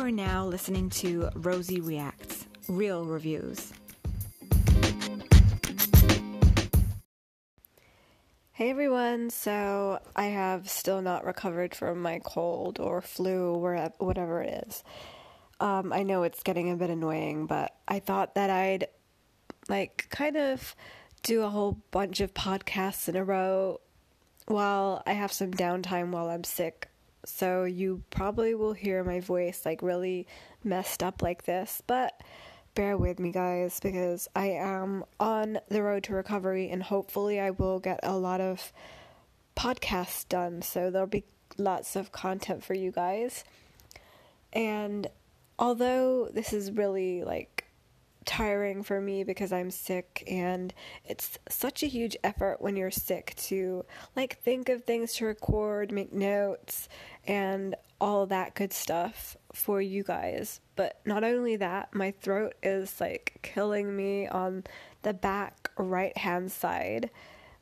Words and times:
are 0.00 0.10
now 0.10 0.46
listening 0.46 0.88
to 0.88 1.28
Rosie 1.34 1.82
Reacts, 1.82 2.46
real 2.68 3.04
reviews. 3.04 3.70
Hey 8.52 8.70
everyone, 8.70 9.28
so 9.28 10.00
I 10.16 10.26
have 10.26 10.70
still 10.70 11.02
not 11.02 11.26
recovered 11.26 11.74
from 11.74 12.00
my 12.00 12.18
cold 12.24 12.80
or 12.80 13.02
flu 13.02 13.52
or 13.56 13.92
whatever 13.98 14.40
it 14.42 14.64
is. 14.66 14.82
Um, 15.60 15.92
I 15.92 16.02
know 16.02 16.22
it's 16.22 16.42
getting 16.42 16.70
a 16.70 16.76
bit 16.76 16.88
annoying, 16.88 17.44
but 17.44 17.74
I 17.86 17.98
thought 17.98 18.36
that 18.36 18.48
I'd 18.48 18.86
like 19.68 20.06
kind 20.08 20.38
of 20.38 20.74
do 21.22 21.42
a 21.42 21.50
whole 21.50 21.78
bunch 21.90 22.20
of 22.20 22.32
podcasts 22.32 23.06
in 23.06 23.16
a 23.16 23.24
row 23.24 23.82
while 24.46 25.02
I 25.06 25.12
have 25.12 25.30
some 25.30 25.50
downtime 25.50 26.10
while 26.10 26.30
I'm 26.30 26.44
sick. 26.44 26.89
So 27.24 27.64
you 27.64 28.02
probably 28.10 28.54
will 28.54 28.72
hear 28.72 29.04
my 29.04 29.20
voice 29.20 29.62
like 29.64 29.82
really 29.82 30.26
messed 30.64 31.02
up 31.02 31.22
like 31.22 31.44
this, 31.44 31.82
but 31.86 32.20
bear 32.74 32.96
with 32.96 33.18
me, 33.18 33.32
guys, 33.32 33.80
because 33.80 34.28
I 34.34 34.50
am 34.50 35.04
on 35.18 35.58
the 35.68 35.82
road 35.82 36.04
to 36.04 36.14
recovery 36.14 36.70
and 36.70 36.82
hopefully 36.82 37.40
I 37.40 37.50
will 37.50 37.78
get 37.78 38.00
a 38.02 38.16
lot 38.16 38.40
of 38.40 38.72
podcasts 39.56 40.28
done. 40.28 40.62
So 40.62 40.90
there'll 40.90 41.06
be 41.06 41.24
lots 41.58 41.96
of 41.96 42.12
content 42.12 42.64
for 42.64 42.74
you 42.74 42.90
guys. 42.90 43.44
And 44.52 45.08
although 45.58 46.28
this 46.32 46.52
is 46.52 46.72
really 46.72 47.22
like 47.22 47.66
tiring 48.24 48.82
for 48.82 49.00
me 49.00 49.24
because 49.24 49.52
I'm 49.52 49.70
sick 49.70 50.22
and 50.26 50.72
it's 51.04 51.38
such 51.48 51.82
a 51.82 51.86
huge 51.86 52.16
effort 52.22 52.60
when 52.60 52.76
you're 52.76 52.90
sick 52.90 53.34
to 53.38 53.84
like 54.14 54.38
think 54.38 54.68
of 54.68 54.84
things 54.84 55.14
to 55.14 55.26
record, 55.26 55.90
make 55.90 56.12
notes 56.12 56.88
and 57.30 57.76
all 58.00 58.26
that 58.26 58.56
good 58.56 58.72
stuff 58.72 59.36
for 59.52 59.80
you 59.80 60.02
guys. 60.02 60.60
But 60.74 61.00
not 61.06 61.22
only 61.22 61.54
that, 61.56 61.94
my 61.94 62.10
throat 62.10 62.54
is 62.60 63.00
like 63.00 63.38
killing 63.42 63.94
me 63.94 64.26
on 64.26 64.64
the 65.02 65.14
back 65.14 65.70
right 65.78 66.16
hand 66.18 66.50
side 66.50 67.08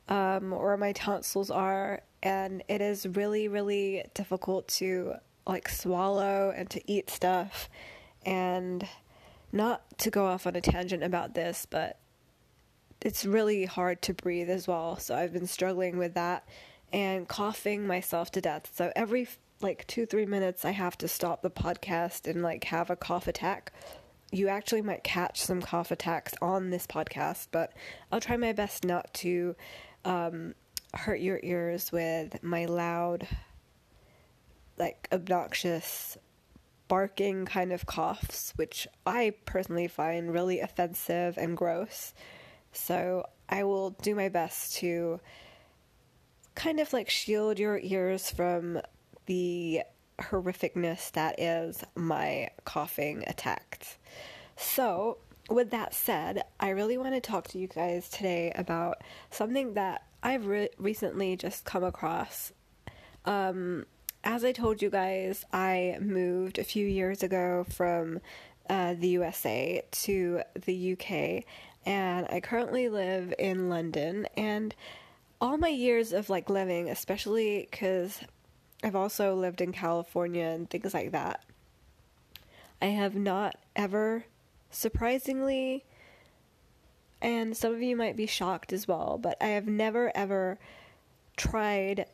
um, 0.09 0.49
where 0.49 0.75
my 0.75 0.91
tonsils 0.93 1.51
are 1.51 2.01
and 2.23 2.63
it 2.67 2.81
is 2.81 3.07
really 3.07 3.47
really 3.47 4.03
difficult 4.13 4.67
to 4.67 5.13
like 5.47 5.69
swallow 5.69 6.51
and 6.53 6.69
to 6.71 6.81
eat 6.91 7.09
stuff 7.09 7.69
and 8.25 8.87
not 9.51 9.83
to 9.99 10.09
go 10.09 10.25
off 10.25 10.47
on 10.47 10.55
a 10.55 10.61
tangent 10.61 11.03
about 11.03 11.35
this, 11.35 11.67
but 11.69 11.99
it's 13.01 13.23
really 13.23 13.65
hard 13.65 14.01
to 14.01 14.13
breathe 14.15 14.49
as 14.49 14.67
well. 14.67 14.97
So 14.97 15.15
I've 15.15 15.31
been 15.31 15.47
struggling 15.47 15.97
with 15.97 16.15
that 16.15 16.47
and 16.91 17.27
coughing 17.27 17.85
myself 17.85 18.31
to 18.31 18.41
death. 18.41 18.71
So 18.73 18.91
every 18.95 19.27
like 19.61 19.85
two, 19.87 20.05
three 20.05 20.25
minutes, 20.25 20.65
I 20.65 20.71
have 20.71 20.97
to 20.99 21.07
stop 21.07 21.41
the 21.41 21.49
podcast 21.49 22.29
and 22.29 22.41
like 22.41 22.65
have 22.65 22.89
a 22.89 22.95
cough 22.95 23.27
attack. 23.27 23.73
You 24.31 24.47
actually 24.47 24.81
might 24.81 25.03
catch 25.03 25.41
some 25.41 25.61
cough 25.61 25.91
attacks 25.91 26.33
on 26.41 26.69
this 26.69 26.85
podcast, 26.87 27.47
but 27.51 27.73
I'll 28.11 28.21
try 28.21 28.37
my 28.37 28.53
best 28.53 28.85
not 28.85 29.13
to 29.15 29.55
um, 30.05 30.53
hurt 30.93 31.19
your 31.19 31.39
ears 31.43 31.91
with 31.91 32.41
my 32.43 32.65
loud, 32.65 33.27
like 34.77 35.07
obnoxious 35.11 36.17
barking 36.87 37.45
kind 37.45 37.71
of 37.71 37.85
coughs, 37.85 38.53
which 38.55 38.87
I 39.05 39.33
personally 39.45 39.87
find 39.87 40.33
really 40.33 40.59
offensive 40.59 41.37
and 41.37 41.57
gross. 41.57 42.13
So 42.71 43.25
I 43.47 43.63
will 43.63 43.91
do 43.91 44.15
my 44.15 44.29
best 44.29 44.75
to 44.77 45.19
kind 46.55 46.79
of 46.79 46.93
like 46.93 47.09
shield 47.09 47.59
your 47.59 47.79
ears 47.81 48.29
from 48.29 48.81
the 49.29 49.83
horrificness 50.19 51.11
that 51.11 51.39
is 51.39 51.83
my 51.95 52.49
coughing 52.65 53.23
attacks. 53.27 53.99
So, 54.57 55.19
with 55.51 55.69
that 55.69 55.93
said, 55.93 56.43
I 56.59 56.69
really 56.69 56.97
want 56.97 57.13
to 57.13 57.21
talk 57.21 57.47
to 57.49 57.59
you 57.59 57.67
guys 57.67 58.09
today 58.09 58.51
about 58.55 58.97
something 59.29 59.75
that 59.75 60.03
I've 60.23 60.47
re- 60.47 60.69
recently 60.79 61.35
just 61.37 61.63
come 61.63 61.83
across. 61.83 62.51
Um, 63.23 63.85
as 64.23 64.43
I 64.43 64.51
told 64.51 64.81
you 64.81 64.89
guys, 64.89 65.45
I 65.53 65.97
moved 66.01 66.57
a 66.57 66.63
few 66.63 66.87
years 66.87 67.21
ago 67.21 67.67
from 67.69 68.21
uh, 68.67 68.95
the 68.95 69.09
USA 69.09 69.83
to 69.91 70.41
the 70.65 70.93
UK, 70.93 71.43
and 71.85 72.27
I 72.31 72.39
currently 72.39 72.89
live 72.89 73.31
in 73.37 73.69
London. 73.69 74.27
And 74.35 74.73
all 75.39 75.57
my 75.57 75.69
years 75.69 76.13
of 76.13 76.31
like 76.31 76.49
living, 76.49 76.89
especially 76.89 77.67
because 77.69 78.21
I've 78.83 78.95
also 78.95 79.35
lived 79.35 79.61
in 79.61 79.71
California 79.71 80.45
and 80.45 80.69
things 80.69 80.93
like 80.93 81.11
that, 81.11 81.43
I 82.81 82.87
have 82.87 83.15
not 83.15 83.55
ever, 83.75 84.25
surprisingly, 84.69 85.83
and 87.21 87.55
some 87.57 87.73
of 87.73 87.81
you 87.81 87.95
might 87.95 88.15
be 88.15 88.25
shocked 88.25 88.71
as 88.71 88.87
well, 88.87 89.17
but 89.21 89.37
I 89.41 89.47
have 89.47 89.67
never 89.67 90.15
ever 90.15 90.57
tried 91.35 92.05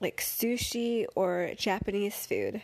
like 0.00 0.20
sushi 0.20 1.06
or 1.14 1.50
Japanese 1.56 2.26
food. 2.26 2.62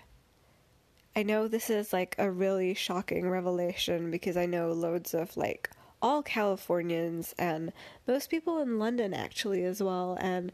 I 1.14 1.22
know 1.22 1.48
this 1.48 1.68
is 1.68 1.92
like 1.92 2.14
a 2.18 2.30
really 2.30 2.72
shocking 2.72 3.28
revelation 3.28 4.10
because 4.10 4.36
I 4.36 4.46
know 4.46 4.72
loads 4.72 5.12
of 5.12 5.36
like 5.36 5.70
all 6.00 6.22
Californians 6.22 7.34
and 7.38 7.72
most 8.06 8.30
people 8.30 8.60
in 8.60 8.78
London 8.78 9.12
actually 9.12 9.64
as 9.64 9.82
well 9.82 10.16
and 10.20 10.52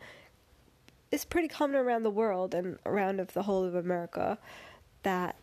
it's 1.17 1.25
pretty 1.25 1.49
common 1.49 1.77
around 1.77 2.03
the 2.03 2.11
world 2.11 2.55
and 2.55 2.79
around 2.85 3.21
of 3.21 3.33
the 3.33 3.43
whole 3.43 3.65
of 3.65 3.75
America 3.75 4.37
that 5.03 5.35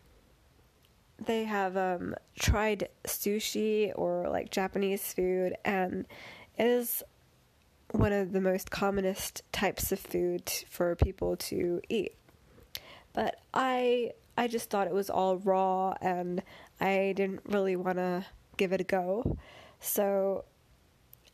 they 1.18 1.42
have 1.42 1.76
um, 1.76 2.14
tried 2.38 2.88
sushi 3.08 3.90
or 3.96 4.28
like 4.30 4.52
Japanese 4.52 5.12
food 5.12 5.56
and 5.64 6.06
it 6.56 6.66
is 6.68 7.02
one 7.90 8.12
of 8.12 8.30
the 8.30 8.40
most 8.40 8.70
commonest 8.70 9.42
types 9.50 9.90
of 9.90 9.98
food 9.98 10.48
for 10.70 10.94
people 10.94 11.36
to 11.38 11.80
eat. 11.88 12.14
But 13.12 13.40
I 13.52 14.12
I 14.38 14.46
just 14.46 14.70
thought 14.70 14.86
it 14.86 14.94
was 14.94 15.10
all 15.10 15.38
raw 15.38 15.94
and 16.00 16.40
I 16.80 17.14
didn't 17.16 17.40
really 17.46 17.74
want 17.74 17.98
to 17.98 18.26
give 18.56 18.72
it 18.72 18.80
a 18.80 18.84
go. 18.84 19.38
So 19.80 20.44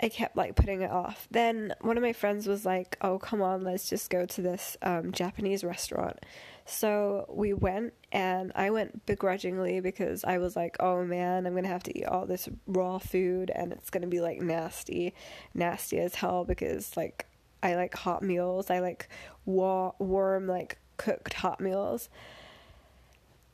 I 0.02 0.08
kept 0.08 0.36
like 0.36 0.54
putting 0.54 0.80
it 0.80 0.90
off. 0.90 1.28
Then 1.30 1.74
one 1.82 1.96
of 1.98 2.02
my 2.02 2.14
friends 2.14 2.46
was 2.46 2.64
like, 2.64 2.96
"Oh, 3.02 3.18
come 3.18 3.42
on, 3.42 3.62
let's 3.62 3.88
just 3.88 4.08
go 4.08 4.24
to 4.24 4.42
this 4.42 4.76
um, 4.82 5.12
Japanese 5.12 5.62
restaurant." 5.62 6.18
So 6.64 7.26
we 7.28 7.52
went, 7.52 7.92
and 8.12 8.52
I 8.54 8.70
went 8.70 9.04
begrudgingly 9.04 9.80
because 9.80 10.24
I 10.24 10.38
was 10.38 10.56
like, 10.56 10.76
"Oh 10.80 11.04
man, 11.04 11.46
I'm 11.46 11.54
gonna 11.54 11.68
have 11.68 11.82
to 11.84 11.98
eat 11.98 12.06
all 12.06 12.24
this 12.26 12.48
raw 12.66 12.98
food, 12.98 13.50
and 13.54 13.72
it's 13.72 13.90
gonna 13.90 14.06
be 14.06 14.20
like 14.20 14.40
nasty, 14.40 15.14
nasty 15.52 15.98
as 16.00 16.14
hell." 16.14 16.44
Because 16.44 16.96
like 16.96 17.26
I 17.62 17.74
like 17.74 17.94
hot 17.94 18.22
meals, 18.22 18.70
I 18.70 18.78
like 18.80 19.08
wa- 19.44 19.92
warm 19.98 20.46
like 20.46 20.78
cooked 20.96 21.34
hot 21.34 21.60
meals. 21.60 22.08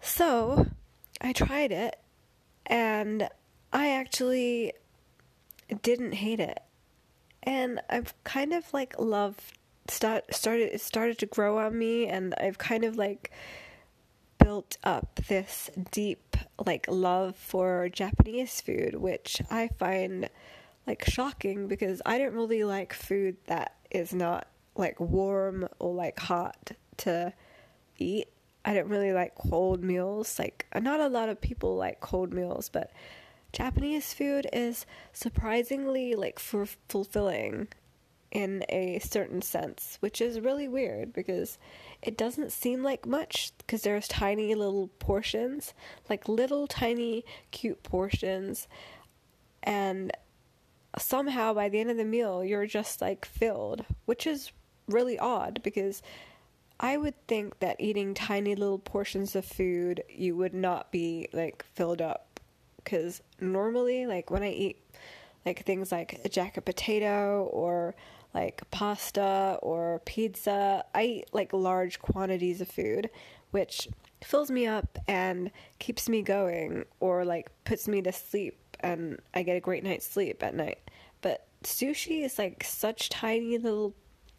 So 0.01 0.67
I 1.21 1.33
tried 1.33 1.73
it, 1.73 1.99
and 2.67 3.29
I 3.73 3.91
actually 3.91 4.75
didn't 5.83 6.13
hate 6.13 6.41
it. 6.41 6.61
And 7.43 7.81
I've 7.89 8.15
kind 8.25 8.53
of 8.53 8.73
like 8.73 8.99
loved 8.99 9.59
start 9.89 10.35
started 10.35 10.75
it 10.75 10.81
started 10.81 11.19
to 11.19 11.27
grow 11.27 11.59
on 11.59 11.79
me 11.79 12.07
and 12.07 12.35
I've 12.41 12.59
kind 12.59 12.85
of 12.85 12.97
like 12.97 13.31
built 14.39 14.77
up 14.83 15.21
this 15.29 15.71
deep 15.91 16.37
like 16.65 16.87
love 16.89 17.37
for 17.37 17.89
Japanese 17.89 18.61
food, 18.61 18.95
which 18.95 19.43
I 19.51 19.69
find 19.79 20.29
like 20.87 21.05
shocking 21.05 21.67
because 21.67 22.01
I 22.07 22.19
don't 22.19 22.35
really 22.35 22.65
like 22.65 22.93
food 22.93 23.37
that 23.47 23.75
is 23.91 24.15
not 24.15 24.47
like 24.77 25.01
warm 25.01 25.69
or 25.79 25.95
like 25.95 26.19
hot 26.21 26.73
to 26.99 27.33
eat. 27.99 28.29
I 28.65 28.75
don't 28.75 28.89
really 28.89 29.13
like 29.13 29.35
cold 29.35 29.83
meals. 29.83 30.39
Like 30.39 30.67
not 30.81 31.01
a 31.01 31.09
lot 31.09 31.29
of 31.29 31.41
people 31.41 31.77
like 31.77 32.01
cold 32.01 32.33
meals, 32.33 32.69
but 32.69 32.93
Japanese 33.57 34.13
food 34.13 34.47
is 34.53 34.85
surprisingly 35.15 36.15
like 36.15 36.39
for 36.39 36.67
fulfilling 36.91 37.69
in 38.31 38.63
a 38.69 38.99
certain 38.99 39.41
sense, 39.41 39.97
which 40.01 40.21
is 40.21 40.41
really 40.41 40.69
weird 40.69 41.15
because 41.15 41.57
it 42.03 42.19
doesn't 42.19 42.53
seem 42.53 42.83
like 42.83 43.07
much 43.07 43.53
because 43.57 43.81
there's 43.81 44.09
tiny 44.09 44.55
little 44.55 44.89
portions, 44.99 45.73
like 46.11 46.29
little 46.29 46.67
tiny 46.67 47.25
cute 47.51 47.83
portions, 47.83 48.69
and 49.63 50.13
somehow 50.99 51.55
by 51.55 51.71
the 51.71 51.81
end 51.81 51.91
of 51.91 51.97
the 51.97 52.05
meal 52.05 52.45
you're 52.45 52.67
just 52.67 53.01
like 53.01 53.25
filled, 53.25 53.87
which 54.05 54.27
is 54.27 54.53
really 54.87 55.19
odd 55.19 55.63
because 55.63 56.03
I 56.79 56.99
would 56.99 57.15
think 57.27 57.61
that 57.61 57.81
eating 57.81 58.13
tiny 58.13 58.55
little 58.55 58.79
portions 58.79 59.35
of 59.35 59.47
food 59.47 60.03
you 60.11 60.37
would 60.37 60.53
not 60.53 60.93
be 60.93 61.31
like 61.33 61.65
filled 61.75 62.03
up 62.03 62.26
because 62.87 63.21
normally, 63.41 64.07
like 64.07 64.31
when 64.31 64.45
I 64.45 64.51
eat 64.51 64.81
like 65.45 65.65
things 65.65 65.91
like 65.91 66.21
a 66.25 66.29
jacket 66.29 66.65
potato 66.65 67.51
or 67.53 67.97
like 68.33 68.63
pasta 68.71 69.59
or 69.61 70.01
pizza, 70.07 70.85
I 70.95 71.03
eat 71.03 71.27
like 71.33 71.53
large 71.53 71.99
quantities 71.99 72.61
of 72.61 72.69
food, 72.69 73.11
which 73.51 73.89
fills 74.23 74.51
me 74.51 74.67
up 74.67 74.99
and 75.09 75.51
keeps 75.81 76.09
me 76.09 76.23
going 76.23 76.85
or 77.01 77.25
like 77.25 77.51
puts 77.65 77.89
me 77.89 78.01
to 78.03 78.13
sleep 78.13 78.59
and 78.81 79.21
I 79.35 79.43
get 79.43 79.57
a 79.57 79.61
great 79.61 79.83
night's 79.83 80.09
sleep 80.09 80.43
at 80.43 80.55
night. 80.55 80.79
But 81.23 81.47
sushi 81.65 82.25
is 82.25 82.39
like 82.39 82.63
such 82.63 83.09
tiny 83.09 83.59
little 83.59 83.95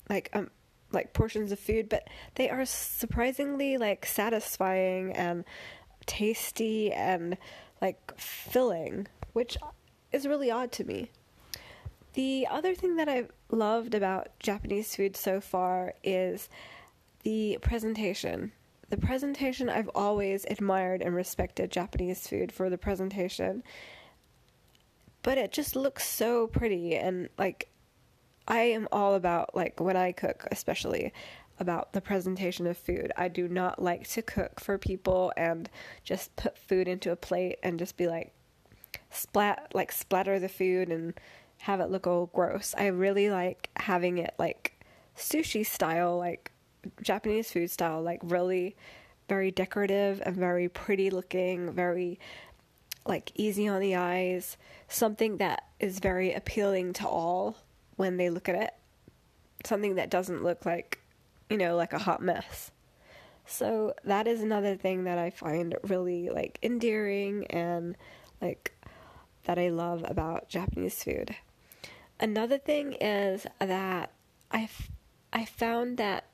like 0.09 0.29
um 0.31 0.49
like 0.93 1.11
portions 1.11 1.51
of 1.51 1.59
food, 1.59 1.89
but 1.89 2.07
they 2.35 2.49
are 2.49 2.65
surprisingly 2.65 3.77
like 3.77 4.05
satisfying 4.05 5.11
and 5.11 5.43
tasty 6.05 6.93
and 6.93 7.37
like 7.81 8.17
filling, 8.17 9.07
which 9.33 9.57
is 10.11 10.27
really 10.27 10.51
odd 10.51 10.71
to 10.73 10.83
me. 10.83 11.11
The 12.13 12.47
other 12.49 12.73
thing 12.73 12.95
that 12.95 13.07
I've 13.07 13.31
loved 13.51 13.93
about 13.93 14.29
Japanese 14.39 14.95
food 14.95 15.15
so 15.15 15.39
far 15.39 15.93
is 16.03 16.49
the 17.23 17.59
presentation. 17.61 18.51
The 18.89 18.97
presentation, 18.97 19.69
I've 19.69 19.89
always 19.93 20.45
admired 20.49 21.01
and 21.01 21.13
respected 21.13 21.71
Japanese 21.71 22.27
food 22.27 22.51
for 22.51 22.69
the 22.69 22.77
presentation. 22.77 23.63
But 25.21 25.37
it 25.37 25.51
just 25.51 25.75
looks 25.75 26.07
so 26.07 26.47
pretty 26.47 26.95
and 26.95 27.29
like 27.37 27.69
I 28.47 28.59
am 28.59 28.87
all 28.91 29.13
about 29.13 29.55
like 29.55 29.79
when 29.79 29.97
I 29.97 30.13
cook, 30.13 30.47
especially 30.51 31.11
about 31.59 31.93
the 31.93 32.01
presentation 32.01 32.67
of 32.67 32.77
food. 32.77 33.11
I 33.17 33.27
do 33.27 33.47
not 33.47 33.81
like 33.81 34.07
to 34.09 34.21
cook 34.21 34.59
for 34.59 34.77
people 34.77 35.33
and 35.35 35.69
just 36.03 36.35
put 36.35 36.57
food 36.57 36.87
into 36.87 37.11
a 37.11 37.15
plate 37.15 37.57
and 37.63 37.79
just 37.79 37.97
be 37.97 38.07
like 38.07 38.33
splat 39.09 39.71
like 39.73 39.91
splatter 39.91 40.39
the 40.39 40.49
food 40.49 40.89
and 40.89 41.13
have 41.59 41.79
it 41.79 41.89
look 41.89 42.05
all 42.07 42.27
gross. 42.27 42.75
I 42.77 42.87
really 42.87 43.29
like 43.29 43.69
having 43.77 44.17
it 44.17 44.33
like 44.37 44.79
sushi 45.15 45.65
style, 45.65 46.17
like 46.17 46.51
Japanese 47.01 47.51
food 47.51 47.71
style, 47.71 48.01
like 48.01 48.19
really 48.23 48.75
very 49.27 49.51
decorative 49.51 50.21
and 50.25 50.35
very 50.35 50.69
pretty 50.69 51.09
looking, 51.09 51.71
very 51.71 52.19
like 53.05 53.31
easy 53.35 53.67
on 53.67 53.79
the 53.79 53.95
eyes, 53.95 54.57
something 54.87 55.37
that 55.37 55.63
is 55.79 55.99
very 55.99 56.33
appealing 56.33 56.93
to 56.93 57.07
all 57.07 57.57
when 57.95 58.17
they 58.17 58.29
look 58.29 58.47
at 58.47 58.55
it. 58.55 58.73
Something 59.65 59.95
that 59.95 60.09
doesn't 60.09 60.43
look 60.43 60.65
like, 60.65 60.99
you 61.49 61.57
know, 61.57 61.75
like 61.75 61.93
a 61.93 61.99
hot 61.99 62.21
mess. 62.21 62.71
So 63.45 63.93
that 64.03 64.27
is 64.27 64.41
another 64.41 64.75
thing 64.75 65.05
that 65.05 65.17
I 65.17 65.29
find 65.29 65.75
really 65.83 66.29
like 66.29 66.59
endearing 66.61 67.47
and 67.47 67.95
like 68.41 68.73
that 69.45 69.57
I 69.57 69.69
love 69.69 70.03
about 70.05 70.49
Japanese 70.49 71.01
food. 71.01 71.35
Another 72.19 72.57
thing 72.57 72.93
is 72.93 73.47
that 73.59 74.11
I 74.51 74.69
I 75.31 75.45
found 75.45 75.97
that 75.97 76.25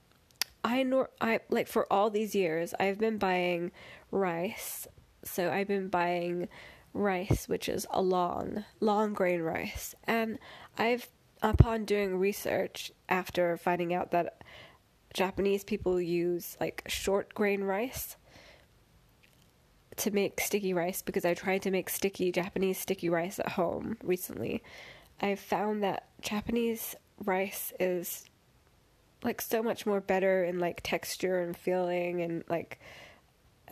I 0.63 0.81
nor 0.81 1.11
I 1.21 1.41
like 1.49 1.67
for 1.67 1.91
all 1.93 2.09
these 2.09 2.33
years 2.33 2.73
I've 2.79 2.97
been 2.97 3.19
buying 3.19 3.71
rice. 4.09 4.87
So 5.23 5.51
I've 5.51 5.67
been 5.67 5.89
buying 5.89 6.49
rice 6.95 7.47
which 7.47 7.69
is 7.69 7.85
a 7.91 8.01
long 8.01 8.65
long 8.79 9.13
grain 9.13 9.41
rice 9.41 9.95
and 10.05 10.39
I've 10.77 11.09
upon 11.41 11.85
doing 11.85 12.17
research 12.17 12.91
after 13.09 13.57
finding 13.57 13.93
out 13.93 14.11
that 14.11 14.41
Japanese 15.13 15.63
people 15.63 16.01
use 16.01 16.57
like 16.59 16.83
short 16.87 17.33
grain 17.33 17.63
rice 17.63 18.17
to 19.97 20.11
make 20.11 20.41
sticky 20.41 20.73
rice 20.73 21.01
because 21.01 21.23
I 21.23 21.33
tried 21.33 21.61
to 21.63 21.71
make 21.71 21.89
sticky 21.89 22.31
Japanese 22.31 22.79
sticky 22.79 23.09
rice 23.09 23.39
at 23.39 23.49
home 23.49 23.97
recently. 24.03 24.63
I 25.21 25.35
found 25.35 25.83
that 25.83 26.07
Japanese 26.21 26.95
rice 27.23 27.73
is 27.79 28.25
like 29.23 29.39
so 29.41 29.63
much 29.63 29.85
more 29.85 30.01
better 30.01 30.43
in 30.43 30.59
like 30.59 30.81
texture 30.83 31.39
and 31.41 31.55
feeling 31.55 32.21
and 32.21 32.43
like 32.49 32.79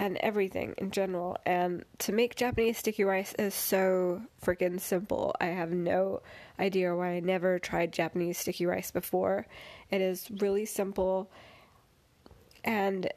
and 0.02 0.18
everything 0.18 0.74
in 0.80 0.90
general. 0.90 1.38
And 1.46 1.86
to 2.00 2.12
make 2.12 2.36
Japanese 2.36 2.80
sticky 2.80 3.04
rice 3.04 3.36
is 3.38 3.54
so 3.54 4.24
freaking 4.44 4.82
simple. 4.82 5.36
I 5.40 5.46
have 5.46 5.72
no 5.72 6.24
idea 6.60 6.96
why 6.96 7.10
I 7.10 7.20
never 7.20 7.60
tried 7.60 7.94
Japanese 7.94 8.40
sticky 8.40 8.66
rice 8.66 8.90
before. 8.90 9.46
It 9.92 10.02
is 10.02 10.28
really 10.40 10.66
simple 10.66 11.30
and 12.64 13.14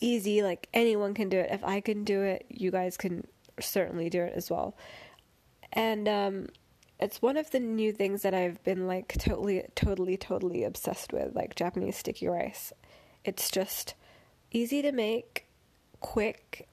easy. 0.00 0.44
Like 0.44 0.68
anyone 0.72 1.14
can 1.14 1.28
do 1.28 1.36
it. 1.36 1.50
If 1.50 1.64
I 1.64 1.80
can 1.80 2.04
do 2.04 2.22
it, 2.22 2.46
you 2.48 2.70
guys 2.70 2.96
can 2.96 3.26
certainly 3.58 4.08
do 4.08 4.22
it 4.22 4.32
as 4.36 4.48
well. 4.52 4.76
And 5.72 6.08
um, 6.08 6.46
it's 7.00 7.20
one 7.20 7.38
of 7.38 7.50
the 7.50 7.58
new 7.58 7.92
things 7.92 8.22
that 8.22 8.34
I've 8.34 8.62
been 8.62 8.86
like 8.86 9.18
totally, 9.18 9.64
totally, 9.74 10.16
totally 10.16 10.62
obsessed 10.62 11.12
with, 11.12 11.34
like 11.34 11.56
Japanese 11.56 11.96
sticky 11.96 12.28
rice. 12.28 12.72
It's 13.24 13.50
just 13.50 13.94
easy 14.52 14.80
to 14.82 14.92
make 14.92 15.49
quick 16.00 16.68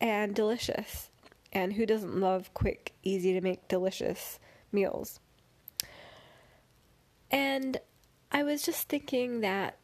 and 0.00 0.34
delicious. 0.34 1.10
And 1.52 1.72
who 1.72 1.86
doesn't 1.86 2.20
love 2.20 2.52
quick, 2.54 2.92
easy 3.02 3.32
to 3.32 3.40
make, 3.40 3.66
delicious 3.68 4.38
meals? 4.72 5.20
And 7.30 7.78
I 8.30 8.42
was 8.42 8.62
just 8.62 8.88
thinking 8.88 9.40
that 9.40 9.78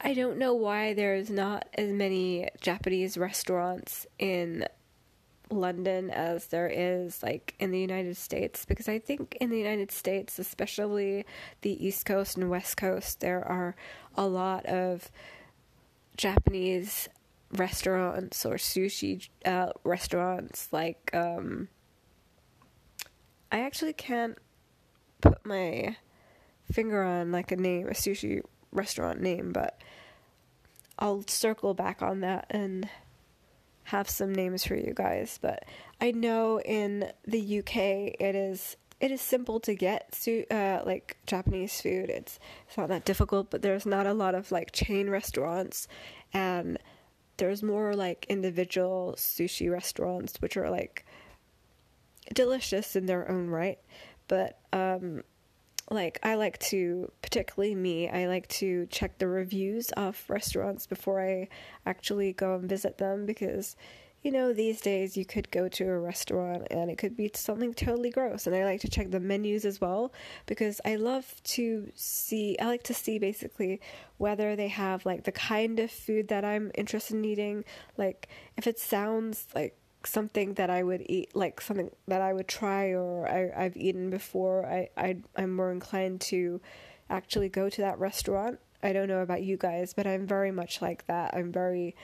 I 0.00 0.14
don't 0.14 0.38
know 0.38 0.54
why 0.54 0.94
there's 0.94 1.30
not 1.30 1.66
as 1.74 1.90
many 1.90 2.48
Japanese 2.60 3.16
restaurants 3.16 4.06
in 4.18 4.66
London 5.50 6.10
as 6.10 6.48
there 6.48 6.68
is 6.68 7.22
like 7.22 7.54
in 7.58 7.70
the 7.70 7.78
United 7.80 8.16
States 8.16 8.64
because 8.64 8.88
I 8.88 8.98
think 8.98 9.36
in 9.40 9.50
the 9.50 9.58
United 9.58 9.90
States, 9.92 10.38
especially 10.38 11.24
the 11.62 11.86
East 11.86 12.04
Coast 12.04 12.36
and 12.36 12.50
West 12.50 12.76
Coast, 12.76 13.20
there 13.20 13.46
are 13.46 13.74
a 14.16 14.26
lot 14.26 14.66
of 14.66 15.10
Japanese 16.16 17.08
restaurants 17.52 18.44
or 18.44 18.54
sushi 18.54 19.28
uh, 19.44 19.70
restaurants 19.84 20.68
like 20.72 21.10
um, 21.14 21.68
I 23.52 23.60
actually 23.60 23.92
can't 23.92 24.36
put 25.20 25.44
my 25.46 25.96
finger 26.70 27.02
on 27.02 27.30
like 27.30 27.52
a 27.52 27.56
name 27.56 27.86
a 27.88 27.92
sushi 27.92 28.42
restaurant 28.72 29.20
name 29.20 29.52
but 29.52 29.80
I'll 30.98 31.24
circle 31.26 31.74
back 31.74 32.02
on 32.02 32.20
that 32.20 32.46
and 32.50 32.88
have 33.84 34.08
some 34.08 34.34
names 34.34 34.64
for 34.64 34.74
you 34.74 34.92
guys. 34.94 35.38
But 35.40 35.64
I 36.00 36.10
know 36.10 36.60
in 36.60 37.10
the 37.26 37.58
UK 37.60 37.76
it 37.76 38.34
is 38.34 38.76
it 38.98 39.10
is 39.10 39.20
simple 39.20 39.60
to 39.60 39.74
get 39.74 40.14
su- 40.14 40.46
uh, 40.50 40.80
like 40.84 41.16
Japanese 41.26 41.80
food. 41.80 42.08
It's 42.08 42.38
it's 42.66 42.76
not 42.76 42.88
that 42.88 43.04
difficult 43.04 43.50
but 43.50 43.62
there's 43.62 43.86
not 43.86 44.06
a 44.06 44.14
lot 44.14 44.34
of 44.34 44.50
like 44.50 44.72
chain 44.72 45.10
restaurants. 45.10 45.86
And 46.32 46.78
there's 47.36 47.62
more 47.62 47.94
like 47.94 48.26
individual 48.28 49.14
sushi 49.16 49.70
restaurants 49.70 50.40
which 50.40 50.56
are 50.56 50.70
like 50.70 51.04
delicious 52.34 52.96
in 52.96 53.06
their 53.06 53.30
own 53.30 53.48
right. 53.48 53.78
But 54.28 54.58
um 54.72 55.22
like 55.90 56.18
I 56.22 56.34
like 56.34 56.58
to 56.58 57.12
particularly 57.22 57.74
me 57.74 58.08
I 58.08 58.26
like 58.26 58.48
to 58.48 58.86
check 58.86 59.18
the 59.18 59.28
reviews 59.28 59.90
of 59.90 60.22
restaurants 60.28 60.86
before 60.86 61.20
I 61.20 61.48
actually 61.84 62.32
go 62.32 62.56
and 62.56 62.68
visit 62.68 62.98
them 62.98 63.26
because 63.26 63.76
you 64.26 64.32
know, 64.32 64.52
these 64.52 64.80
days 64.80 65.16
you 65.16 65.24
could 65.24 65.48
go 65.52 65.68
to 65.68 65.84
a 65.84 66.00
restaurant 66.00 66.66
and 66.72 66.90
it 66.90 66.98
could 66.98 67.16
be 67.16 67.30
something 67.32 67.72
totally 67.72 68.10
gross. 68.10 68.44
And 68.48 68.56
I 68.56 68.64
like 68.64 68.80
to 68.80 68.88
check 68.88 69.12
the 69.12 69.20
menus 69.20 69.64
as 69.64 69.80
well 69.80 70.12
because 70.46 70.80
I 70.84 70.96
love 70.96 71.40
to 71.54 71.92
see, 71.94 72.58
I 72.58 72.66
like 72.66 72.82
to 72.82 72.92
see 72.92 73.20
basically 73.20 73.80
whether 74.18 74.56
they 74.56 74.66
have 74.66 75.06
like 75.06 75.22
the 75.22 75.30
kind 75.30 75.78
of 75.78 75.92
food 75.92 76.26
that 76.26 76.44
I'm 76.44 76.72
interested 76.74 77.14
in 77.14 77.24
eating. 77.24 77.64
Like, 77.96 78.28
if 78.56 78.66
it 78.66 78.80
sounds 78.80 79.46
like 79.54 79.78
something 80.04 80.54
that 80.54 80.70
I 80.70 80.82
would 80.82 81.06
eat, 81.08 81.36
like 81.36 81.60
something 81.60 81.92
that 82.08 82.20
I 82.20 82.32
would 82.32 82.48
try 82.48 82.94
or 82.94 83.28
I, 83.28 83.52
I've 83.56 83.76
eaten 83.76 84.10
before, 84.10 84.66
I, 84.66 84.88
I, 84.96 85.18
I'm 85.36 85.54
more 85.54 85.70
inclined 85.70 86.20
to 86.22 86.60
actually 87.08 87.48
go 87.48 87.70
to 87.70 87.80
that 87.82 88.00
restaurant. 88.00 88.58
I 88.82 88.92
don't 88.92 89.06
know 89.06 89.20
about 89.20 89.44
you 89.44 89.56
guys, 89.56 89.94
but 89.94 90.04
I'm 90.04 90.26
very 90.26 90.50
much 90.50 90.82
like 90.82 91.06
that. 91.06 91.32
I'm 91.32 91.52
very 91.52 91.94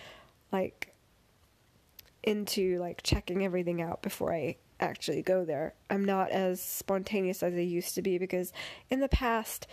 like 0.52 0.91
into 2.22 2.78
like 2.78 3.02
checking 3.02 3.44
everything 3.44 3.80
out 3.80 4.02
before 4.02 4.32
I 4.32 4.56
actually 4.80 5.22
go 5.22 5.44
there. 5.44 5.74
I'm 5.90 6.04
not 6.04 6.30
as 6.30 6.60
spontaneous 6.60 7.42
as 7.42 7.54
I 7.54 7.58
used 7.58 7.94
to 7.94 8.02
be 8.02 8.18
because 8.18 8.52
in 8.90 9.00
the 9.00 9.08
past 9.08 9.66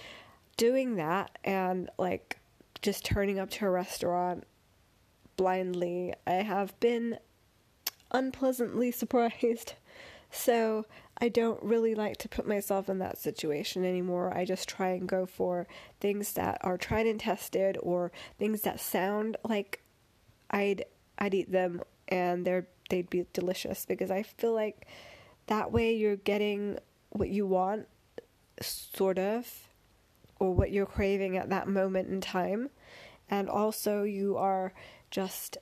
doing 0.57 0.95
that 0.95 1.37
and 1.43 1.89
like 1.97 2.37
just 2.81 3.05
turning 3.05 3.39
up 3.39 3.49
to 3.51 3.65
a 3.65 3.69
restaurant 3.69 4.45
blindly, 5.35 6.13
I 6.27 6.33
have 6.33 6.79
been 6.79 7.17
unpleasantly 8.11 8.91
surprised. 8.91 9.73
So, 10.31 10.85
I 11.21 11.27
don't 11.27 11.61
really 11.61 11.95
like 11.95 12.17
to 12.17 12.29
put 12.29 12.47
myself 12.47 12.87
in 12.87 12.99
that 12.99 13.17
situation 13.17 13.83
anymore. 13.83 14.33
I 14.35 14.45
just 14.45 14.69
try 14.69 14.89
and 14.89 15.07
go 15.07 15.25
for 15.25 15.67
things 15.99 16.33
that 16.33 16.59
are 16.61 16.77
tried 16.77 17.07
and 17.07 17.19
tested 17.19 17.77
or 17.81 18.11
things 18.37 18.61
that 18.61 18.79
sound 18.79 19.35
like 19.43 19.83
I'd 20.49 20.85
I'd 21.17 21.33
eat 21.33 21.51
them 21.51 21.81
and 22.09 22.45
they're 22.45 22.67
they'd 22.89 23.09
be 23.09 23.25
delicious 23.33 23.85
because 23.85 24.11
I 24.11 24.23
feel 24.23 24.53
like 24.53 24.87
that 25.47 25.71
way 25.71 25.95
you're 25.95 26.15
getting 26.15 26.79
what 27.11 27.29
you 27.29 27.45
want 27.45 27.87
sort 28.61 29.17
of 29.17 29.67
or 30.39 30.53
what 30.53 30.71
you're 30.71 30.85
craving 30.85 31.37
at 31.37 31.49
that 31.49 31.67
moment 31.67 32.09
in 32.09 32.19
time 32.19 32.69
and 33.29 33.49
also 33.49 34.03
you 34.03 34.37
are 34.37 34.73
just 35.11 35.57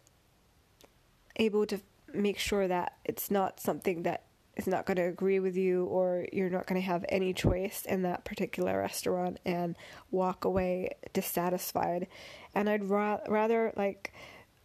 able 1.36 1.66
to 1.66 1.80
make 2.14 2.40
sure 2.40 2.68
that 2.68 2.94
it's 3.06 3.30
not 3.30 3.60
something 3.60 4.04
that 4.04 4.24
is 4.56 4.68
not 4.68 4.86
going 4.86 4.98
to 4.98 5.04
agree 5.04 5.40
with 5.40 5.56
you 5.56 5.86
or 5.86 6.26
you're 6.34 6.50
not 6.50 6.66
going 6.66 6.82
to 6.82 6.86
have 6.86 7.06
any 7.10 7.34
choice 7.34 7.86
in 7.86 8.02
that 8.02 8.26
particular 8.26 8.80
restaurant 8.80 9.40
and 9.46 9.76
walk 10.10 10.46
away 10.46 10.90
dissatisfied. 11.14 12.08
And 12.56 12.68
I'd 12.68 12.84
ra- 12.84 13.20
rather 13.28 13.72
like 13.76 14.14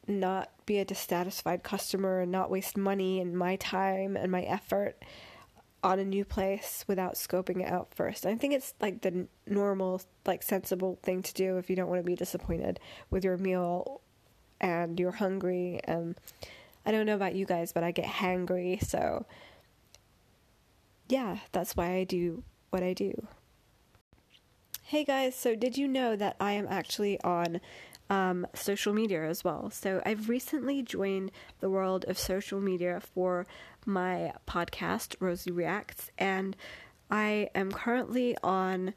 not 0.06 0.50
be 0.66 0.78
a 0.78 0.84
dissatisfied 0.84 1.62
customer 1.62 2.20
and 2.20 2.32
not 2.32 2.50
waste 2.50 2.76
money 2.76 3.20
and 3.20 3.36
my 3.36 3.56
time 3.56 4.16
and 4.16 4.32
my 4.32 4.42
effort 4.42 5.02
on 5.82 5.98
a 5.98 6.04
new 6.04 6.24
place 6.24 6.84
without 6.86 7.14
scoping 7.14 7.60
it 7.60 7.68
out 7.68 7.92
first. 7.94 8.24
I 8.24 8.36
think 8.36 8.54
it's 8.54 8.74
like 8.80 9.02
the 9.02 9.26
normal, 9.46 10.00
like 10.26 10.42
sensible 10.42 10.98
thing 11.02 11.22
to 11.22 11.34
do 11.34 11.58
if 11.58 11.68
you 11.68 11.76
don't 11.76 11.88
want 11.88 12.00
to 12.00 12.06
be 12.06 12.14
disappointed 12.14 12.78
with 13.10 13.24
your 13.24 13.36
meal 13.36 14.00
and 14.60 14.98
you're 14.98 15.12
hungry. 15.12 15.80
And 15.84 16.14
I 16.86 16.92
don't 16.92 17.06
know 17.06 17.16
about 17.16 17.34
you 17.34 17.46
guys, 17.46 17.72
but 17.72 17.82
I 17.82 17.90
get 17.90 18.06
hangry, 18.06 18.82
so 18.84 19.26
yeah, 21.08 21.38
that's 21.50 21.76
why 21.76 21.94
I 21.94 22.04
do 22.04 22.44
what 22.70 22.82
I 22.82 22.92
do. 22.92 23.26
Hey 24.84 25.04
guys, 25.04 25.34
so 25.34 25.54
did 25.54 25.76
you 25.76 25.88
know 25.88 26.16
that 26.16 26.36
I 26.38 26.52
am 26.52 26.66
actually 26.68 27.20
on 27.22 27.60
um, 28.12 28.46
social 28.52 28.92
media 28.92 29.24
as 29.24 29.42
well? 29.42 29.70
So 29.70 30.02
I've 30.04 30.28
recently 30.28 30.82
joined 30.82 31.32
the 31.60 31.70
world 31.70 32.04
of 32.06 32.18
social 32.18 32.60
media 32.60 33.00
for 33.00 33.46
my 33.86 34.34
podcast, 34.46 35.16
Rosie 35.18 35.50
Reacts, 35.50 36.10
and 36.18 36.54
I 37.10 37.48
am 37.54 37.72
currently 37.72 38.36
on 38.42 38.92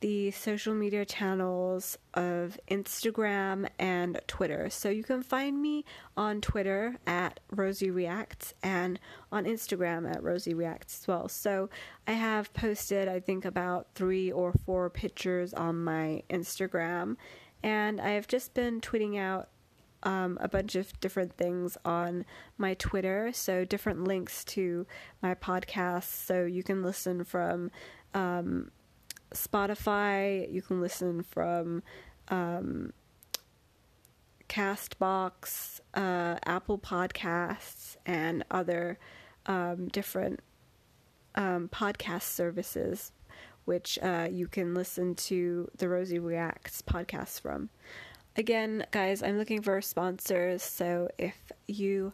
the 0.00 0.30
social 0.32 0.74
media 0.74 1.04
channels 1.04 1.96
of 2.14 2.58
Instagram 2.68 3.68
and 3.78 4.20
Twitter. 4.26 4.68
So 4.68 4.90
you 4.90 5.04
can 5.04 5.22
find 5.22 5.62
me 5.62 5.84
on 6.16 6.40
Twitter 6.40 6.96
at 7.06 7.40
Rosie 7.50 7.90
Reacts 7.90 8.52
and 8.62 8.98
on 9.32 9.44
Instagram 9.44 10.12
at 10.12 10.22
Rosie 10.22 10.54
Reacts 10.54 11.00
as 11.00 11.08
well. 11.08 11.28
So 11.28 11.70
I 12.06 12.12
have 12.12 12.52
posted, 12.52 13.08
I 13.08 13.20
think, 13.20 13.44
about 13.44 13.86
three 13.94 14.30
or 14.30 14.52
four 14.66 14.90
pictures 14.90 15.54
on 15.54 15.82
my 15.82 16.24
Instagram, 16.28 17.16
and 17.66 18.00
I've 18.00 18.28
just 18.28 18.54
been 18.54 18.80
tweeting 18.80 19.18
out 19.18 19.48
um, 20.04 20.38
a 20.40 20.46
bunch 20.46 20.76
of 20.76 20.98
different 21.00 21.36
things 21.36 21.76
on 21.84 22.24
my 22.56 22.74
Twitter. 22.74 23.32
So, 23.32 23.64
different 23.64 24.04
links 24.04 24.44
to 24.44 24.86
my 25.20 25.34
podcast. 25.34 26.04
So, 26.04 26.44
you 26.44 26.62
can 26.62 26.84
listen 26.84 27.24
from 27.24 27.72
um, 28.14 28.70
Spotify. 29.34 30.50
You 30.50 30.62
can 30.62 30.80
listen 30.80 31.24
from 31.24 31.82
um, 32.28 32.92
Castbox, 34.48 35.80
uh, 35.92 36.36
Apple 36.46 36.78
Podcasts, 36.78 37.96
and 38.06 38.44
other 38.48 38.96
um, 39.46 39.88
different 39.88 40.38
um, 41.34 41.68
podcast 41.68 42.22
services, 42.22 43.10
which 43.66 43.98
uh, 44.02 44.26
you 44.30 44.48
can 44.48 44.74
listen 44.74 45.14
to 45.14 45.70
the 45.76 45.88
Rosie 45.88 46.18
Reacts 46.18 46.82
podcast 46.82 47.40
from. 47.40 47.68
Again, 48.34 48.86
guys, 48.90 49.22
I'm 49.22 49.38
looking 49.38 49.62
for 49.62 49.80
sponsors, 49.80 50.62
so 50.62 51.08
if 51.18 51.36
you 51.68 52.12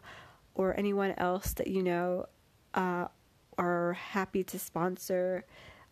or 0.55 0.77
anyone 0.77 1.13
else 1.17 1.53
that 1.53 1.67
you 1.67 1.81
know 1.81 2.27
uh, 2.73 3.07
are 3.57 3.93
happy 3.93 4.43
to 4.43 4.59
sponsor 4.59 5.45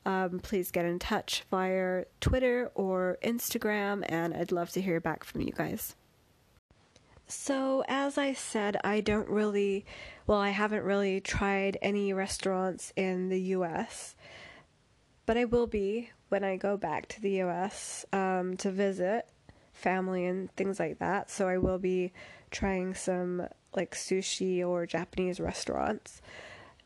um, 0.05 0.39
please 0.39 0.71
get 0.71 0.85
in 0.85 0.99
touch 0.99 1.43
via 1.51 2.05
Twitter 2.19 2.71
or 2.73 3.17
Instagram, 3.23 4.03
and 4.07 4.33
I'd 4.33 4.51
love 4.51 4.71
to 4.71 4.81
hear 4.81 4.99
back 4.99 5.23
from 5.23 5.41
you 5.41 5.51
guys. 5.51 5.95
So, 7.27 7.83
as 7.87 8.17
I 8.17 8.33
said, 8.33 8.77
I 8.83 8.99
don't 8.99 9.29
really, 9.29 9.85
well, 10.27 10.39
I 10.39 10.49
haven't 10.49 10.83
really 10.83 11.21
tried 11.21 11.77
any 11.81 12.13
restaurants 12.13 12.91
in 12.95 13.29
the 13.29 13.39
US, 13.55 14.15
but 15.31 15.37
I 15.37 15.45
will 15.45 15.65
be 15.65 16.09
when 16.27 16.43
I 16.43 16.57
go 16.57 16.75
back 16.75 17.07
to 17.07 17.21
the 17.21 17.41
US 17.41 18.05
um, 18.11 18.57
to 18.57 18.69
visit 18.69 19.29
family 19.71 20.25
and 20.25 20.53
things 20.57 20.77
like 20.77 20.99
that. 20.99 21.31
So, 21.31 21.47
I 21.47 21.57
will 21.57 21.79
be 21.79 22.11
trying 22.49 22.95
some 22.95 23.47
like 23.73 23.95
sushi 23.95 24.61
or 24.61 24.85
Japanese 24.85 25.39
restaurants 25.39 26.21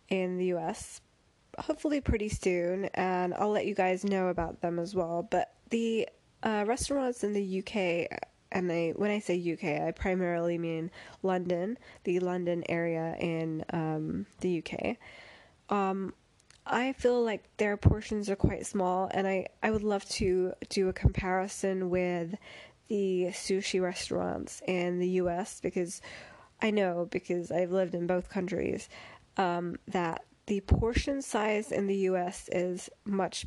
in 0.10 0.38
the 0.38 0.54
US 0.58 1.02
hopefully 1.58 2.02
pretty 2.02 2.30
soon, 2.30 2.86
and 2.94 3.34
I'll 3.34 3.50
let 3.50 3.66
you 3.66 3.74
guys 3.74 4.04
know 4.04 4.28
about 4.28 4.62
them 4.62 4.78
as 4.78 4.94
well. 4.94 5.28
But 5.28 5.52
the 5.72 6.08
uh, 6.44 6.66
restaurants 6.68 7.24
in 7.24 7.34
the 7.34 7.64
UK, 7.64 8.20
and 8.52 8.72
I, 8.72 8.94
when 8.96 9.10
I 9.10 9.18
say 9.18 9.42
UK, 9.54 9.88
I 9.88 9.92
primarily 9.92 10.60
mean 10.60 10.92
London, 11.24 11.80
the 12.04 12.20
London 12.20 12.64
area 12.70 13.16
in 13.20 13.66
um, 13.74 14.28
the 14.42 14.62
UK. 14.64 14.98
Um, 15.76 16.14
I 16.66 16.94
feel 16.94 17.24
like 17.24 17.44
their 17.58 17.78
portions 17.78 18.30
are 18.30 18.36
quite 18.36 18.66
small, 18.66 19.10
and 19.14 19.28
I, 19.28 19.48
I 19.62 19.72
would 19.72 19.84
love 19.84 20.06
to 20.10 20.54
do 20.70 20.90
a 20.90 20.94
comparison 20.94 21.90
with 21.90 22.36
the 22.88 23.28
sushi 23.32 23.82
restaurants 23.82 24.62
in 24.68 25.00
the 25.00 25.10
US 25.22 25.60
because 25.62 26.02
I 26.62 26.72
know 26.72 27.08
because 27.10 27.52
I've 27.52 27.72
lived 27.72 27.96
in 27.96 28.08
both 28.08 28.30
countries 28.30 28.90
um, 29.38 29.78
that 29.88 30.24
the 30.48 30.62
portion 30.62 31.22
size 31.22 31.72
in 31.72 31.88
the 31.88 31.96
US 32.10 32.50
is 32.52 32.90
much 33.06 33.46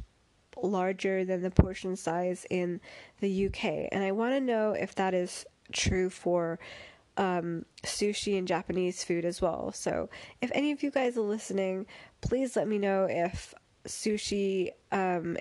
larger 0.60 1.24
than 1.24 1.42
the 1.42 1.50
portion 1.50 1.96
size 1.96 2.46
in 2.50 2.80
the 3.20 3.46
UK. 3.46 3.88
And 3.92 4.02
I 4.02 4.12
want 4.12 4.34
to 4.34 4.40
know 4.40 4.72
if 4.72 4.94
that 4.96 5.14
is 5.14 5.44
true 5.72 6.10
for 6.10 6.58
um, 7.18 7.64
sushi 7.82 8.38
and 8.38 8.48
Japanese 8.48 9.04
food 9.04 9.24
as 9.24 9.42
well. 9.42 9.72
So 9.72 10.08
if 10.40 10.50
any 10.54 10.72
of 10.72 10.82
you 10.82 10.90
guys 10.90 11.18
are 11.18 11.22
listening, 11.22 11.86
please 12.20 12.56
let 12.56 12.68
me 12.68 12.78
know 12.78 13.06
if 13.10 13.54
sushi 13.86 14.70
um, 14.92 15.36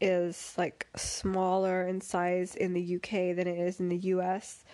is 0.00 0.54
like 0.56 0.86
smaller 0.96 1.86
in 1.86 2.00
size 2.00 2.54
in 2.56 2.72
the 2.72 2.96
UK 2.96 3.36
than 3.36 3.46
it 3.46 3.58
is 3.58 3.80
in 3.80 3.88
the 3.88 3.98
US, 3.98 4.64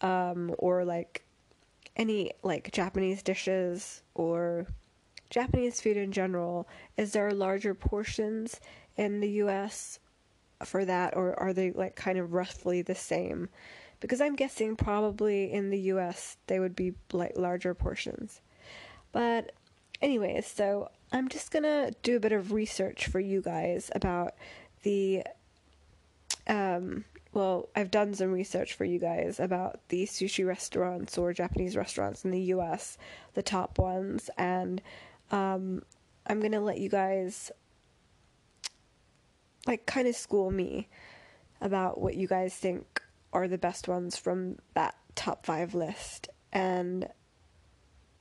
um, 0.00 0.54
or 0.58 0.84
like 0.84 1.24
any 1.96 2.30
like 2.42 2.72
Japanese 2.72 3.22
dishes 3.22 4.02
or 4.14 4.66
Japanese 5.30 5.80
food 5.80 5.96
in 5.96 6.12
general, 6.12 6.68
is 6.96 7.12
there 7.12 7.32
larger 7.32 7.74
portions 7.74 8.60
in 8.96 9.20
the 9.20 9.30
US 9.42 9.98
for 10.64 10.84
that, 10.84 11.16
or 11.16 11.38
are 11.40 11.52
they 11.52 11.72
like 11.72 11.96
kind 11.96 12.18
of 12.18 12.32
roughly 12.32 12.82
the 12.82 12.94
same? 12.94 13.48
Because 14.00 14.20
I'm 14.20 14.36
guessing 14.36 14.76
probably 14.76 15.52
in 15.52 15.70
the 15.70 15.80
US 15.92 16.36
they 16.46 16.60
would 16.60 16.76
be 16.76 16.94
like 17.12 17.36
larger 17.36 17.74
portions. 17.74 18.40
But, 19.12 19.52
anyways, 20.02 20.46
so 20.46 20.90
I'm 21.12 21.28
just 21.28 21.50
gonna 21.50 21.92
do 22.02 22.16
a 22.16 22.20
bit 22.20 22.32
of 22.32 22.52
research 22.52 23.06
for 23.06 23.20
you 23.20 23.40
guys 23.40 23.90
about 23.94 24.34
the 24.82 25.24
um, 26.46 27.04
well, 27.32 27.68
I've 27.76 27.90
done 27.90 28.14
some 28.14 28.32
research 28.32 28.74
for 28.74 28.84
you 28.84 28.98
guys 28.98 29.40
about 29.40 29.80
the 29.88 30.06
sushi 30.06 30.46
restaurants 30.46 31.18
or 31.18 31.32
Japanese 31.32 31.76
restaurants 31.76 32.24
in 32.24 32.30
the 32.30 32.40
US, 32.40 32.96
the 33.34 33.42
top 33.42 33.78
ones, 33.78 34.30
and 34.38 34.80
um, 35.30 35.82
I'm 36.26 36.40
gonna 36.40 36.60
let 36.60 36.78
you 36.78 36.88
guys 36.88 37.50
like 39.66 39.84
kind 39.86 40.08
of 40.08 40.16
school 40.16 40.50
me 40.50 40.88
about 41.60 42.00
what 42.00 42.14
you 42.14 42.26
guys 42.26 42.54
think 42.54 43.02
are 43.32 43.48
the 43.48 43.58
best 43.58 43.88
ones 43.88 44.16
from 44.16 44.58
that 44.74 44.94
top 45.14 45.44
five 45.44 45.74
list. 45.74 46.28
And 46.52 47.08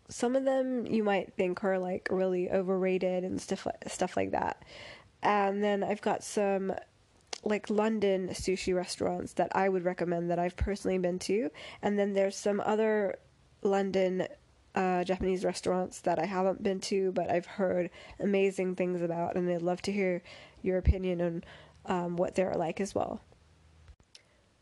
some 0.10 0.36
of 0.36 0.46
them 0.46 0.86
you 0.86 1.04
might 1.04 1.34
think 1.34 1.64
are 1.64 1.80
like 1.80 2.08
really 2.12 2.52
overrated 2.52 3.24
and 3.24 3.42
stuff 3.42 3.66
like, 3.66 3.84
stuff 3.88 4.18
like 4.18 4.32
that. 4.32 4.64
And 5.24 5.64
then 5.64 5.84
I've 5.84 6.02
got 6.02 6.24
some 6.24 6.74
like 7.44 7.70
London 7.70 8.30
sushi 8.30 8.76
restaurants 8.76 9.34
that 9.34 9.56
I 9.56 9.70
would 9.70 9.86
recommend 9.86 10.32
that 10.32 10.40
I've 10.40 10.56
personally 10.56 10.98
been 10.98 11.20
to. 11.20 11.50
And 11.82 11.98
then 11.98 12.14
there's 12.14 12.36
some 12.36 12.60
other 12.60 13.18
London 13.62 14.28
uh, 14.74 15.04
Japanese 15.04 15.46
restaurants 15.46 16.02
that 16.02 16.20
I 16.20 16.26
haven't 16.26 16.62
been 16.62 16.82
to, 16.82 17.12
but 17.12 17.32
I've 17.32 17.46
heard 17.46 17.90
amazing 18.20 18.76
things 18.76 19.02
about, 19.02 19.36
and 19.36 19.50
I'd 19.50 19.62
love 19.62 19.82
to 19.84 19.92
hear 19.92 20.22
your 20.62 20.78
opinion 20.78 21.22
on 21.22 21.44
um, 21.86 22.18
what 22.18 22.36
they're 22.36 22.56
like 22.56 22.82
as 22.82 22.94
well. 22.94 23.22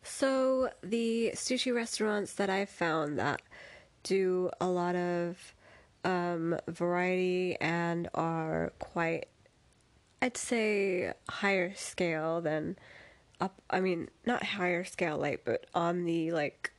So, 0.03 0.69
the 0.81 1.31
sushi 1.33 1.73
restaurants 1.73 2.33
that 2.33 2.49
I've 2.49 2.69
found 2.69 3.17
that 3.19 3.41
do 4.03 4.49
a 4.59 4.67
lot 4.67 4.95
of 4.95 5.55
um, 6.03 6.59
variety 6.67 7.55
and 7.61 8.09
are 8.13 8.73
quite, 8.79 9.27
I'd 10.21 10.35
say, 10.35 11.13
higher 11.29 11.73
scale 11.75 12.41
than 12.41 12.77
up. 13.39 13.61
I 13.69 13.79
mean, 13.79 14.09
not 14.25 14.43
higher 14.43 14.83
scale, 14.83 15.17
like, 15.17 15.45
but 15.45 15.65
on 15.73 16.03
the 16.03 16.31
like 16.31 16.73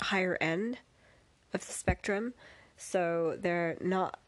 higher 0.00 0.36
end 0.40 0.78
of 1.54 1.66
the 1.66 1.72
spectrum. 1.72 2.34
So 2.76 3.36
they're 3.40 3.76
not 3.80 4.18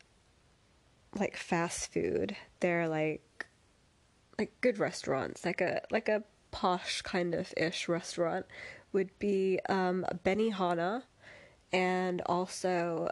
like 1.14 1.36
fast 1.36 1.92
food. 1.92 2.36
They're 2.60 2.88
like 2.88 3.46
like 4.38 4.52
good 4.60 4.78
restaurants, 4.78 5.44
like 5.44 5.60
a 5.60 5.82
like 5.90 6.08
a 6.08 6.22
posh 6.50 7.02
kind 7.02 7.34
of 7.34 7.52
ish 7.56 7.88
restaurant 7.88 8.46
would 8.92 9.16
be 9.18 9.60
um, 9.68 10.04
Benihana 10.24 11.02
and 11.72 12.22
also 12.26 13.10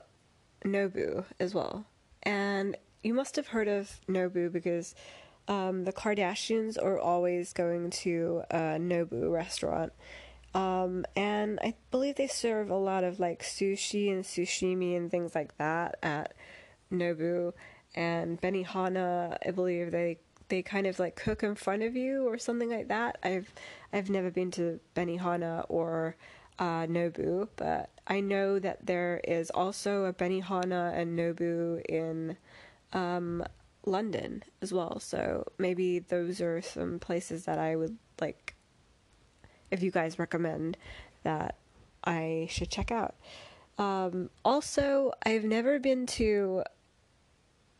Nobu 0.64 1.24
as 1.38 1.54
well. 1.54 1.86
And 2.22 2.76
you 3.02 3.14
must 3.14 3.36
have 3.36 3.48
heard 3.48 3.68
of 3.68 4.00
Nobu 4.08 4.50
because 4.50 4.94
um, 5.48 5.84
the 5.84 5.92
Kardashians 5.92 6.82
are 6.82 6.98
always 6.98 7.52
going 7.52 7.90
to 7.90 8.42
a 8.50 8.78
Nobu 8.78 9.30
restaurant. 9.30 9.92
Um, 10.54 11.04
and 11.14 11.58
I 11.62 11.74
believe 11.90 12.16
they 12.16 12.26
serve 12.26 12.70
a 12.70 12.76
lot 12.76 13.04
of 13.04 13.20
like 13.20 13.42
sushi 13.42 14.10
and 14.10 14.24
sushimi 14.24 14.96
and 14.96 15.10
things 15.10 15.34
like 15.34 15.56
that 15.58 15.98
at 16.02 16.34
Nobu 16.90 17.52
and 17.94 18.40
Benihana. 18.40 19.36
I 19.46 19.50
believe 19.50 19.90
they 19.90 20.18
they 20.48 20.62
kind 20.62 20.86
of 20.86 20.98
like 20.98 21.16
cook 21.16 21.42
in 21.42 21.54
front 21.54 21.82
of 21.82 21.96
you 21.96 22.26
or 22.28 22.38
something 22.38 22.70
like 22.70 22.88
that. 22.88 23.18
I've 23.22 23.52
I've 23.92 24.10
never 24.10 24.30
been 24.30 24.50
to 24.52 24.80
Benihana 24.94 25.66
or 25.68 26.16
uh, 26.58 26.86
Nobu, 26.86 27.48
but 27.56 27.90
I 28.06 28.20
know 28.20 28.58
that 28.58 28.86
there 28.86 29.20
is 29.24 29.50
also 29.50 30.04
a 30.04 30.12
Benihana 30.12 30.96
and 30.96 31.18
Nobu 31.18 31.84
in 31.86 32.36
um, 32.92 33.44
London 33.84 34.42
as 34.62 34.72
well. 34.72 34.98
So 35.00 35.44
maybe 35.58 35.98
those 35.98 36.40
are 36.40 36.62
some 36.62 36.98
places 36.98 37.44
that 37.44 37.58
I 37.58 37.76
would 37.76 37.96
like, 38.20 38.54
if 39.70 39.82
you 39.82 39.90
guys 39.90 40.18
recommend, 40.18 40.76
that 41.24 41.56
I 42.04 42.46
should 42.50 42.70
check 42.70 42.90
out. 42.90 43.16
Um, 43.78 44.30
also, 44.44 45.12
I've 45.24 45.44
never 45.44 45.78
been 45.78 46.06
to 46.06 46.62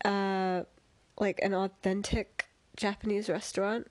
uh, 0.04 0.62
like 1.18 1.40
an 1.42 1.54
authentic 1.54 2.35
Japanese 2.76 3.28
restaurant 3.28 3.88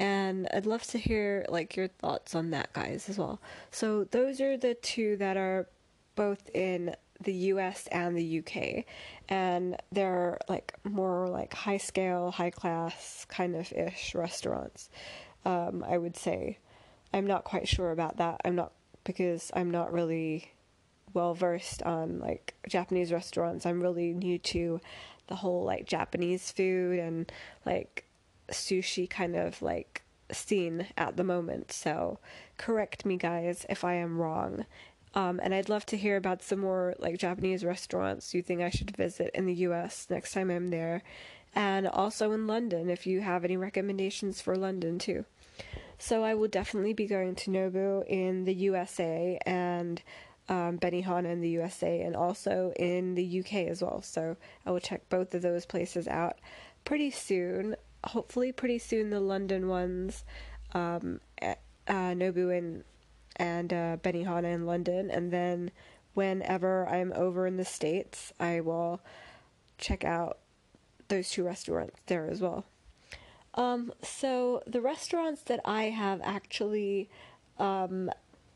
and 0.00 0.48
I'd 0.54 0.64
love 0.64 0.82
to 0.84 0.98
hear 0.98 1.44
like 1.50 1.76
your 1.76 1.88
thoughts 1.88 2.34
on 2.34 2.50
that 2.50 2.72
guys 2.72 3.08
as 3.10 3.18
well. 3.18 3.38
So 3.70 4.04
those 4.04 4.40
are 4.40 4.56
the 4.56 4.74
two 4.74 5.18
that 5.18 5.36
are 5.36 5.68
both 6.16 6.48
in 6.54 6.96
the 7.22 7.34
US 7.34 7.86
and 7.92 8.16
the 8.16 8.38
UK 8.38 8.86
and 9.28 9.76
they're 9.92 10.38
like 10.48 10.74
more 10.84 11.28
like 11.28 11.52
high 11.52 11.76
scale, 11.76 12.30
high 12.30 12.50
class 12.50 13.26
kind 13.28 13.54
of 13.54 13.70
ish 13.72 14.14
restaurants. 14.14 14.88
Um, 15.44 15.84
I 15.86 15.98
would 15.98 16.16
say 16.16 16.58
I'm 17.12 17.26
not 17.26 17.44
quite 17.44 17.68
sure 17.68 17.90
about 17.90 18.16
that. 18.16 18.40
I'm 18.44 18.56
not 18.56 18.72
because 19.04 19.50
I'm 19.54 19.70
not 19.70 19.92
really 19.92 20.52
well 21.12 21.34
versed 21.34 21.82
on 21.82 22.20
like 22.20 22.54
Japanese 22.68 23.12
restaurants. 23.12 23.66
I'm 23.66 23.82
really 23.82 24.14
new 24.14 24.38
to 24.38 24.80
the 25.30 25.36
whole 25.36 25.64
like 25.64 25.86
Japanese 25.86 26.52
food 26.52 26.98
and 26.98 27.32
like 27.64 28.04
sushi 28.50 29.08
kind 29.08 29.34
of 29.34 29.62
like 29.62 30.02
scene 30.30 30.88
at 30.98 31.16
the 31.16 31.24
moment. 31.24 31.72
So 31.72 32.18
correct 32.58 33.06
me, 33.06 33.16
guys, 33.16 33.64
if 33.70 33.82
I 33.84 33.94
am 33.94 34.18
wrong. 34.18 34.66
Um, 35.14 35.40
and 35.42 35.54
I'd 35.54 35.68
love 35.68 35.86
to 35.86 35.96
hear 35.96 36.16
about 36.16 36.42
some 36.42 36.60
more 36.60 36.94
like 36.98 37.18
Japanese 37.18 37.64
restaurants 37.64 38.32
you 38.32 38.42
think 38.42 38.60
I 38.60 38.70
should 38.70 38.96
visit 38.96 39.30
in 39.34 39.46
the 39.46 39.54
US 39.54 40.06
next 40.10 40.32
time 40.32 40.50
I'm 40.50 40.68
there. 40.68 41.02
And 41.54 41.88
also 41.88 42.30
in 42.32 42.46
London, 42.46 42.90
if 42.90 43.06
you 43.06 43.22
have 43.22 43.44
any 43.44 43.56
recommendations 43.56 44.40
for 44.40 44.54
London 44.54 44.98
too. 44.98 45.24
So 45.98 46.24
I 46.24 46.34
will 46.34 46.48
definitely 46.48 46.92
be 46.92 47.06
going 47.06 47.34
to 47.36 47.50
Nobu 47.50 48.06
in 48.06 48.44
the 48.44 48.54
USA 48.54 49.38
and 49.44 50.00
um, 50.50 50.78
Benihana 50.78 51.32
in 51.32 51.40
the 51.40 51.48
USA 51.50 52.02
and 52.02 52.14
also 52.14 52.74
in 52.76 53.14
the 53.14 53.40
UK 53.40 53.68
as 53.68 53.80
well. 53.82 54.02
So 54.02 54.36
I 54.66 54.70
will 54.70 54.80
check 54.80 55.08
both 55.08 55.34
of 55.34 55.40
those 55.40 55.64
places 55.64 56.06
out 56.06 56.38
pretty 56.84 57.10
soon 57.10 57.76
hopefully 58.04 58.52
pretty 58.52 58.78
soon 58.78 59.10
the 59.10 59.20
London 59.20 59.68
ones, 59.68 60.24
um, 60.72 61.20
uh, 61.42 61.54
Nobu 61.88 62.56
and 62.56 62.84
and 63.36 63.72
uh, 63.72 63.96
Benihana 64.02 64.52
in 64.52 64.66
London, 64.66 65.10
and 65.10 65.32
then 65.32 65.70
whenever 66.14 66.86
I'm 66.88 67.12
over 67.14 67.46
in 67.46 67.56
the 67.56 67.64
states, 67.64 68.32
I 68.38 68.60
will 68.60 69.00
check 69.78 70.04
out 70.04 70.38
those 71.08 71.30
two 71.30 71.44
restaurants 71.44 71.98
there 72.06 72.28
as 72.28 72.40
well. 72.40 72.64
Um, 73.54 73.92
so 74.02 74.62
the 74.66 74.80
restaurants 74.80 75.42
that 75.42 75.60
I 75.64 75.84
have 75.84 76.20
actually 76.22 77.08
um, 77.58 78.10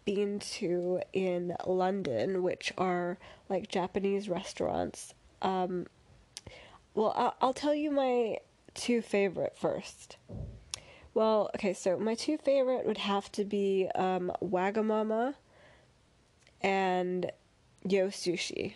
been 0.04 0.38
to 0.38 1.00
in 1.12 1.56
London, 1.66 2.42
which 2.42 2.72
are 2.76 3.18
like 3.48 3.68
Japanese 3.68 4.28
restaurants. 4.28 5.14
Um, 5.42 5.86
well, 6.94 7.12
I'll, 7.16 7.34
I'll 7.40 7.52
tell 7.54 7.74
you 7.74 7.90
my 7.90 8.38
two 8.74 9.02
favorite 9.02 9.56
first. 9.56 10.16
Well, 11.12 11.50
okay, 11.54 11.72
so 11.72 11.96
my 11.96 12.14
two 12.14 12.38
favorite 12.38 12.86
would 12.86 12.98
have 12.98 13.30
to 13.32 13.44
be 13.44 13.88
um, 13.94 14.32
Wagamama 14.42 15.34
and 16.60 17.30
Yo 17.88 18.08
Sushi. 18.08 18.74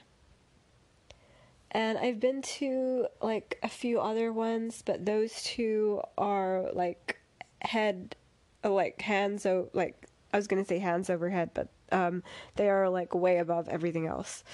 And 1.71 1.99
I've 1.99 2.21
been 2.21 2.43
to 2.43 3.09
like 3.21 3.59
a 3.63 3.69
few 3.69 4.01
other 4.01 4.33
ones, 4.33 4.83
but 4.85 5.05
those 5.05 5.43
two 5.43 6.01
are 6.17 6.71
like 6.73 7.19
head, 7.61 8.17
like 8.65 9.03
hands, 9.03 9.45
o- 9.45 9.69
like 9.73 10.08
I 10.33 10.37
was 10.37 10.47
gonna 10.47 10.65
say 10.65 10.79
hands 10.79 11.11
over 11.11 11.31
head, 11.31 11.51
but 11.55 11.69
um, 11.91 12.23
they 12.57 12.69
are 12.69 12.89
like 12.89 13.15
way 13.15 13.39
above 13.39 13.69
everything 13.69 14.07
else. 14.07 14.45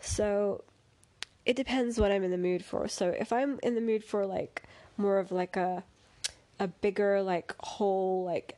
So 0.00 0.64
it 1.44 1.56
depends 1.56 1.98
what 1.98 2.12
I'm 2.12 2.24
in 2.24 2.30
the 2.30 2.38
mood 2.38 2.64
for. 2.64 2.88
So 2.88 3.08
if 3.08 3.32
I'm 3.32 3.58
in 3.62 3.74
the 3.74 3.80
mood 3.80 4.04
for 4.04 4.26
like 4.26 4.62
more 4.96 5.18
of 5.18 5.32
like 5.32 5.56
a 5.56 5.84
a 6.60 6.68
bigger 6.68 7.20
like 7.22 7.54
whole 7.58 8.24
like 8.24 8.56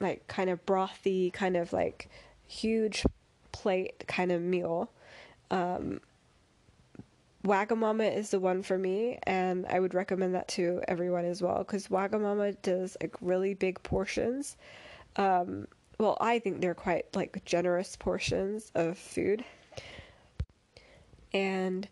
like 0.00 0.26
kind 0.26 0.48
of 0.48 0.64
brothy 0.64 1.30
kind 1.32 1.56
of 1.56 1.72
like 1.72 2.08
huge 2.46 3.04
plate 3.52 4.04
kind 4.08 4.32
of 4.32 4.40
meal 4.40 4.90
um 5.50 6.00
Wagamama 7.44 8.16
is 8.16 8.30
the 8.30 8.38
one 8.38 8.62
for 8.62 8.78
me, 8.78 9.18
and 9.24 9.66
I 9.66 9.80
would 9.80 9.94
recommend 9.94 10.34
that 10.34 10.46
to 10.48 10.80
everyone 10.86 11.24
as 11.24 11.42
well 11.42 11.58
because 11.58 11.88
Wagamama 11.88 12.60
does 12.62 12.96
like 13.00 13.16
really 13.20 13.54
big 13.54 13.82
portions. 13.82 14.56
Um, 15.16 15.66
well, 15.98 16.16
I 16.20 16.38
think 16.38 16.60
they're 16.60 16.74
quite 16.74 17.14
like 17.14 17.44
generous 17.44 17.96
portions 17.96 18.70
of 18.74 18.98
food, 18.98 19.44
and 21.32 21.88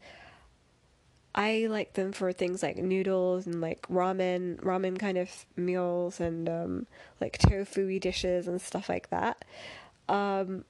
I 1.35 1.67
like 1.71 1.93
them 1.93 2.13
for 2.13 2.33
things 2.33 2.63
like 2.63 2.77
noodles 2.77 3.47
and 3.47 3.61
like 3.61 3.83
ramen, 3.89 4.57
ramen 4.63 4.99
kind 4.99 5.17
of 5.17 5.47
meals 5.57 6.19
and 6.19 6.49
um, 6.49 6.87
like 7.21 7.39
tofu 7.39 8.01
dishes 8.01 8.49
and 8.49 8.61
stuff 8.61 8.89
like 8.89 9.11
that. 9.11 9.45
Um, 10.09 10.65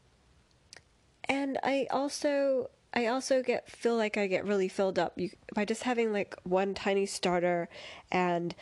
and 1.29 1.59
I 1.63 1.87
also 1.91 2.71
I 2.93 3.07
also 3.07 3.43
get 3.43 3.71
feel 3.71 3.97
like 3.97 4.17
I 4.17 4.27
get 4.27 4.45
really 4.45 4.69
filled 4.69 4.99
up 4.99 5.15
you, 5.17 5.31
by 5.55 5.65
just 5.65 5.85
having 5.85 6.13
like 6.13 6.35
one 6.43 6.75
tiny 6.75 7.07
starter 7.07 7.69
and 8.11 8.55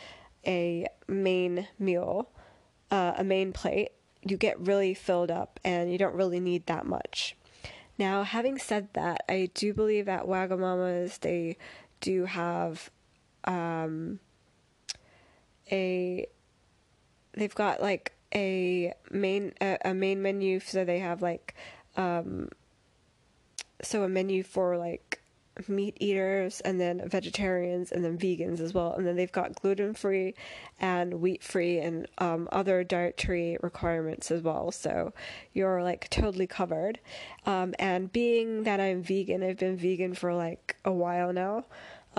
a 0.45 0.87
main 1.07 1.67
meal, 1.79 2.29
uh, 2.91 3.13
a 3.17 3.23
main 3.23 3.53
plate. 3.53 3.91
You 4.21 4.37
get 4.37 4.59
really 4.59 4.93
filled 4.93 5.31
up 5.31 5.59
and 5.63 5.91
you 5.91 5.97
don't 5.97 6.15
really 6.15 6.39
need 6.39 6.65
that 6.65 6.85
much. 6.85 7.35
Now, 7.97 8.23
having 8.23 8.57
said 8.57 8.89
that, 8.93 9.23
I 9.27 9.49
do 9.53 9.73
believe 9.73 10.07
at 10.07 10.23
Wagamama's 10.23 11.17
they 11.19 11.57
do 11.99 12.25
have 12.25 12.89
um, 13.43 14.19
a 15.71 16.25
they've 17.33 17.55
got 17.55 17.81
like 17.81 18.13
a 18.33 18.93
main 19.11 19.53
a, 19.61 19.77
a 19.85 19.93
main 19.93 20.21
menu 20.21 20.59
so 20.59 20.85
they 20.85 20.99
have 20.99 21.21
like 21.21 21.55
um, 21.97 22.49
so 23.81 24.03
a 24.03 24.09
menu 24.09 24.43
for 24.43 24.77
like 24.77 25.18
meat 25.67 25.97
eaters 25.99 26.61
and 26.61 26.79
then 26.79 27.01
vegetarians 27.09 27.91
and 27.91 28.05
then 28.05 28.17
vegans 28.17 28.59
as 28.59 28.73
well. 28.73 28.93
And 28.93 29.05
then 29.05 29.15
they've 29.15 29.31
got 29.31 29.59
gluten 29.59 29.93
free 29.93 30.35
and 30.79 31.15
wheat 31.15 31.43
free 31.43 31.79
and 31.79 32.07
um, 32.19 32.47
other 32.51 32.83
dietary 32.83 33.57
requirements 33.61 34.31
as 34.31 34.41
well. 34.41 34.71
So 34.71 35.13
you're 35.53 35.83
like 35.83 36.09
totally 36.09 36.47
covered. 36.47 36.99
Um, 37.45 37.73
and 37.79 38.11
being 38.11 38.63
that 38.63 38.79
i'm 38.79 39.01
vegan 39.01 39.43
i've 39.43 39.57
been 39.57 39.77
vegan 39.77 40.13
for 40.13 40.33
like 40.33 40.75
a 40.85 40.91
while 40.91 41.33
now 41.33 41.65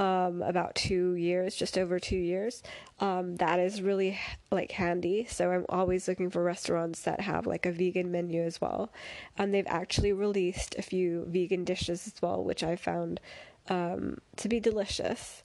um, 0.01 0.41
about 0.41 0.75
two 0.75 1.15
years, 1.15 1.55
just 1.55 1.77
over 1.77 2.01
two 2.01 2.17
years. 2.17 2.63
Um, 3.01 3.37
that 3.37 3.61
is 3.61 3.83
really 3.83 4.19
like 4.51 4.73
handy. 4.73 5.27
So 5.29 5.51
I'm 5.51 5.67
always 5.69 6.09
looking 6.09 6.31
for 6.31 6.43
restaurants 6.43 7.03
that 7.03 7.21
have 7.21 7.47
like 7.47 7.67
a 7.67 7.73
vegan 7.73 8.11
menu 8.11 8.43
as 8.43 8.63
well. 8.63 8.91
And 9.37 9.53
they've 9.53 9.67
actually 9.67 10.15
released 10.15 10.75
a 10.79 10.83
few 10.83 11.27
vegan 11.29 11.65
dishes 11.65 12.07
as 12.07 12.23
well, 12.23 12.43
which 12.43 12.63
I 12.63 12.77
found 12.77 13.21
um, 13.69 14.23
to 14.37 14.49
be 14.49 14.59
delicious. 14.59 15.43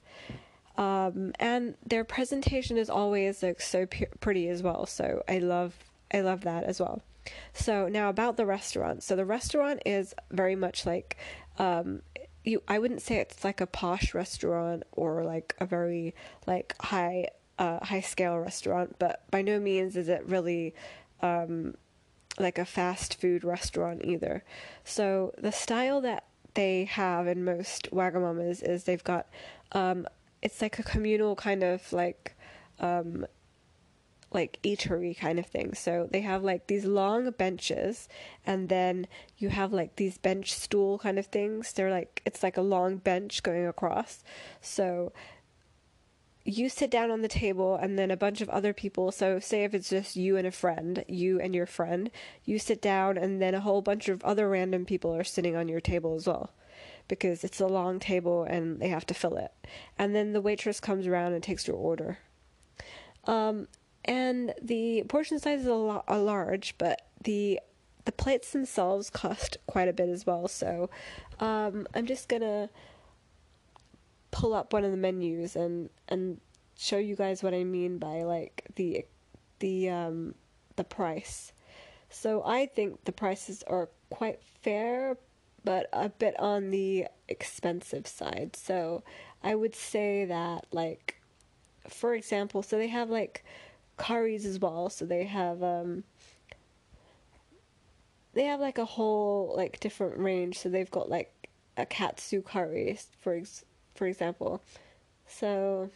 Um, 0.78 1.32
and 1.38 1.74
their 1.84 2.04
presentation 2.04 2.78
is 2.78 2.88
always 2.88 3.42
like 3.42 3.60
so 3.60 3.84
p- 3.84 4.06
pretty 4.20 4.48
as 4.48 4.62
well. 4.62 4.86
So 4.86 5.22
I 5.28 5.36
love 5.38 5.74
I 6.14 6.20
love 6.20 6.42
that 6.42 6.64
as 6.64 6.80
well. 6.80 7.02
So 7.52 7.88
now 7.88 8.08
about 8.08 8.38
the 8.38 8.46
restaurant. 8.46 9.02
So 9.02 9.16
the 9.16 9.24
restaurant 9.26 9.82
is 9.84 10.14
very 10.30 10.56
much 10.56 10.86
like 10.86 11.18
um, 11.58 12.00
you 12.46 12.62
I 12.68 12.78
wouldn't 12.78 13.02
say 13.02 13.16
it's 13.16 13.44
like 13.44 13.60
a 13.60 13.66
posh 13.66 14.14
restaurant 14.14 14.84
or 14.92 15.24
like 15.24 15.54
a 15.58 15.66
very 15.66 16.14
like 16.46 16.74
high 16.80 17.28
uh, 17.58 17.84
high 17.84 18.00
scale 18.00 18.38
restaurant, 18.38 18.96
but 18.98 19.22
by 19.30 19.42
no 19.42 19.58
means 19.58 19.96
is 19.96 20.08
it 20.08 20.24
really 20.26 20.74
um, 21.22 21.74
like 22.38 22.58
a 22.58 22.64
fast 22.64 23.20
food 23.20 23.44
restaurant 23.44 24.04
either. 24.04 24.44
So 24.84 25.34
the 25.38 25.52
style 25.52 26.00
that 26.02 26.24
they 26.54 26.84
have 26.84 27.26
in 27.26 27.44
most 27.44 27.90
Wagamamas 27.90 28.62
is 28.62 28.84
they've 28.84 29.04
got 29.04 29.26
um, 29.72 30.06
it's 30.42 30.62
like 30.62 30.78
a 30.78 30.82
communal 30.82 31.34
kind 31.34 31.62
of 31.62 31.92
like 31.92 32.36
um, 32.78 33.26
like 34.32 34.58
eatery 34.62 35.16
kind 35.16 35.38
of 35.38 35.46
thing. 35.46 35.74
So 35.74 36.08
they 36.10 36.20
have 36.20 36.42
like 36.42 36.66
these 36.66 36.84
long 36.84 37.30
benches 37.30 38.08
and 38.44 38.68
then 38.68 39.06
you 39.38 39.48
have 39.48 39.72
like 39.72 39.96
these 39.96 40.18
bench 40.18 40.52
stool 40.52 40.98
kind 40.98 41.18
of 41.18 41.26
things. 41.26 41.72
They're 41.72 41.90
like 41.90 42.22
it's 42.24 42.42
like 42.42 42.56
a 42.56 42.62
long 42.62 42.96
bench 42.96 43.42
going 43.42 43.66
across. 43.66 44.22
So 44.60 45.12
you 46.46 46.68
sit 46.68 46.90
down 46.90 47.10
on 47.10 47.22
the 47.22 47.28
table 47.28 47.74
and 47.74 47.98
then 47.98 48.10
a 48.10 48.16
bunch 48.16 48.40
of 48.40 48.48
other 48.50 48.72
people 48.72 49.10
so 49.10 49.40
say 49.40 49.64
if 49.64 49.74
it's 49.74 49.90
just 49.90 50.14
you 50.14 50.36
and 50.36 50.46
a 50.46 50.52
friend 50.52 51.04
you 51.08 51.40
and 51.40 51.56
your 51.56 51.66
friend 51.66 52.08
you 52.44 52.56
sit 52.56 52.80
down 52.80 53.18
and 53.18 53.42
then 53.42 53.52
a 53.52 53.60
whole 53.60 53.82
bunch 53.82 54.08
of 54.08 54.22
other 54.22 54.48
random 54.48 54.84
people 54.84 55.12
are 55.12 55.24
sitting 55.24 55.56
on 55.56 55.66
your 55.66 55.80
table 55.80 56.14
as 56.14 56.28
well 56.28 56.52
because 57.08 57.42
it's 57.42 57.60
a 57.60 57.66
long 57.66 57.98
table 57.98 58.44
and 58.44 58.78
they 58.80 58.88
have 58.88 59.04
to 59.04 59.12
fill 59.12 59.36
it 59.36 59.50
and 59.98 60.14
then 60.14 60.32
the 60.32 60.40
waitress 60.40 60.78
comes 60.78 61.04
around 61.04 61.32
and 61.32 61.42
takes 61.42 61.66
your 61.66 61.76
order 61.76 62.18
um, 63.24 63.66
and 64.06 64.54
the 64.62 65.04
portion 65.08 65.38
size 65.38 65.60
is 65.60 65.66
a, 65.66 65.74
lo- 65.74 66.04
a 66.08 66.18
large 66.18 66.74
but 66.78 67.02
the 67.22 67.60
the 68.04 68.12
plates 68.12 68.52
themselves 68.52 69.10
cost 69.10 69.56
quite 69.66 69.88
a 69.88 69.92
bit 69.92 70.08
as 70.08 70.26
well 70.26 70.48
so 70.48 70.88
um, 71.40 71.86
i'm 71.94 72.06
just 72.06 72.28
gonna 72.28 72.68
pull 74.30 74.52
up 74.52 74.72
one 74.72 74.84
of 74.84 74.90
the 74.90 74.96
menus 74.96 75.56
and 75.56 75.88
and 76.08 76.38
show 76.76 76.98
you 76.98 77.16
guys 77.16 77.42
what 77.42 77.54
I 77.54 77.64
mean 77.64 77.98
by 77.98 78.22
like 78.22 78.66
the 78.76 79.06
the 79.60 79.88
um 79.88 80.34
the 80.76 80.84
price. 80.84 81.52
So 82.10 82.42
I 82.44 82.66
think 82.66 83.04
the 83.04 83.12
prices 83.12 83.64
are 83.66 83.88
quite 84.10 84.40
fair 84.62 85.16
but 85.64 85.88
a 85.92 86.08
bit 86.08 86.38
on 86.38 86.70
the 86.70 87.06
expensive 87.28 88.06
side. 88.06 88.54
So 88.54 89.02
I 89.42 89.54
would 89.54 89.74
say 89.74 90.24
that 90.26 90.66
like 90.70 91.20
for 91.88 92.14
example, 92.14 92.62
so 92.62 92.76
they 92.76 92.88
have 92.88 93.10
like 93.10 93.44
curries 93.96 94.44
as 94.44 94.58
well. 94.58 94.88
So 94.90 95.04
they 95.04 95.24
have 95.24 95.62
um 95.62 96.04
they 98.34 98.44
have 98.44 98.60
like 98.60 98.78
a 98.78 98.84
whole 98.84 99.54
like 99.56 99.80
different 99.80 100.18
range. 100.18 100.58
So 100.58 100.68
they've 100.68 100.90
got 100.90 101.08
like 101.08 101.48
a 101.76 101.86
katsu 101.86 102.42
curry 102.42 102.98
for 103.20 103.34
ex- 103.34 103.64
for 103.94 104.06
example. 104.06 104.62
So 105.26 105.90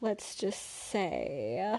let's 0.00 0.34
just 0.34 0.62
say 0.62 1.78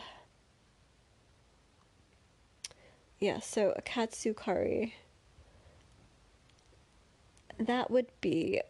yeah, 3.19 3.39
so 3.39 3.73
a 3.75 3.81
katsu 3.81 4.33
curry 4.33 4.95
that 7.59 7.91
would 7.91 8.07
be 8.21 8.61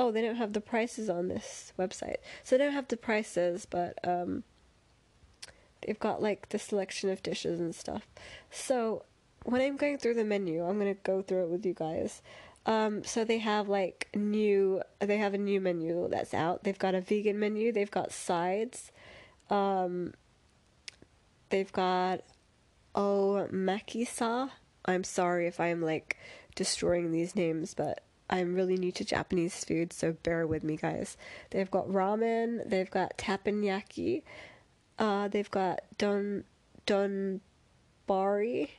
oh 0.00 0.10
they 0.10 0.22
don't 0.22 0.36
have 0.36 0.54
the 0.54 0.60
prices 0.60 1.10
on 1.10 1.28
this 1.28 1.72
website 1.78 2.16
so 2.42 2.56
they 2.56 2.64
don't 2.64 2.72
have 2.72 2.88
the 2.88 2.96
prices 2.96 3.66
but 3.66 3.98
um 4.06 4.42
they've 5.82 6.00
got 6.00 6.22
like 6.22 6.48
the 6.48 6.58
selection 6.58 7.10
of 7.10 7.22
dishes 7.22 7.60
and 7.60 7.74
stuff 7.74 8.06
so 8.50 9.04
when 9.44 9.60
i'm 9.60 9.76
going 9.76 9.98
through 9.98 10.14
the 10.14 10.24
menu 10.24 10.64
i'm 10.64 10.78
to 10.80 10.94
go 11.02 11.20
through 11.20 11.44
it 11.44 11.50
with 11.50 11.66
you 11.66 11.74
guys 11.74 12.22
um, 12.66 13.04
so 13.04 13.24
they 13.24 13.38
have 13.38 13.68
like 13.68 14.08
new, 14.14 14.82
they 14.98 15.16
have 15.16 15.34
a 15.34 15.38
new 15.38 15.60
menu 15.60 16.08
that's 16.10 16.34
out. 16.34 16.62
They've 16.62 16.78
got 16.78 16.94
a 16.94 17.00
vegan 17.00 17.38
menu. 17.38 17.72
They've 17.72 17.90
got 17.90 18.12
sides. 18.12 18.92
Um, 19.48 20.12
they've 21.48 21.72
got 21.72 22.20
oh 22.94 23.48
makisa. 23.50 24.50
I'm 24.84 25.04
sorry 25.04 25.46
if 25.46 25.58
I'm 25.58 25.82
like 25.82 26.18
destroying 26.54 27.12
these 27.12 27.34
names, 27.34 27.74
but 27.74 28.02
I'm 28.30 28.54
really 28.54 28.76
new 28.76 28.92
to 28.92 29.04
Japanese 29.04 29.64
food, 29.64 29.92
so 29.92 30.12
bear 30.22 30.46
with 30.46 30.62
me, 30.64 30.76
guys. 30.76 31.16
They've 31.50 31.70
got 31.70 31.88
ramen. 31.88 32.68
They've 32.68 32.90
got 32.90 33.18
teppanyaki. 33.18 34.22
Uh, 34.98 35.28
they've 35.28 35.50
got 35.50 35.80
don 35.98 36.44
donbari, 36.86 38.70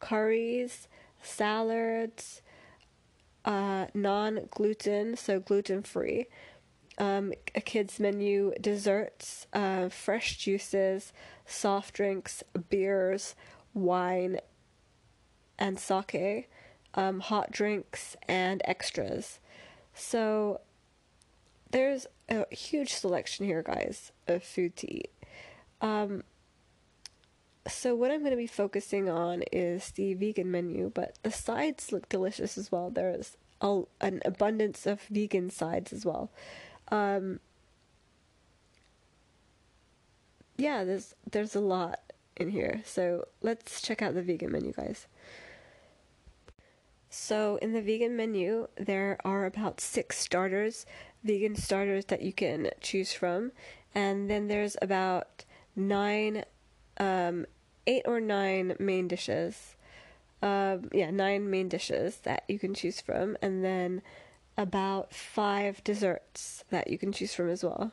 curries, 0.00 0.88
salads 1.22 2.42
uh, 3.44 3.86
non 3.94 4.48
gluten, 4.50 5.16
so 5.16 5.40
gluten 5.40 5.82
free. 5.82 6.26
Um, 6.96 7.32
a 7.54 7.60
kids 7.60 7.98
menu, 7.98 8.52
desserts, 8.60 9.46
uh, 9.52 9.88
fresh 9.88 10.38
juices, 10.38 11.12
soft 11.44 11.94
drinks, 11.94 12.42
beers, 12.70 13.34
wine, 13.74 14.38
and 15.58 15.78
sake, 15.78 16.48
um, 16.94 17.20
hot 17.20 17.50
drinks, 17.50 18.16
and 18.28 18.62
extras. 18.64 19.40
So 19.94 20.60
there's 21.70 22.06
a 22.28 22.46
huge 22.54 22.92
selection 22.92 23.46
here, 23.46 23.62
guys, 23.62 24.12
of 24.26 24.42
food 24.42 24.76
to 24.76 24.92
eat. 24.92 25.10
Um, 25.80 26.22
so 27.66 27.94
what 27.94 28.10
I'm 28.10 28.20
going 28.20 28.30
to 28.30 28.36
be 28.36 28.46
focusing 28.46 29.08
on 29.08 29.42
is 29.52 29.90
the 29.92 30.14
vegan 30.14 30.50
menu, 30.50 30.90
but 30.94 31.18
the 31.22 31.30
sides 31.30 31.92
look 31.92 32.08
delicious 32.08 32.58
as 32.58 32.70
well. 32.70 32.90
There's 32.90 33.36
a, 33.60 33.82
an 34.00 34.20
abundance 34.24 34.86
of 34.86 35.00
vegan 35.02 35.50
sides 35.50 35.92
as 35.92 36.04
well. 36.04 36.30
Um, 36.88 37.40
yeah, 40.56 40.84
there's 40.84 41.14
there's 41.30 41.56
a 41.56 41.60
lot 41.60 42.00
in 42.36 42.50
here. 42.50 42.82
So 42.84 43.26
let's 43.42 43.80
check 43.80 44.02
out 44.02 44.14
the 44.14 44.22
vegan 44.22 44.52
menu, 44.52 44.72
guys. 44.72 45.06
So 47.14 47.60
in 47.62 47.72
the 47.72 47.80
vegan 47.80 48.16
menu, 48.16 48.66
there 48.76 49.18
are 49.24 49.46
about 49.46 49.80
six 49.80 50.18
starters, 50.18 50.84
vegan 51.22 51.54
starters 51.54 52.06
that 52.06 52.22
you 52.22 52.32
can 52.32 52.70
choose 52.80 53.12
from, 53.12 53.52
and 53.94 54.28
then 54.28 54.48
there's 54.48 54.76
about 54.82 55.44
nine 55.76 56.44
um, 56.98 57.46
eight 57.86 58.02
or 58.04 58.20
nine 58.20 58.74
main 58.80 59.06
dishes. 59.06 59.76
Um, 60.42 60.90
yeah, 60.92 61.10
nine 61.10 61.48
main 61.48 61.68
dishes 61.68 62.18
that 62.24 62.42
you 62.48 62.58
can 62.58 62.74
choose 62.74 63.00
from, 63.00 63.36
and 63.40 63.64
then 63.64 64.02
about 64.58 65.14
five 65.14 65.82
desserts 65.84 66.64
that 66.70 66.90
you 66.90 66.98
can 66.98 67.12
choose 67.12 67.32
from 67.32 67.48
as 67.48 67.62
well. 67.62 67.92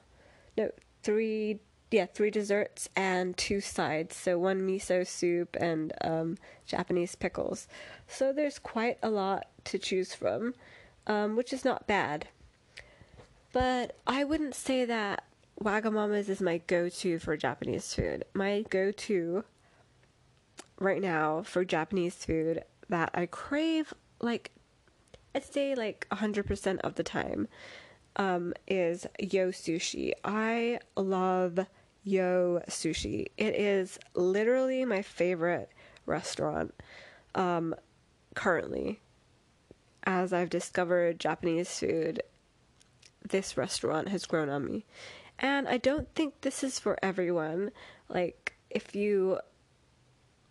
No, 0.58 0.72
three. 1.04 1.60
Yeah, 1.94 2.06
three 2.06 2.32
desserts 2.32 2.88
and 2.96 3.36
two 3.36 3.60
sides. 3.60 4.16
So 4.16 4.40
one 4.40 4.62
miso 4.62 5.06
soup 5.06 5.58
and 5.60 5.92
um, 6.00 6.38
Japanese 6.66 7.16
pickles. 7.16 7.68
So 8.12 8.34
there's 8.34 8.60
quite 8.60 8.98
a 9.02 9.10
lot 9.10 9.48
to 9.66 9.80
choose 9.80 10.14
from, 10.14 10.54
um, 11.08 11.38
which 11.38 11.54
is 11.54 11.64
not 11.64 11.88
bad. 11.88 12.28
But 13.54 13.98
I 14.06 14.26
wouldn't 14.26 14.54
say 14.54 14.86
that 14.86 15.24
Wagamama's 15.62 16.28
is 16.30 16.42
my 16.42 16.58
go 16.68 16.90
to 16.90 17.20
for 17.20 17.38
Japanese 17.38 17.94
food. 17.94 18.26
My 18.34 18.66
go 18.70 18.92
to 18.92 19.46
right 20.78 21.02
now 21.02 21.42
for 21.44 21.64
Japanese 21.64 22.16
food 22.16 22.64
that 22.90 23.12
I 23.14 23.28
crave 23.28 23.94
like 24.20 24.52
I'd 25.34 25.46
say 25.46 25.76
like 25.76 26.06
100% 26.12 26.80
of 26.82 26.96
the 26.96 27.04
time 27.04 27.48
um, 28.18 28.54
is 28.68 29.08
Yo 29.20 29.50
Sushi. 29.50 30.12
I 30.26 30.80
love 30.98 31.60
Yo 32.04 32.62
Sushi. 32.68 33.28
It 33.38 33.56
is 33.56 33.98
literally 34.14 34.84
my 34.84 35.02
favorite 35.02 35.70
restaurant 36.06 36.74
um, 37.36 37.74
currently. 38.36 39.02
As 40.04 40.34
I've 40.34 40.50
discovered 40.50 41.20
Japanese 41.20 41.80
food, 41.80 42.24
this 43.28 43.58
restaurant 43.58 44.10
has 44.10 44.26
grown 44.26 44.50
on 44.50 44.66
me. 44.66 44.86
And 45.38 45.68
I 45.68 45.78
don't 45.78 46.14
think 46.16 46.42
this 46.42 46.64
is 46.64 46.80
for 46.80 46.98
everyone. 47.04 47.72
Like, 48.10 48.56
if 48.70 48.96
you 48.96 49.40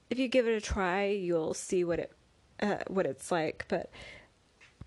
if 0.09 0.19
you 0.19 0.29
give 0.29 0.47
it 0.47 0.57
a 0.57 0.61
try, 0.61 1.07
you'll 1.07 1.55
see 1.55 1.85
what 1.85 1.99
it 2.01 2.13
uh, 2.61 2.79
what 2.89 3.07
it's 3.07 3.31
like. 3.31 3.65
But 3.69 3.91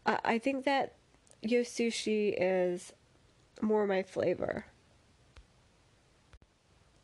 I, 0.05 0.19
I 0.23 0.37
think 0.39 0.65
that 0.65 0.95
Yo 1.41 1.61
Sushi 1.61 2.33
is 2.37 2.93
more 3.61 3.85
my 3.87 4.03
flavor. 4.03 4.65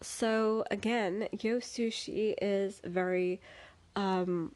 So 0.01 0.63
again, 0.71 1.27
Yo 1.31 1.57
Sushi 1.57 2.33
is 2.41 2.81
very, 2.85 3.41
um, 3.95 4.55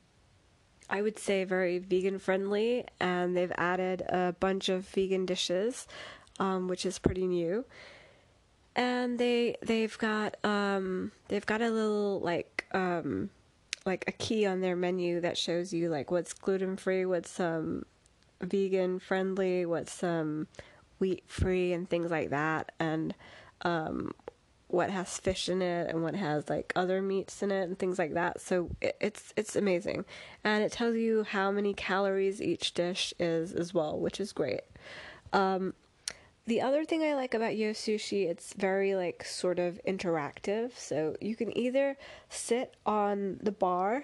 I 0.90 1.02
would 1.02 1.18
say, 1.18 1.44
very 1.44 1.80
vegan 1.80 2.20
friendly, 2.20 2.86
and 3.00 3.36
they've 3.36 3.52
added 3.58 4.02
a 4.02 4.36
bunch 4.40 4.70
of 4.70 4.88
vegan 4.88 5.26
dishes, 5.26 5.88
um, 6.40 6.68
which 6.68 6.86
is 6.86 7.00
pretty 7.00 7.28
new. 7.28 7.66
And 8.76 9.20
they 9.20 9.56
they've 9.62 9.96
got 9.98 10.38
um, 10.44 11.12
they've 11.28 11.46
got 11.46 11.62
a 11.62 11.70
little 11.70 12.20
like 12.20 12.66
um, 12.74 13.30
like 13.86 14.04
a 14.08 14.12
key 14.12 14.46
on 14.46 14.62
their 14.62 14.76
menu 14.76 15.22
that 15.22 15.38
shows 15.38 15.74
you 15.74 15.90
like 15.90 16.12
what's 16.12 16.34
gluten 16.34 16.78
free, 16.78 17.06
what's 17.06 17.40
um 17.40 17.84
vegan 18.42 19.00
friendly, 19.00 19.66
what's 19.66 20.04
um 20.04 20.48
wheat 21.00 21.24
free 21.28 21.74
and 21.74 21.90
things 21.90 22.10
like 22.10 22.30
that 22.30 22.72
and 22.80 23.14
um 23.64 24.14
what 24.74 24.90
has 24.90 25.20
fish 25.20 25.50
in 25.50 25.62
it 25.62 25.88
and 25.90 26.02
what 26.02 26.16
has 26.16 26.50
like 26.50 26.74
other 26.76 27.00
meats 27.00 27.44
in 27.44 27.52
it 27.52 27.64
and 27.64 27.78
things 27.78 28.00
like 28.00 28.16
that. 28.16 28.42
So 28.42 28.72
it, 28.82 28.98
it's 29.00 29.32
it's 29.38 29.56
amazing, 29.56 30.04
and 30.44 30.64
it 30.64 30.72
tells 30.72 30.96
you 30.96 31.24
how 31.24 31.52
many 31.52 31.76
calories 31.76 32.42
each 32.42 32.74
dish 32.74 33.14
is 33.20 33.54
as 33.54 33.74
well, 33.74 34.00
which 34.00 34.20
is 34.20 34.34
great. 34.34 34.62
Um, 35.32 35.76
the 36.48 36.62
other 36.62 36.86
thing 36.86 37.04
I 37.04 37.14
like 37.14 37.36
about 37.36 37.56
Yo 37.56 37.70
Sushi, 37.70 38.28
it's 38.28 38.54
very 38.54 38.96
like 38.96 39.24
sort 39.24 39.60
of 39.60 39.80
interactive. 39.88 40.76
So 40.76 41.16
you 41.22 41.36
can 41.36 41.56
either 41.56 41.96
sit 42.30 42.76
on 42.86 43.40
the 43.44 43.52
bar 43.52 44.04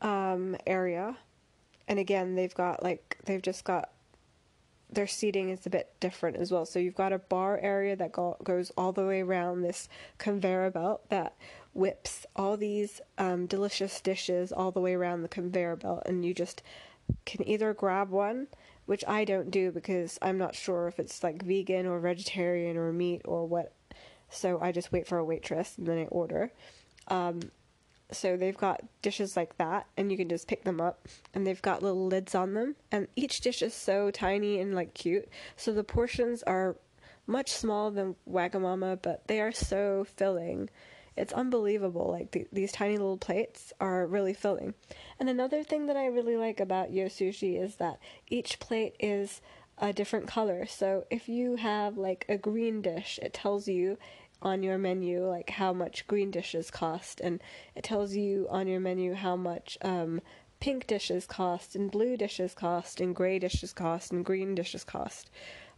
um, 0.00 0.56
area, 0.66 1.18
and 1.86 1.98
again 1.98 2.34
they've 2.34 2.54
got 2.54 2.82
like 2.82 3.18
they've 3.26 3.42
just 3.42 3.64
got 3.64 3.90
their 4.98 5.06
seating 5.06 5.48
is 5.50 5.64
a 5.64 5.70
bit 5.70 5.94
different 6.00 6.36
as 6.38 6.50
well. 6.50 6.66
So 6.66 6.80
you've 6.80 6.96
got 6.96 7.12
a 7.12 7.20
bar 7.20 7.56
area 7.62 7.94
that 7.94 8.10
go- 8.10 8.36
goes 8.42 8.72
all 8.76 8.90
the 8.90 9.06
way 9.06 9.20
around 9.20 9.62
this 9.62 9.88
conveyor 10.18 10.72
belt 10.72 11.08
that 11.08 11.36
whips 11.72 12.26
all 12.34 12.56
these 12.56 13.00
um, 13.16 13.46
delicious 13.46 14.00
dishes 14.00 14.50
all 14.50 14.72
the 14.72 14.80
way 14.80 14.94
around 14.94 15.22
the 15.22 15.28
conveyor 15.28 15.76
belt, 15.76 16.02
and 16.04 16.24
you 16.24 16.34
just 16.34 16.64
can 17.26 17.46
either 17.48 17.72
grab 17.72 18.10
one, 18.10 18.48
which 18.86 19.04
I 19.06 19.24
don't 19.24 19.52
do 19.52 19.70
because 19.70 20.18
I'm 20.20 20.36
not 20.36 20.56
sure 20.56 20.88
if 20.88 20.98
it's 20.98 21.22
like 21.22 21.44
vegan 21.44 21.86
or 21.86 22.00
vegetarian 22.00 22.76
or 22.76 22.92
meat 22.92 23.22
or 23.24 23.46
what. 23.46 23.72
So 24.30 24.58
I 24.60 24.72
just 24.72 24.90
wait 24.90 25.06
for 25.06 25.18
a 25.18 25.24
waitress 25.24 25.78
and 25.78 25.86
then 25.86 25.98
I 25.98 26.04
order. 26.06 26.50
Um, 27.06 27.38
so 28.10 28.36
they've 28.36 28.56
got 28.56 28.82
dishes 29.02 29.36
like 29.36 29.56
that 29.58 29.86
and 29.96 30.10
you 30.10 30.16
can 30.16 30.28
just 30.28 30.48
pick 30.48 30.64
them 30.64 30.80
up 30.80 31.06
and 31.34 31.46
they've 31.46 31.60
got 31.60 31.82
little 31.82 32.06
lids 32.06 32.34
on 32.34 32.54
them 32.54 32.76
and 32.90 33.06
each 33.16 33.40
dish 33.40 33.62
is 33.62 33.74
so 33.74 34.10
tiny 34.10 34.60
and 34.60 34.74
like 34.74 34.94
cute. 34.94 35.28
So 35.56 35.72
the 35.72 35.84
portions 35.84 36.42
are 36.44 36.76
much 37.26 37.52
smaller 37.52 37.90
than 37.90 38.16
wagamama 38.28 39.00
but 39.02 39.26
they 39.28 39.40
are 39.40 39.52
so 39.52 40.06
filling. 40.16 40.70
It's 41.16 41.32
unbelievable 41.32 42.10
like 42.10 42.30
the, 42.30 42.46
these 42.50 42.72
tiny 42.72 42.96
little 42.96 43.18
plates 43.18 43.72
are 43.78 44.06
really 44.06 44.34
filling. 44.34 44.74
And 45.20 45.28
another 45.28 45.62
thing 45.62 45.86
that 45.86 45.96
i 45.96 46.06
really 46.06 46.36
like 46.36 46.60
about 46.60 46.92
yo 46.92 47.06
sushi 47.06 47.62
is 47.62 47.76
that 47.76 47.98
each 48.28 48.58
plate 48.58 48.94
is 48.98 49.42
a 49.80 49.92
different 49.92 50.26
color. 50.26 50.64
So 50.66 51.04
if 51.10 51.28
you 51.28 51.56
have 51.56 51.98
like 51.98 52.24
a 52.28 52.38
green 52.38 52.80
dish 52.80 53.18
it 53.22 53.34
tells 53.34 53.68
you 53.68 53.98
on 54.40 54.62
your 54.62 54.78
menu 54.78 55.26
like 55.26 55.50
how 55.50 55.72
much 55.72 56.06
green 56.06 56.30
dishes 56.30 56.70
cost 56.70 57.20
and 57.20 57.42
it 57.74 57.82
tells 57.82 58.14
you 58.14 58.46
on 58.50 58.68
your 58.68 58.78
menu 58.78 59.14
how 59.14 59.34
much 59.34 59.76
um, 59.82 60.20
pink 60.60 60.86
dishes 60.86 61.26
cost 61.26 61.74
and 61.74 61.90
blue 61.90 62.16
dishes 62.16 62.54
cost 62.54 63.00
and 63.00 63.14
gray 63.14 63.38
dishes 63.38 63.72
cost 63.72 64.12
and 64.12 64.24
green 64.24 64.54
dishes 64.54 64.84
cost 64.84 65.30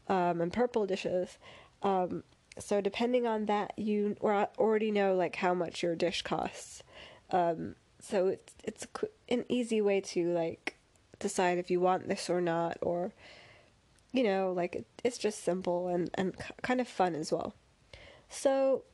um, 0.08 0.40
and 0.40 0.52
purple 0.52 0.86
dishes. 0.86 1.38
Um, 1.82 2.24
so 2.58 2.80
depending 2.80 3.26
on 3.26 3.46
that 3.46 3.72
you 3.76 4.16
already 4.22 4.90
know 4.90 5.14
like 5.14 5.36
how 5.36 5.54
much 5.54 5.82
your 5.82 5.94
dish 5.94 6.22
costs. 6.22 6.82
Um, 7.30 7.76
so 8.00 8.28
it's 8.28 8.54
it's 8.64 8.86
an 9.28 9.44
easy 9.48 9.80
way 9.80 10.00
to 10.00 10.32
like 10.32 10.76
decide 11.18 11.58
if 11.58 11.70
you 11.70 11.80
want 11.80 12.08
this 12.08 12.30
or 12.30 12.40
not 12.40 12.78
or 12.80 13.12
you 14.10 14.24
know 14.24 14.52
like 14.52 14.84
it's 15.04 15.18
just 15.18 15.44
simple 15.44 15.88
and 15.88 16.10
and 16.14 16.34
kind 16.62 16.80
of 16.80 16.88
fun 16.88 17.14
as 17.14 17.30
well 17.30 17.54
so, 18.30 18.84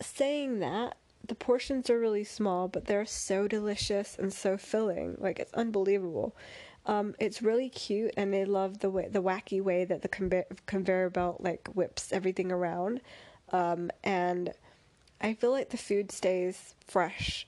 saying 0.00 0.60
that, 0.60 0.96
the 1.26 1.34
portions 1.34 1.90
are 1.90 1.98
really 1.98 2.24
small, 2.24 2.68
but 2.68 2.86
they're 2.86 3.06
so 3.06 3.48
delicious 3.48 4.16
and 4.18 4.32
so 4.32 4.56
filling. 4.56 5.16
Like 5.18 5.38
it's 5.38 5.52
unbelievable. 5.54 6.36
Um, 6.86 7.14
it's 7.18 7.42
really 7.42 7.68
cute, 7.68 8.12
and 8.16 8.32
they 8.32 8.44
love 8.44 8.80
the 8.80 8.90
way 8.90 9.08
the 9.10 9.22
wacky 9.22 9.60
way 9.60 9.84
that 9.84 10.02
the 10.02 10.08
conveyor, 10.08 10.46
conveyor 10.66 11.10
belt 11.10 11.40
like 11.40 11.68
whips 11.68 12.12
everything 12.12 12.52
around. 12.52 13.00
Um, 13.52 13.90
and 14.02 14.52
I 15.20 15.34
feel 15.34 15.50
like 15.50 15.70
the 15.70 15.76
food 15.76 16.12
stays 16.12 16.74
fresh 16.86 17.46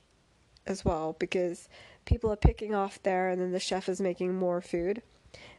as 0.66 0.84
well 0.84 1.14
because 1.18 1.68
people 2.06 2.32
are 2.32 2.36
picking 2.36 2.74
off 2.74 3.02
there, 3.02 3.28
and 3.28 3.40
then 3.40 3.52
the 3.52 3.60
chef 3.60 3.88
is 3.88 4.00
making 4.00 4.34
more 4.34 4.60
food. 4.60 5.02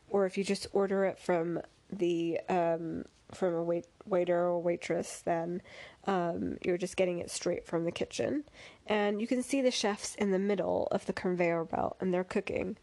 Or 0.10 0.26
if 0.26 0.38
you 0.38 0.44
just 0.44 0.68
order 0.74 1.06
it 1.06 1.20
from 1.20 1.62
the 1.92 2.40
um, 2.50 3.06
from 3.34 3.54
a 3.54 3.63
wait, 3.63 3.86
waiter 4.06 4.38
or 4.38 4.62
waitress, 4.62 5.22
then 5.26 5.62
um, 6.06 6.58
you're 6.63 6.78
just 6.78 6.98
getting 6.98 7.20
it 7.20 7.30
straight 7.30 7.66
from 7.66 7.86
the 7.86 7.92
kitchen. 7.92 8.44
And 8.86 9.20
you 9.20 9.28
can 9.28 9.44
see 9.44 9.62
the 9.62 9.72
chefs 9.72 10.16
in 10.16 10.32
the 10.32 10.40
middle 10.40 10.88
of 10.92 11.06
the 11.06 11.13
conveyor 11.13 11.66
belt 11.66 11.98
and 12.00 12.13
they're 12.13 12.24
cooking. 12.24 12.78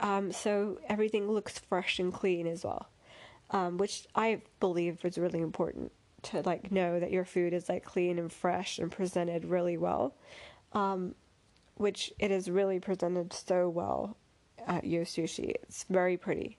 Um, 0.00 0.30
so 0.32 0.78
everything 0.88 1.30
looks 1.30 1.58
fresh 1.58 1.98
and 1.98 2.12
clean 2.12 2.46
as 2.46 2.64
well, 2.64 2.90
um, 3.50 3.78
which 3.78 4.06
I 4.14 4.42
believe 4.60 5.04
is 5.04 5.16
really 5.16 5.40
important 5.40 5.92
to 6.24 6.42
like 6.42 6.70
know 6.70 7.00
that 7.00 7.10
your 7.10 7.24
food 7.24 7.52
is 7.52 7.68
like 7.68 7.84
clean 7.84 8.18
and 8.18 8.32
fresh 8.32 8.78
and 8.78 8.90
presented 8.90 9.44
really 9.44 9.78
well, 9.78 10.14
um, 10.72 11.14
which 11.76 12.12
it 12.18 12.30
is 12.30 12.50
really 12.50 12.78
presented 12.78 13.32
so 13.32 13.68
well 13.68 14.16
at 14.66 14.84
Yo 14.84 15.02
Sushi. 15.02 15.54
It's 15.62 15.84
very 15.84 16.16
pretty. 16.16 16.58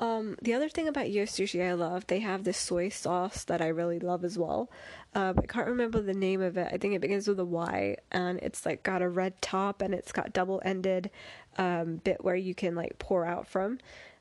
Um, 0.00 0.36
the 0.40 0.54
other 0.54 0.70
thing 0.70 0.88
about 0.88 1.10
Yo 1.10 1.24
Sushi 1.24 1.62
I 1.62 1.74
love, 1.74 2.06
they 2.06 2.20
have 2.20 2.44
this 2.44 2.56
soy 2.56 2.88
sauce 2.88 3.44
that 3.44 3.60
I 3.60 3.68
really 3.68 3.98
love 3.98 4.24
as 4.24 4.38
well. 4.38 4.70
Um, 5.14 5.38
I 5.38 5.46
can't 5.46 5.68
remember 5.68 6.00
the 6.00 6.14
name 6.14 6.40
of 6.40 6.56
it. 6.56 6.68
I 6.72 6.78
think 6.78 6.94
it 6.94 7.02
begins 7.02 7.28
with 7.28 7.38
a 7.38 7.44
Y, 7.44 7.96
and 8.10 8.38
it's 8.38 8.64
like 8.64 8.82
got 8.82 9.02
a 9.02 9.08
red 9.08 9.40
top 9.42 9.82
and 9.82 9.94
it's 9.94 10.10
got 10.10 10.32
double 10.32 10.62
ended 10.64 11.10
um, 11.58 11.96
bit 11.96 12.24
where 12.24 12.34
you 12.34 12.54
can 12.54 12.74
like 12.74 12.98
pour 12.98 13.26
out 13.26 13.46
from. 13.46 13.78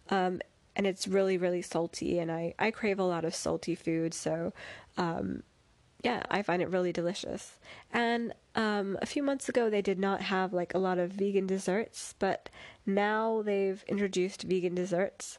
Um, 0.10 0.42
and 0.76 0.86
it's 0.86 1.08
really 1.08 1.38
really 1.38 1.62
salty, 1.62 2.20
and 2.20 2.32
I 2.32 2.54
I 2.60 2.72
crave 2.72 3.00
a 3.00 3.04
lot 3.04 3.26
of 3.26 3.34
salty 3.34 3.76
food, 3.76 4.14
so 4.14 4.54
um, 4.98 5.44
yeah, 6.04 6.24
I 6.30 6.42
find 6.42 6.62
it 6.62 6.70
really 6.70 6.94
delicious. 6.94 7.60
And 7.94 8.34
um, 8.56 8.98
a 9.02 9.06
few 9.06 9.22
months 9.22 9.50
ago, 9.50 9.70
they 9.70 9.82
did 9.82 10.00
not 10.00 10.22
have 10.22 10.54
like 10.54 10.74
a 10.74 10.80
lot 10.80 10.98
of 10.98 11.12
vegan 11.12 11.48
desserts, 11.48 12.16
but 12.20 12.50
now 12.86 13.42
they've 13.42 13.84
introduced 13.88 14.44
vegan 14.44 14.76
desserts, 14.76 15.38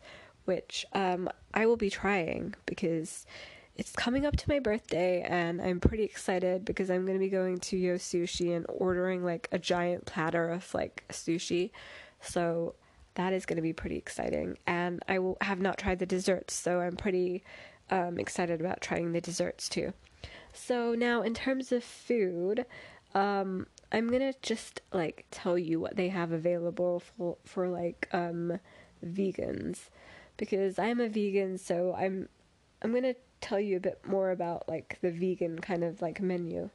which 0.51 0.85
um, 0.95 1.31
I 1.55 1.67
will 1.67 1.77
be 1.77 1.91
trying 1.91 2.57
because 2.67 3.25
it's 3.77 3.93
coming 3.93 4.27
up 4.27 4.35
to 4.35 4.49
my 4.49 4.59
birthday 4.59 5.23
and 5.23 5.63
I'm 5.63 5.79
pretty 5.79 6.03
excited 6.03 6.65
because 6.65 6.91
I'm 6.91 7.07
going 7.07 7.17
to 7.17 7.25
be 7.25 7.29
going 7.29 7.59
to 7.59 7.77
Yo 7.77 7.95
Sushi 7.95 8.57
and 8.57 8.67
ordering 8.69 9.25
like 9.25 9.47
a 9.53 9.61
giant 9.61 10.07
platter 10.07 10.51
of 10.51 10.75
like 10.75 11.05
sushi. 11.11 11.71
So 12.21 12.75
that 13.15 13.33
is 13.33 13.47
going 13.47 13.59
to 13.59 13.63
be 13.63 13.73
pretty 13.73 13.97
exciting. 13.97 14.59
And 14.67 15.05
I 15.07 15.21
will 15.21 15.39
have 15.41 15.61
not 15.61 15.79
tried 15.79 16.01
the 16.01 16.07
desserts, 16.07 16.53
so 16.53 16.81
I'm 16.81 16.97
pretty 16.97 17.45
um, 17.89 18.19
excited 18.19 18.61
about 18.61 18.81
trying 18.81 19.13
the 19.13 19.21
desserts 19.21 19.69
too. 19.69 19.93
So 20.53 20.97
now 20.97 21.23
in 21.23 21.33
terms 21.33 21.71
of 21.71 21.85
food, 21.85 22.67
um, 23.15 23.69
I'm 23.93 24.11
gonna 24.11 24.35
just 24.43 24.81
like 24.93 25.27
tell 25.31 25.57
you 25.57 25.79
what 25.79 25.95
they 25.95 26.09
have 26.09 26.33
available 26.33 26.99
for 27.01 27.37
for 27.45 27.69
like 27.69 28.09
um, 28.13 28.59
vegans 29.05 29.91
because 30.41 30.79
I'm 30.79 31.01
a 31.01 31.09
vegan, 31.09 31.59
so 31.59 31.95
I'm 31.95 32.27
I'm 32.81 32.95
gonna 32.95 33.15
tell 33.43 33.61
you 33.61 33.77
a 33.77 33.81
bit 33.81 34.01
more 34.07 34.31
about 34.31 34.67
like 34.69 34.99
the 35.03 35.11
vegan 35.11 35.59
kind 35.59 35.85
of 35.85 36.01
like 36.01 36.21
menu. 36.21 36.71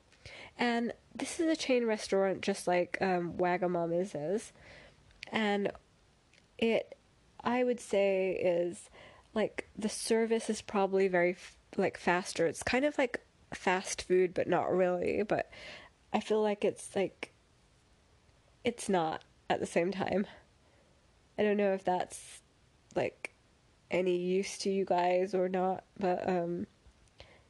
And 0.58 0.94
this 1.16 1.40
is 1.40 1.48
a 1.48 1.56
chain 1.56 1.86
restaurant 1.86 2.42
just 2.42 2.68
like 2.68 3.00
um, 3.02 3.34
Wagamama's 3.34 4.14
is, 4.14 4.54
and 5.32 5.72
it 6.60 6.96
I 7.44 7.64
would 7.64 7.80
say 7.80 8.34
is 8.34 8.92
like 9.34 9.68
the 9.76 9.90
service 9.90 10.48
is 10.48 10.62
probably 10.62 11.08
very 11.08 11.32
f- 11.32 11.58
like 11.76 11.98
faster. 11.98 12.46
It's 12.46 12.62
kind 12.62 12.86
of 12.86 12.96
like 13.00 13.20
fast 13.52 14.04
food, 14.04 14.36
but 14.36 14.48
not 14.48 14.72
really. 14.72 15.24
But 15.24 15.50
I 16.14 16.20
feel 16.20 16.42
like 16.44 16.64
it's 16.64 16.96
like 16.96 17.34
it's 18.64 18.88
not 18.90 19.24
at 19.50 19.60
the 19.60 19.66
same 19.66 19.92
time. 19.92 20.28
I 21.40 21.42
don't 21.42 21.58
know 21.58 21.74
if 21.74 21.84
that's 21.84 22.42
like 22.96 23.35
any 23.96 24.18
use 24.18 24.58
to 24.60 24.70
you 24.70 24.86
guys 24.86 25.34
or 25.34 25.50
not, 25.50 25.84
but 25.98 26.28
um 26.28 26.68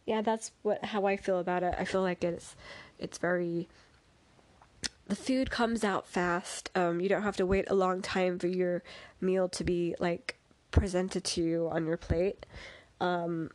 yeah, 0.05 0.21
that's 0.21 0.51
what 0.61 0.85
how 0.85 1.05
I 1.05 1.17
feel 1.17 1.39
about 1.39 1.63
it. 1.63 1.73
I 1.77 1.83
feel 1.83 2.01
like 2.01 2.23
it's 2.23 2.55
it's 2.99 3.17
very 3.17 3.67
the 5.07 5.15
food 5.15 5.49
comes 5.49 5.83
out 5.83 6.07
fast. 6.07 6.69
Um 6.75 7.01
you 7.01 7.09
don't 7.09 7.23
have 7.23 7.37
to 7.37 7.45
wait 7.45 7.65
a 7.69 7.75
long 7.75 8.01
time 8.01 8.37
for 8.39 8.47
your 8.47 8.83
meal 9.19 9.49
to 9.49 9.63
be 9.63 9.95
like 9.99 10.37
presented 10.71 11.23
to 11.23 11.41
you 11.41 11.69
on 11.71 11.85
your 11.85 11.97
plate. 11.97 12.45
Um 13.01 13.49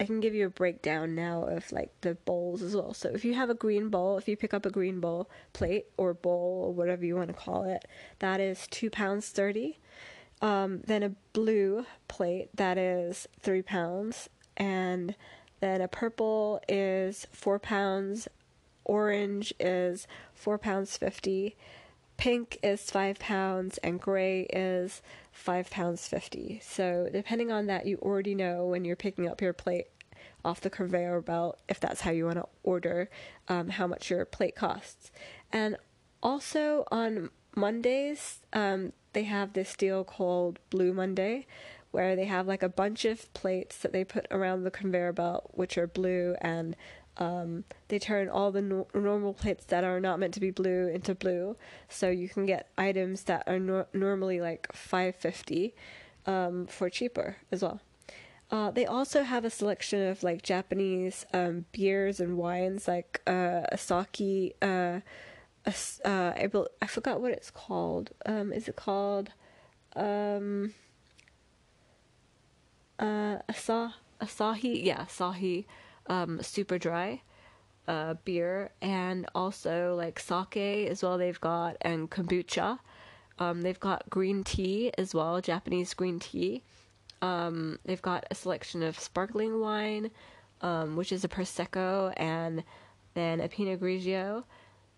I 0.00 0.06
can 0.06 0.18
give 0.18 0.34
you 0.34 0.46
a 0.46 0.50
breakdown 0.50 1.14
now 1.14 1.44
of 1.44 1.70
like 1.70 1.92
the 2.00 2.16
bowls 2.16 2.62
as 2.62 2.74
well. 2.74 2.94
So 2.94 3.10
if 3.10 3.24
you 3.24 3.34
have 3.34 3.48
a 3.48 3.54
green 3.54 3.90
bowl, 3.90 4.18
if 4.18 4.26
you 4.26 4.36
pick 4.36 4.52
up 4.52 4.66
a 4.66 4.70
green 4.70 4.98
bowl 4.98 5.30
plate 5.52 5.86
or 5.96 6.12
bowl 6.12 6.64
or 6.66 6.72
whatever 6.72 7.04
you 7.04 7.14
want 7.14 7.28
to 7.28 7.34
call 7.34 7.62
it, 7.62 7.84
that 8.18 8.40
is 8.40 8.66
two 8.66 8.90
pounds 8.90 9.28
thirty. 9.28 9.78
Um, 10.42 10.82
then 10.86 11.02
a 11.02 11.12
blue 11.32 11.86
plate 12.06 12.50
that 12.54 12.76
is 12.76 13.26
three 13.40 13.62
pounds, 13.62 14.28
and 14.56 15.14
then 15.60 15.80
a 15.80 15.88
purple 15.88 16.60
is 16.68 17.26
four 17.32 17.58
pounds, 17.58 18.28
orange 18.84 19.54
is 19.58 20.06
four 20.34 20.58
pounds 20.58 20.96
fifty, 20.98 21.56
pink 22.18 22.58
is 22.62 22.90
five 22.90 23.18
pounds, 23.18 23.78
and 23.78 24.00
gray 24.00 24.42
is 24.52 25.00
five 25.32 25.70
pounds 25.70 26.06
fifty. 26.06 26.60
So 26.62 27.08
depending 27.10 27.50
on 27.50 27.66
that, 27.66 27.86
you 27.86 27.96
already 27.98 28.34
know 28.34 28.66
when 28.66 28.84
you're 28.84 28.96
picking 28.96 29.26
up 29.26 29.40
your 29.40 29.54
plate 29.54 29.86
off 30.44 30.60
the 30.60 30.68
conveyor 30.68 31.22
belt 31.22 31.58
if 31.70 31.80
that's 31.80 32.02
how 32.02 32.10
you 32.10 32.26
want 32.26 32.36
to 32.36 32.46
order 32.62 33.08
um, 33.48 33.70
how 33.70 33.86
much 33.86 34.10
your 34.10 34.26
plate 34.26 34.54
costs. 34.54 35.10
And 35.50 35.76
also 36.22 36.84
on 36.90 37.30
Mondays, 37.56 38.40
um, 38.52 38.92
they 39.14 39.24
have 39.24 39.52
this 39.52 39.74
deal 39.76 40.04
called 40.04 40.58
Blue 40.70 40.92
Monday, 40.92 41.46
where 41.90 42.14
they 42.16 42.26
have 42.26 42.46
like 42.46 42.62
a 42.62 42.68
bunch 42.68 43.04
of 43.04 43.32
plates 43.34 43.78
that 43.78 43.92
they 43.92 44.04
put 44.04 44.26
around 44.30 44.64
the 44.64 44.70
conveyor 44.70 45.12
belt, 45.12 45.50
which 45.52 45.78
are 45.78 45.86
blue, 45.86 46.34
and 46.40 46.76
um, 47.16 47.64
they 47.88 47.98
turn 47.98 48.28
all 48.28 48.50
the 48.50 48.60
no- 48.60 48.88
normal 48.92 49.32
plates 49.32 49.64
that 49.66 49.84
are 49.84 50.00
not 50.00 50.18
meant 50.18 50.34
to 50.34 50.40
be 50.40 50.50
blue 50.50 50.88
into 50.88 51.14
blue, 51.14 51.56
so 51.88 52.10
you 52.10 52.28
can 52.28 52.44
get 52.44 52.68
items 52.76 53.22
that 53.24 53.44
are 53.46 53.60
no- 53.60 53.86
normally 53.92 54.40
like 54.40 54.72
five 54.72 55.14
fifty 55.14 55.74
um, 56.26 56.66
for 56.66 56.90
cheaper 56.90 57.36
as 57.52 57.62
well. 57.62 57.80
Uh, 58.50 58.70
they 58.70 58.84
also 58.84 59.22
have 59.22 59.44
a 59.44 59.50
selection 59.50 60.06
of 60.08 60.22
like 60.22 60.42
Japanese 60.42 61.24
um, 61.32 61.64
beers 61.72 62.20
and 62.20 62.36
wines, 62.36 62.86
like 62.88 63.20
uh, 63.26 63.62
Asahi. 63.72 64.52
Uh, 64.60 65.00
uh, 65.66 66.32
I, 66.36 66.48
be- 66.52 66.66
I 66.82 66.86
forgot 66.86 67.20
what 67.20 67.32
it's 67.32 67.50
called. 67.50 68.10
Um, 68.26 68.52
is 68.52 68.68
it 68.68 68.76
called 68.76 69.30
um, 69.96 70.74
uh, 72.98 73.38
Asa- 73.48 73.94
Asahi? 74.20 74.84
Yeah, 74.84 75.04
Asahi 75.04 75.64
um, 76.06 76.42
Super 76.42 76.78
Dry 76.78 77.22
uh, 77.88 78.14
beer, 78.24 78.70
and 78.82 79.26
also 79.34 79.94
like 79.96 80.18
sake 80.18 80.88
as 80.88 81.02
well. 81.02 81.18
They've 81.18 81.40
got 81.40 81.76
and 81.80 82.10
kombucha. 82.10 82.78
Um, 83.38 83.62
they've 83.62 83.80
got 83.80 84.08
green 84.10 84.44
tea 84.44 84.92
as 84.96 85.14
well, 85.14 85.40
Japanese 85.40 85.92
green 85.94 86.20
tea. 86.20 86.62
Um, 87.20 87.78
they've 87.84 88.02
got 88.02 88.26
a 88.30 88.34
selection 88.34 88.82
of 88.82 88.98
sparkling 88.98 89.60
wine, 89.60 90.10
um, 90.60 90.94
which 90.94 91.10
is 91.10 91.24
a 91.24 91.28
prosecco, 91.28 92.12
and 92.16 92.62
then 93.14 93.40
a 93.40 93.48
Pinot 93.48 93.80
Grigio, 93.80 94.44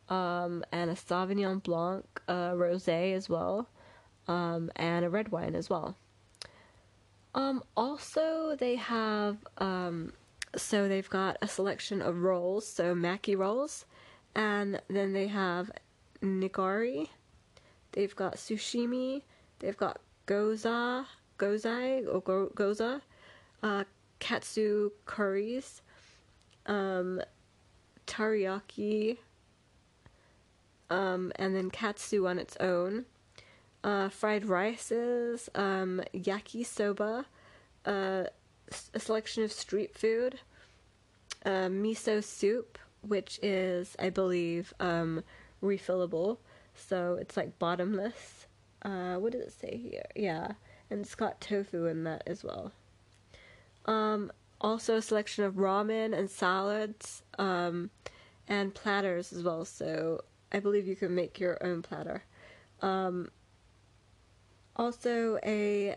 um, 0.09 0.64
and 0.73 0.90
a 0.90 0.95
Sauvignon 0.95 1.62
Blanc 1.62 2.05
uh, 2.29 2.51
rosé 2.51 3.14
as 3.14 3.29
well, 3.29 3.69
um, 4.29 4.71
and 4.77 5.05
a 5.05 5.11
red 5.11 5.31
wine 5.31 5.55
as 5.55 5.69
well. 5.71 5.97
Um, 7.35 7.62
also, 7.77 8.57
they 8.59 8.77
have 8.77 9.37
um, 9.59 10.12
so 10.57 10.88
they've 10.88 11.09
got 11.09 11.37
a 11.42 11.49
selection 11.49 12.01
of 12.01 12.23
rolls, 12.23 12.66
so 12.66 12.95
maki 12.95 13.37
rolls, 13.37 13.85
and 14.35 14.81
then 14.88 15.12
they 15.12 15.27
have 15.27 15.71
nigiri. 16.23 17.09
They've 17.92 18.14
got 18.16 18.37
sushimi. 18.37 19.23
They've 19.59 19.77
got 19.77 20.01
goza, 20.27 21.07
gozai 21.38 22.07
or 22.12 22.21
go, 22.21 22.51
goza, 22.55 23.03
uh, 23.62 23.85
katsu 24.19 24.90
curries, 25.05 25.83
um, 26.66 27.21
teriyaki, 28.07 29.19
um, 30.90 31.33
and 31.37 31.55
then 31.55 31.70
katsu 31.70 32.27
on 32.27 32.38
its 32.38 32.57
own, 32.59 33.07
uh, 33.85 34.09
fried 34.09 34.44
rices, 34.44 35.49
um, 35.55 36.03
yakisoba, 36.14 37.25
uh, 37.85 38.25
a 38.94 38.99
selection 38.99 39.44
of 39.44 39.53
street 39.53 39.94
food, 39.96 40.40
uh, 41.44 41.68
miso 41.68 42.22
soup, 42.22 42.79
which 43.03 43.38
is, 43.42 43.96
I 43.99 44.11
believe, 44.11 44.75
um, 44.81 45.22
refillable, 45.62 46.38
so 46.75 47.16
it's 47.20 47.37
like 47.37 47.59
bottomless. 47.59 48.46
Uh, 48.83 49.16
what 49.16 49.33
does 49.33 49.42
it 49.42 49.53
say 49.53 49.77
here? 49.77 50.07
Yeah, 50.14 50.53
and 50.90 51.01
it's 51.01 51.14
got 51.14 51.40
tofu 51.40 51.87
in 51.87 52.05
that 52.05 52.22
as 52.27 52.44
well. 52.44 52.72
Um, 53.87 54.33
also 54.61 54.96
a 54.96 55.03
selection 55.03 55.44
of 55.44 55.55
ramen 55.55 56.16
and 56.16 56.29
salads, 56.29 57.22
um, 57.38 57.90
and 58.49 58.75
platters 58.75 59.33
as 59.33 59.42
well. 59.42 59.64
So 59.64 60.22
I 60.52 60.61
believe 60.61 60.87
you 60.87 60.96
can 60.96 61.14
make 61.14 61.40
your 61.40 61.59
own 61.64 61.82
platter. 61.82 62.24
Um, 62.80 63.30
also 64.76 65.38
a 65.44 65.96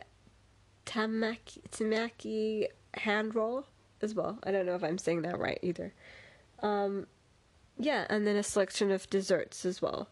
tamaki, 0.86 1.62
tamaki 1.72 2.68
hand 2.96 3.36
roll 3.36 3.66
as 4.02 4.16
well. 4.16 4.40
I 4.44 4.52
don't 4.52 4.66
know 4.66 4.76
if 4.76 4.84
I'm 4.84 4.98
saying 4.98 5.22
that 5.24 5.40
right 5.40 5.60
either. 5.62 5.94
Um, 6.62 7.08
yeah, 7.78 8.06
and 8.10 8.26
then 8.26 8.36
a 8.36 8.44
selection 8.44 8.92
of 8.92 9.10
desserts 9.10 9.66
as 9.66 9.82
well, 9.82 10.10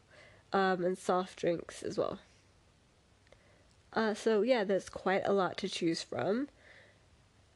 um, 0.54 0.84
and 0.84 0.98
soft 0.98 1.40
drinks 1.40 1.84
as 1.84 1.98
well. 1.98 2.20
Uh, 3.94 4.14
so 4.14 4.42
yeah, 4.42 4.64
there's 4.64 4.90
quite 4.90 5.24
a 5.26 5.34
lot 5.34 5.58
to 5.58 5.70
choose 5.70 6.02
from. 6.02 6.48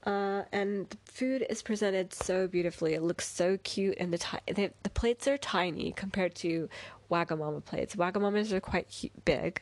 Uh, 0.03 0.43
and 0.51 0.97
food 1.05 1.45
is 1.49 1.61
presented 1.61 2.13
so 2.13 2.47
beautifully. 2.47 2.93
It 2.95 3.03
looks 3.03 3.27
so 3.27 3.57
cute, 3.63 3.97
and 3.99 4.11
the 4.11 4.17
ti- 4.17 4.71
the 4.83 4.89
plates 4.89 5.27
are 5.27 5.37
tiny 5.37 5.91
compared 5.91 6.33
to 6.35 6.69
Wagamama 7.11 7.63
plates. 7.63 7.95
Wagamamas 7.95 8.51
are 8.51 8.59
quite 8.59 9.11
big. 9.25 9.61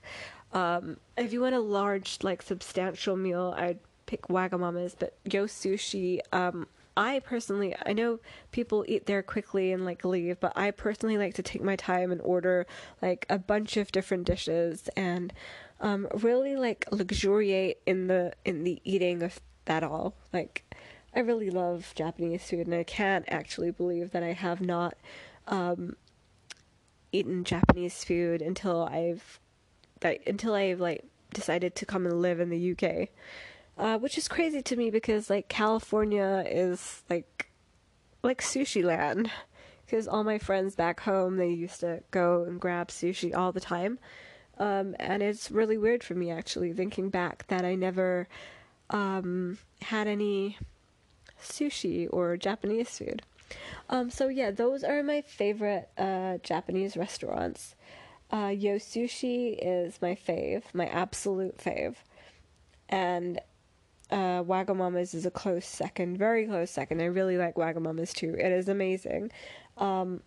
Um, 0.54 0.98
if 1.18 1.34
you 1.34 1.42
want 1.42 1.56
a 1.56 1.60
large, 1.60 2.20
like 2.24 2.42
substantial 2.42 3.18
meal, 3.18 3.54
I'd 3.58 3.80
pick 4.06 4.28
Wagamamas. 4.28 4.96
But 4.98 5.18
Yo 5.30 5.46
Sushi, 5.46 6.20
um, 6.32 6.68
I 6.96 7.20
personally, 7.20 7.76
I 7.86 7.94
know 7.94 8.20
people 8.52 8.84
eat 8.88 9.06
there 9.06 9.24
quickly 9.24 9.72
and 9.72 9.86
like 9.86 10.04
leave, 10.04 10.40
but 10.40 10.54
I 10.56 10.72
personally 10.72 11.18
like 11.18 11.34
to 11.36 11.44
take 11.44 11.62
my 11.62 11.76
time 11.76 12.12
and 12.12 12.22
order 12.22 12.66
like 13.02 13.26
a 13.30 13.38
bunch 13.38 13.78
of 13.78 13.92
different 13.92 14.26
dishes 14.26 14.90
and 14.96 15.32
um, 15.82 16.08
really 16.14 16.56
like 16.56 16.86
luxuriate 16.92 17.80
in 17.86 18.08
the 18.08 18.34
in 18.44 18.64
the 18.64 18.82
eating 18.84 19.24
of 19.24 19.40
that 19.66 19.84
all. 19.84 20.16
Like, 20.34 20.64
I 21.16 21.20
really 21.20 21.50
love 21.50 21.94
Japanese 21.96 22.44
food, 22.50 22.68
and 22.68 22.76
I 22.76 22.84
can't 22.84 23.26
actually 23.28 23.72
believe 23.72 24.12
that 24.12 24.24
I 24.24 24.34
have 24.34 24.62
not 24.62 24.96
um, 25.48 25.96
eaten 27.12 27.44
Japanese 27.44 28.04
food 28.04 28.42
until 28.42 28.84
I've 28.84 29.40
that 30.02 30.20
until 30.28 30.54
I've 30.54 30.80
like 30.80 31.04
decided 31.34 31.76
to 31.76 31.86
come 31.86 32.06
and 32.06 32.22
live 32.22 32.40
in 32.40 32.50
the 32.50 32.72
UK. 32.72 33.10
Uh, 33.78 33.98
which 33.98 34.18
is 34.18 34.28
crazy 34.28 34.62
to 34.62 34.76
me 34.76 34.90
because 34.90 35.30
like 35.30 35.48
California 35.48 36.44
is 36.46 37.02
like 37.10 37.50
like 38.22 38.42
sushi 38.42 38.84
land 38.84 39.32
because 39.86 40.06
all 40.06 40.24
my 40.24 40.38
friends 40.38 40.76
back 40.76 41.00
home 41.00 41.38
they 41.38 41.50
used 41.50 41.80
to 41.80 42.04
go 42.12 42.44
and 42.44 42.60
grab 42.60 42.90
sushi 42.90 43.34
all 43.34 43.54
the 43.54 43.62
time 43.62 43.98
um, 44.58 44.96
and 45.00 45.24
it's 45.24 45.50
really 45.50 45.78
weird 45.78 46.04
for 46.04 46.14
me 46.14 46.30
actually 46.30 46.74
thinking 46.74 47.10
back 47.10 47.48
that 47.48 47.64
I 47.64 47.76
never 47.76 48.28
um, 48.90 49.58
had 49.82 50.08
any 50.08 50.58
sushi 51.42 52.08
or 52.12 52.38
Japanese 52.38 52.98
food. 52.98 53.22
Um, 53.90 54.10
so 54.10 54.28
yeah, 54.28 54.52
those 54.52 54.84
are 54.84 55.02
my 55.04 55.22
favorite 55.22 55.90
uh, 55.98 56.38
Japanese 56.44 56.96
restaurants. 56.96 57.76
Uh, 58.32 58.54
Yo 58.56 58.76
Sushi 58.76 59.58
is 59.60 60.00
my 60.02 60.16
fave, 60.16 60.64
my 60.74 60.86
absolute 60.86 61.58
fave, 61.58 61.96
and 62.88 63.40
uh, 64.12 64.44
Wagamama's 64.44 65.16
is 65.16 65.26
a 65.26 65.32
close 65.32 65.66
second, 65.66 66.18
very 66.18 66.46
close 66.46 66.70
second. 66.70 67.02
I 67.02 67.06
really 67.06 67.38
like 67.38 67.56
Wagamama's 67.56 68.14
too. 68.14 68.36
It 68.38 68.52
is 68.52 68.70
amazing, 68.70 69.32
um, 69.78 70.22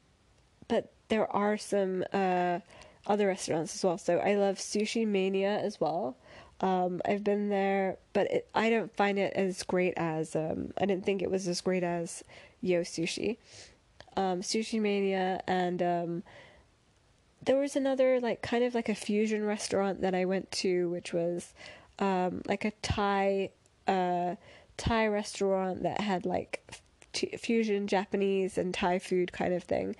but 0.66 0.92
there 1.09 1.31
are 1.31 1.57
some 1.57 2.05
uh, 2.12 2.59
other 3.07 3.29
restaurants 3.29 3.75
as 3.77 3.85
well. 3.85 3.98
So 3.98 4.18
I 4.18 4.35
love 4.35 4.57
Sushi 4.57 5.07
Mania 5.07 5.59
as 5.59 5.81
well. 5.81 6.16
Um, 6.62 7.03
I've 7.05 7.25
been 7.25 7.48
there, 7.48 7.98
but 8.12 8.31
it, 8.31 8.48
I 8.55 8.70
don't 8.70 8.94
find 8.96 9.18
it 9.18 9.33
as 9.35 9.64
great 9.64 9.94
as 9.96 10.37
um, 10.37 10.72
I 10.79 10.87
didn't 10.87 11.05
think 11.05 11.20
it 11.20 11.31
was 11.31 11.48
as 11.48 11.61
great 11.61 11.83
as 11.83 12.22
Yo 12.61 12.83
Sushi, 12.83 13.37
um, 14.16 14.42
Sushi 14.42 14.81
Mania, 14.81 15.42
and 15.48 15.83
um, 15.83 16.22
there 17.44 17.59
was 17.59 17.75
another 17.75 18.20
like 18.20 18.42
kind 18.42 18.62
of 18.62 18.77
like 18.77 18.88
a 18.88 18.94
fusion 18.94 19.44
restaurant 19.44 20.03
that 20.03 20.14
I 20.14 20.25
went 20.25 20.53
to, 20.53 20.88
which 20.90 21.12
was 21.12 21.53
um, 21.98 22.42
like 22.46 22.64
a 22.64 22.70
Thai 22.83 23.51
uh, 23.89 24.37
Thai 24.76 25.09
restaurant 25.09 25.82
that 25.82 26.01
had 26.01 26.24
like 26.24 26.62
fusion 27.12 27.89
Japanese 27.89 28.57
and 28.57 28.72
Thai 28.72 29.01
food 29.01 29.32
kind 29.32 29.53
of 29.53 29.64
thing. 29.64 29.97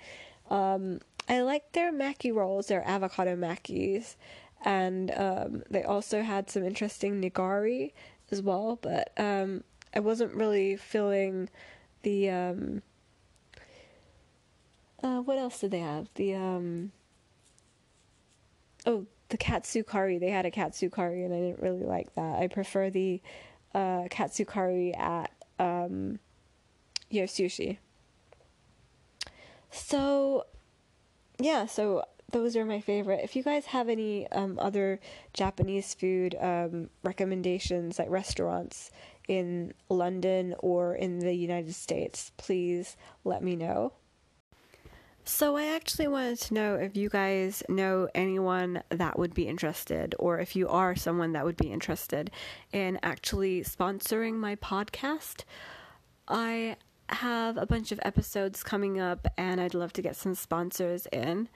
Um, 0.49 1.01
I 1.27 1.41
liked 1.41 1.73
their 1.73 1.91
maki 1.91 2.33
rolls, 2.33 2.67
their 2.67 2.87
avocado 2.87 3.35
makis 3.35 4.15
and 4.63 5.11
um, 5.15 5.63
they 5.69 5.83
also 5.83 6.21
had 6.21 6.49
some 6.49 6.63
interesting 6.63 7.21
nigiri 7.21 7.91
as 8.31 8.41
well. 8.41 8.79
But 8.81 9.11
um, 9.17 9.63
I 9.93 9.99
wasn't 9.99 10.33
really 10.33 10.75
feeling 10.75 11.49
the 12.01 12.29
um, 12.29 12.81
uh, 15.03 15.19
what 15.19 15.37
else 15.37 15.59
did 15.59 15.71
they 15.71 15.79
have? 15.79 16.07
The 16.15 16.35
um, 16.35 16.91
oh, 18.85 19.05
the 19.29 19.37
katsu 19.37 19.83
curry. 19.83 20.17
They 20.17 20.29
had 20.29 20.45
a 20.45 20.51
katsu 20.51 20.89
curry, 20.89 21.23
and 21.23 21.33
I 21.33 21.39
didn't 21.39 21.61
really 21.61 21.83
like 21.83 22.13
that. 22.15 22.39
I 22.39 22.47
prefer 22.47 22.89
the 22.89 23.21
uh, 23.73 24.03
katsu 24.09 24.45
curry 24.45 24.93
at 24.93 25.31
um, 25.59 26.19
Yo 27.09 27.23
Sushi. 27.23 27.77
So, 29.71 30.45
yeah, 31.39 31.65
so 31.65 32.03
those 32.33 32.57
are 32.57 32.65
my 32.65 32.81
favorite. 32.81 33.21
If 33.23 33.35
you 33.35 33.43
guys 33.43 33.67
have 33.67 33.87
any 33.87 34.29
um, 34.31 34.59
other 34.59 34.99
Japanese 35.33 35.93
food 35.93 36.35
um, 36.41 36.89
recommendations, 37.03 37.97
like 37.97 38.09
restaurants 38.09 38.91
in 39.27 39.73
London 39.87 40.55
or 40.59 40.95
in 40.95 41.19
the 41.19 41.33
United 41.33 41.73
States, 41.73 42.31
please 42.35 42.97
let 43.23 43.41
me 43.41 43.55
know. 43.55 43.93
So, 45.25 45.55
I 45.55 45.73
actually 45.73 46.09
wanted 46.09 46.39
to 46.41 46.53
know 46.53 46.75
if 46.75 46.97
you 46.97 47.07
guys 47.07 47.63
know 47.69 48.09
anyone 48.13 48.83
that 48.89 49.17
would 49.17 49.33
be 49.33 49.47
interested, 49.47 50.13
or 50.19 50.37
if 50.39 50.53
you 50.53 50.67
are 50.67 50.97
someone 50.97 51.31
that 51.31 51.45
would 51.45 51.55
be 51.55 51.71
interested 51.71 52.29
in 52.73 52.99
actually 53.01 53.61
sponsoring 53.61 54.33
my 54.33 54.57
podcast. 54.57 55.45
I 56.27 56.75
have 57.07 57.57
a 57.57 57.65
bunch 57.65 57.93
of 57.93 58.01
episodes 58.03 58.63
coming 58.63 58.99
up, 58.99 59.27
and 59.37 59.61
I'd 59.61 59.73
love 59.73 59.93
to 59.93 60.01
get 60.01 60.17
some 60.17 60.35
sponsors 60.35 61.07
in. 61.13 61.47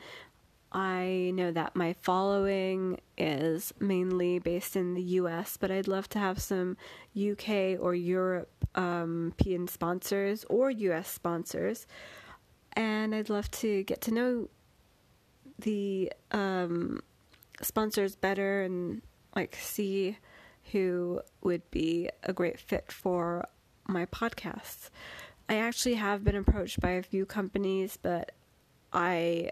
I 0.72 1.32
know 1.34 1.52
that 1.52 1.76
my 1.76 1.94
following 1.94 3.00
is 3.18 3.74
mainly 3.80 4.40
based 4.40 4.76
in 4.76 4.94
the 4.94 5.02
US, 5.02 5.58
but 5.58 5.72
I'd 5.72 5.88
love 5.88 6.10
to 6.10 6.20
have 6.20 6.42
some 6.42 6.78
UK 7.16 7.80
or 7.80 7.96
European 7.96 9.68
sponsors 9.68 10.46
or 10.50 10.70
US 10.70 11.10
sponsors 11.10 11.88
and 12.78 13.16
I'd 13.16 13.30
love 13.30 13.50
to 13.52 13.84
get 13.84 14.02
to 14.02 14.14
know 14.14 14.50
the 15.58 16.14
um, 16.32 17.02
sponsors 17.60 18.16
better 18.16 18.62
and 18.62 19.02
like 19.36 19.56
see 19.56 20.18
who 20.72 21.22
would 21.42 21.70
be 21.72 22.10
a 22.24 22.34
great 22.34 22.60
fit 22.60 22.92
for 22.92 23.48
my 23.88 24.06
podcasts. 24.06 24.92
I 25.50 25.56
actually 25.56 25.96
have 25.96 26.24
been 26.24 26.36
approached 26.36 26.80
by 26.80 26.92
a 26.92 27.04
few 27.04 27.26
companies, 27.26 27.98
but 28.00 28.34
I 28.94 29.52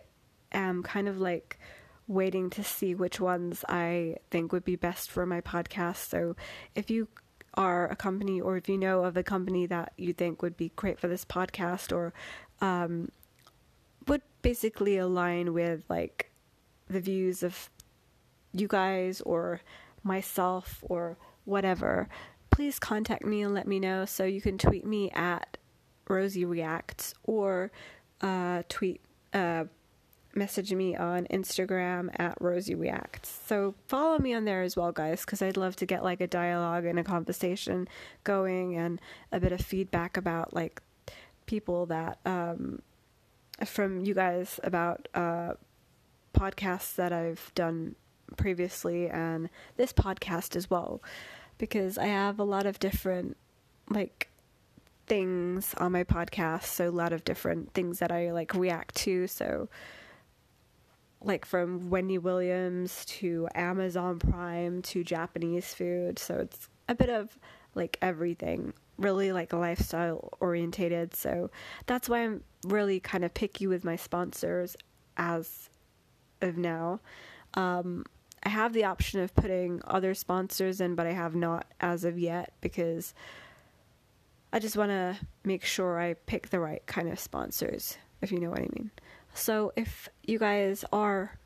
am 0.52 0.84
kind 0.84 1.08
of 1.08 1.20
like 1.20 1.60
waiting 2.08 2.50
to 2.52 2.64
see 2.64 2.94
which 2.94 3.20
ones 3.20 3.66
I 3.68 4.18
think 4.30 4.52
would 4.52 4.66
be 4.66 4.76
best 4.76 5.10
for 5.10 5.26
my 5.26 5.42
podcast. 5.42 6.10
So 6.10 6.36
if 6.76 6.90
you 6.90 7.08
are 7.56 7.88
a 7.88 7.96
company 7.96 8.40
or 8.40 8.58
if 8.58 8.70
you 8.70 8.78
know 8.78 9.04
of 9.04 9.18
a 9.18 9.24
company 9.24 9.66
that 9.66 9.94
you 9.98 10.14
think 10.14 10.42
would 10.42 10.58
be 10.58 10.72
great 10.76 11.00
for 11.00 11.08
this 11.08 11.26
podcast 11.26 11.96
or 11.96 12.14
um, 12.62 13.10
would 14.08 14.22
basically 14.42 14.98
align 14.98 15.54
with 15.54 15.84
like 15.90 16.32
the 16.88 17.00
views 17.00 17.44
of 17.44 17.70
you 18.54 18.68
guys 18.68 19.22
or 19.22 19.62
myself 20.04 20.84
or 20.84 21.18
whatever, 21.46 22.08
please 22.52 22.80
contact 22.80 23.26
me 23.26 23.42
and 23.42 23.54
let 23.54 23.68
me 23.68 23.80
know. 23.80 24.06
So 24.06 24.24
you 24.26 24.42
can 24.42 24.58
tweet 24.58 24.86
me 24.86 25.10
at 25.12 25.58
Rosie 26.08 26.46
Reacts 26.46 27.14
or 27.24 27.72
uh, 28.22 28.64
tweet, 28.70 29.02
uh, 29.34 29.66
message 30.36 30.74
me 30.74 30.96
on 30.96 31.26
Instagram 31.28 32.10
at 32.20 32.38
Rosie 32.42 32.76
Reacts. 32.76 33.40
So 33.48 33.74
follow 33.88 34.20
me 34.20 34.34
on 34.34 34.46
there 34.46 34.62
as 34.62 34.76
well, 34.76 34.92
guys, 34.92 35.22
because 35.22 35.42
I'd 35.42 35.58
love 35.58 35.76
to 35.78 35.86
get 35.86 36.04
like 36.04 36.22
a 36.22 36.28
dialogue 36.28 36.86
and 36.86 37.00
a 37.00 37.04
conversation 37.04 37.88
going 38.24 38.76
and 38.76 39.00
a 39.32 39.40
bit 39.40 39.52
of 39.52 39.62
feedback 39.62 40.18
about 40.18 40.54
like 40.54 40.82
people 41.46 41.86
that 41.88 42.20
um, 42.26 42.82
from 43.64 44.04
you 44.04 44.14
guys 44.14 44.60
about 44.64 45.08
uh, 45.14 45.54
podcasts 46.34 46.96
that 46.96 47.14
I've 47.14 47.52
done 47.56 47.96
previously 48.38 49.08
and 49.08 49.50
this 49.78 49.94
podcast 49.94 50.56
as 50.56 50.70
well 50.70 51.02
because 51.58 51.98
I 51.98 52.08
have 52.08 52.40
a 52.40 52.44
lot 52.44 52.66
of 52.66 52.80
different 52.80 53.38
like 53.90 54.30
things 55.08 55.76
on 55.78 55.92
my 55.92 56.04
podcast 56.04 56.64
so 56.64 56.90
a 56.90 56.92
lot 56.92 57.14
of 57.14 57.24
different 57.24 57.74
things 57.74 58.00
that 58.00 58.12
I 58.12 58.32
like 58.32 58.56
react 58.56 58.96
to 58.96 59.28
so 59.28 59.70
like 61.22 61.46
from 61.46 61.90
Wendy 61.90 62.18
Williams 62.18 63.06
to 63.06 63.48
Amazon 63.56 64.20
Prime 64.20 64.82
to 64.84 65.04
Japanese 65.04 65.74
food 65.74 66.20
so 66.20 66.36
it's 66.36 66.70
a 66.88 66.96
bit 66.96 67.10
of 67.10 67.38
like 67.74 67.98
everything 68.02 68.74
really 68.98 69.32
like 69.32 69.54
lifestyle 69.54 70.30
orientated. 70.40 71.14
So 71.16 71.52
that's 71.86 72.10
why 72.10 72.20
I'm 72.20 72.44
really 72.66 73.00
kind 73.00 73.26
of 73.26 73.34
picky 73.34 73.68
with 73.68 73.84
my 73.84 73.96
sponsors 73.96 74.76
as 75.18 75.70
of 76.42 76.58
now. 76.58 77.00
Um, 77.56 78.06
I 78.44 78.50
have 78.50 78.74
the 78.74 78.86
option 78.86 79.22
of 79.22 79.36
putting 79.36 79.82
other 79.86 80.14
sponsors 80.14 80.80
in, 80.80 80.96
but 80.96 81.08
I 81.08 81.12
have 81.12 81.36
not 81.36 81.66
as 81.82 82.06
of 82.06 82.20
yet 82.20 82.54
because 82.62 83.14
I 84.54 84.60
just 84.60 84.78
want 84.78 84.92
to 84.92 85.18
make 85.44 85.66
sure 85.66 86.00
I 86.00 86.14
pick 86.14 86.50
the 86.50 86.60
right 86.60 86.86
kind 86.86 87.10
of 87.10 87.20
sponsors, 87.20 87.98
if 88.22 88.32
you 88.32 88.40
know 88.40 88.52
what 88.52 88.60
I 88.60 88.68
mean. 88.74 88.92
So 89.36 89.74
if 89.76 90.08
you 90.24 90.40
guys 90.40 90.86
are 90.94 91.38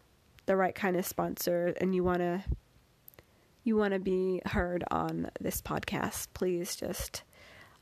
the 0.46 0.56
right 0.56 0.76
kind 0.76 0.96
of 0.96 1.06
sponsor 1.06 1.74
and 1.82 1.94
you 1.94 2.04
want 2.04 2.20
to 2.20 2.44
you 3.64 3.76
want 3.76 3.94
to 3.94 4.00
be 4.00 4.42
heard 4.46 4.84
on 4.90 5.30
this 5.40 5.62
podcast, 5.62 6.28
please 6.34 6.76
just 6.76 7.24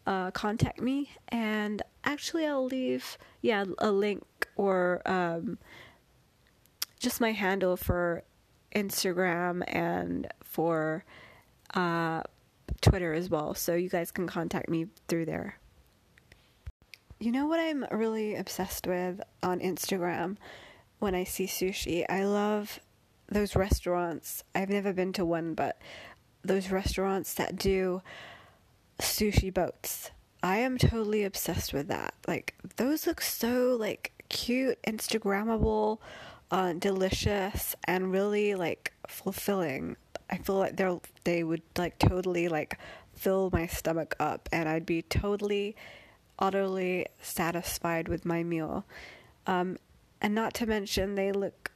uh, 0.06 0.32
contact 0.32 0.82
me. 0.82 1.12
And 1.30 1.82
actually, 2.04 2.46
I'll 2.46 2.66
leave, 2.66 3.18
yeah, 3.42 3.66
a 3.78 3.92
link 3.92 4.24
or 4.56 5.02
um, 5.06 5.60
just 7.00 7.22
my 7.22 7.32
handle 7.32 7.78
for 7.78 8.24
Instagram 8.76 9.64
and 9.68 10.28
for 10.44 11.06
uh, 11.74 12.24
Twitter 12.82 13.14
as 13.14 13.30
well. 13.30 13.54
So 13.54 13.76
you 13.76 13.90
guys 13.90 14.12
can 14.12 14.28
contact 14.28 14.68
me 14.68 14.88
through 15.08 15.26
there. 15.26 15.60
You 17.20 17.32
know 17.32 17.48
what 17.48 17.60
I'm 17.60 17.84
really 17.90 18.36
obsessed 18.36 18.86
with 18.86 19.22
on 19.42 19.60
Instagram 19.60 20.38
when 21.00 21.16
I 21.16 21.24
see 21.24 21.48
sushi? 21.48 22.06
I 22.08 22.26
love 22.26 22.80
those 23.28 23.56
restaurants. 23.56 24.44
I've 24.54 24.70
never 24.70 24.94
been 24.94 25.14
to 25.14 25.26
one, 25.26 25.56
but 25.56 25.82
those 26.44 26.70
restaurants 26.70 27.34
that 27.34 27.58
do 27.58 28.04
sushi 29.00 29.52
boats. 29.52 30.12
I 30.44 30.58
am 30.58 30.78
totally 30.78 31.24
obsessed 31.24 31.74
with 31.74 31.88
that. 31.88 32.14
Like 32.28 32.54
those 32.76 33.08
look 33.08 33.22
so 33.22 33.76
like 33.80 34.12
cute, 34.30 34.78
instagrammable, 34.84 35.98
uh, 36.52 36.74
delicious, 36.74 37.76
and 37.86 38.12
really 38.12 38.54
like 38.54 38.94
fulfilling. 39.08 39.98
I 40.30 40.38
feel 40.38 40.58
like 40.58 40.78
they're 40.78 41.00
they 41.24 41.44
would 41.44 41.64
like 41.78 41.98
totally 41.98 42.48
like 42.48 42.78
fill 43.16 43.50
my 43.52 43.66
stomach 43.66 44.16
up, 44.20 44.48
and 44.52 44.70
I'd 44.70 44.86
be 44.86 45.02
totally, 45.02 45.76
utterly 46.40 47.08
satisfied 47.22 48.08
with 48.08 48.26
my 48.26 48.44
meal. 48.44 48.86
Um, 49.46 49.78
and 50.22 50.34
not 50.34 50.54
to 50.56 50.66
mention 50.66 51.16
they 51.16 51.32
look 51.32 51.72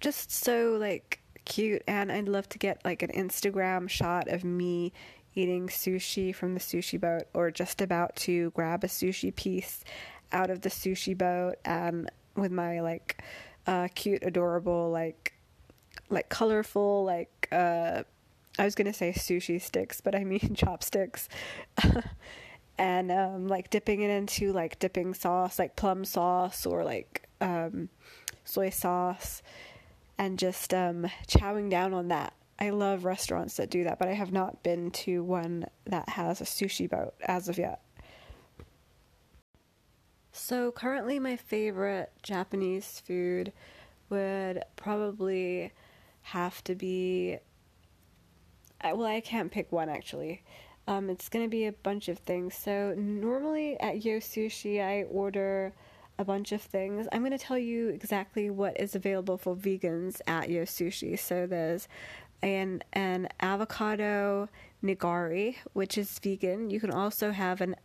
just 0.00 0.30
so 0.30 0.76
like 0.78 1.20
cute, 1.44 1.82
and 1.86 2.10
I'd 2.10 2.28
love 2.28 2.48
to 2.50 2.58
get 2.58 2.84
like 2.84 3.02
an 3.02 3.10
Instagram 3.10 3.88
shot 3.88 4.28
of 4.28 4.44
me 4.44 4.92
eating 5.34 5.68
sushi 5.68 6.34
from 6.34 6.54
the 6.54 6.60
sushi 6.60 7.00
boat 7.00 7.24
or 7.34 7.50
just 7.50 7.80
about 7.80 8.14
to 8.16 8.50
grab 8.50 8.84
a 8.84 8.86
sushi 8.86 9.34
piece 9.34 9.84
out 10.30 10.50
of 10.50 10.60
the 10.62 10.68
sushi 10.68 11.16
boat 11.16 11.56
and 11.64 12.10
with 12.36 12.52
my 12.52 12.80
like 12.80 13.22
uh, 13.66 13.88
cute 13.94 14.22
adorable 14.24 14.90
like 14.90 15.32
like 16.10 16.28
colorful 16.28 17.04
like 17.04 17.48
uh, 17.52 18.02
I 18.58 18.64
was 18.64 18.74
gonna 18.74 18.92
say 18.92 19.12
sushi 19.12 19.60
sticks 19.60 20.00
but 20.00 20.14
I 20.14 20.24
mean 20.24 20.54
chopsticks 20.54 21.28
and 22.82 23.12
um, 23.12 23.46
like 23.46 23.70
dipping 23.70 24.02
it 24.02 24.10
into 24.10 24.52
like 24.52 24.78
dipping 24.80 25.14
sauce 25.14 25.58
like 25.58 25.76
plum 25.76 26.04
sauce 26.04 26.66
or 26.66 26.82
like 26.82 27.28
um, 27.40 27.88
soy 28.44 28.70
sauce 28.70 29.42
and 30.18 30.38
just 30.38 30.74
um, 30.74 31.06
chowing 31.28 31.70
down 31.70 31.94
on 31.94 32.08
that 32.08 32.34
I 32.62 32.70
love 32.70 33.04
restaurants 33.04 33.56
that 33.56 33.70
do 33.70 33.82
that, 33.82 33.98
but 33.98 34.06
I 34.06 34.12
have 34.12 34.30
not 34.30 34.62
been 34.62 34.92
to 34.92 35.24
one 35.24 35.66
that 35.84 36.10
has 36.10 36.40
a 36.40 36.44
sushi 36.44 36.88
boat 36.88 37.12
as 37.22 37.48
of 37.48 37.58
yet. 37.58 37.80
So, 40.30 40.70
currently, 40.70 41.18
my 41.18 41.34
favorite 41.34 42.12
Japanese 42.22 43.02
food 43.04 43.52
would 44.10 44.62
probably 44.76 45.72
have 46.20 46.62
to 46.62 46.76
be. 46.76 47.38
Well, 48.84 49.04
I 49.04 49.20
can't 49.20 49.50
pick 49.50 49.72
one 49.72 49.88
actually. 49.88 50.44
Um, 50.88 51.10
it's 51.10 51.28
going 51.28 51.44
to 51.44 51.48
be 51.48 51.66
a 51.66 51.72
bunch 51.72 52.08
of 52.08 52.18
things. 52.18 52.54
So, 52.54 52.94
normally 52.96 53.78
at 53.80 54.04
Yo 54.04 54.18
Sushi, 54.18 54.82
I 54.84 55.04
order 55.04 55.72
a 56.18 56.24
bunch 56.24 56.52
of 56.52 56.60
things. 56.60 57.06
I'm 57.12 57.20
going 57.20 57.32
to 57.32 57.38
tell 57.38 57.58
you 57.58 57.88
exactly 57.88 58.50
what 58.50 58.78
is 58.80 58.94
available 58.94 59.38
for 59.38 59.54
vegans 59.54 60.20
at 60.26 60.50
Yo 60.50 60.62
Sushi. 60.62 61.18
So, 61.18 61.46
there's 61.46 61.88
and 62.42 62.84
an 62.92 63.28
avocado 63.40 64.48
nigiri, 64.82 65.56
which 65.72 65.96
is 65.96 66.18
vegan. 66.18 66.70
You 66.70 66.80
can 66.80 66.90
also 66.90 67.30
have 67.30 67.60
an 67.60 67.76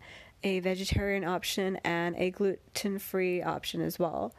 a 0.43 0.59
vegetarian 0.59 1.23
option 1.23 1.77
and 1.83 2.15
a 2.17 2.29
gluten 2.31 2.99
free 2.99 3.41
option 3.41 3.81
as 3.81 3.97
well. 3.97 4.35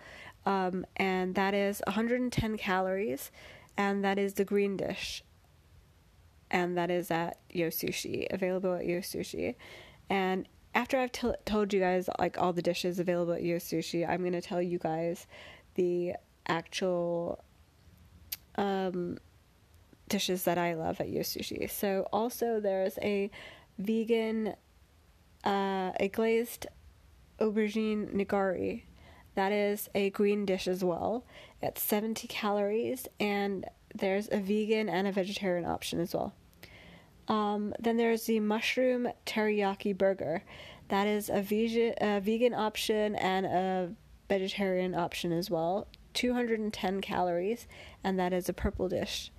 Um, 0.47 0.87
and 0.97 1.35
that 1.35 1.55
is 1.55 1.83
110 1.87 2.57
calories, 2.57 3.31
and 3.77 4.05
that 4.05 4.19
is 4.19 4.35
the 4.35 4.45
green 4.45 4.77
dish. 4.77 5.23
And 6.51 6.77
that 6.77 6.91
is 6.91 7.11
at 7.11 7.39
Yo 7.51 7.69
Sushi, 7.69 8.27
available 8.31 8.75
at 8.75 8.87
Yo 8.87 8.99
Sushi. 8.99 9.55
And 10.09 10.49
after 10.75 10.99
I've 10.99 11.13
t- 11.13 11.33
told 11.45 11.73
you 11.73 11.81
guys 11.81 12.09
like 12.19 12.39
all 12.39 12.53
the 12.53 12.63
dishes 12.63 12.99
available 12.99 13.35
at 13.35 13.43
Yo 13.43 13.57
Sushi, 13.57 14.09
I'm 14.09 14.23
gonna 14.25 14.41
tell 14.41 14.63
you 14.63 14.79
guys 14.79 15.27
the 15.75 16.15
actual 16.47 17.45
um, 18.57 19.19
dishes 20.09 20.45
that 20.45 20.59
I 20.59 20.75
love 20.75 21.01
at 21.01 21.09
Yo 21.09 21.21
Sushi. 21.21 21.71
So 21.71 22.07
also 22.13 22.61
there's 22.61 22.99
a 23.03 23.31
vegan, 23.79 24.55
uh, 25.45 25.93
a 26.01 26.09
glazed 26.13 26.67
aubergine 27.41 28.15
nigiri. 28.15 28.83
That 29.35 29.53
is 29.53 29.89
a 29.95 30.11
green 30.11 30.45
dish 30.45 30.67
as 30.67 30.83
well. 30.83 31.25
It's 31.63 31.83
70 31.83 32.27
calories, 32.27 33.07
and 33.21 33.67
there's 33.95 34.29
a 34.33 34.39
vegan 34.41 34.89
and 34.89 35.07
a 35.07 35.13
vegetarian 35.13 35.65
option 35.65 36.01
as 36.01 36.15
well. 36.15 36.35
Um, 37.29 37.75
then 37.79 37.97
there's 37.97 38.25
the 38.25 38.41
mushroom 38.41 39.09
teriyaki 39.27 39.97
burger. 39.97 40.43
That 40.89 41.07
is 41.07 41.29
a 41.29 41.43
vegan, 41.43 41.95
a 42.01 42.21
vegan 42.21 42.55
option 42.55 43.15
and 43.17 43.47
a 43.47 43.91
vegetarian 44.29 44.95
option 44.95 45.33
as 45.33 45.51
well. 45.51 45.87
210 46.15 47.01
calories, 47.01 47.69
and 48.03 48.19
that 48.19 48.33
is 48.33 48.49
a 48.49 48.53
purple 48.53 48.89
dish. 48.89 49.31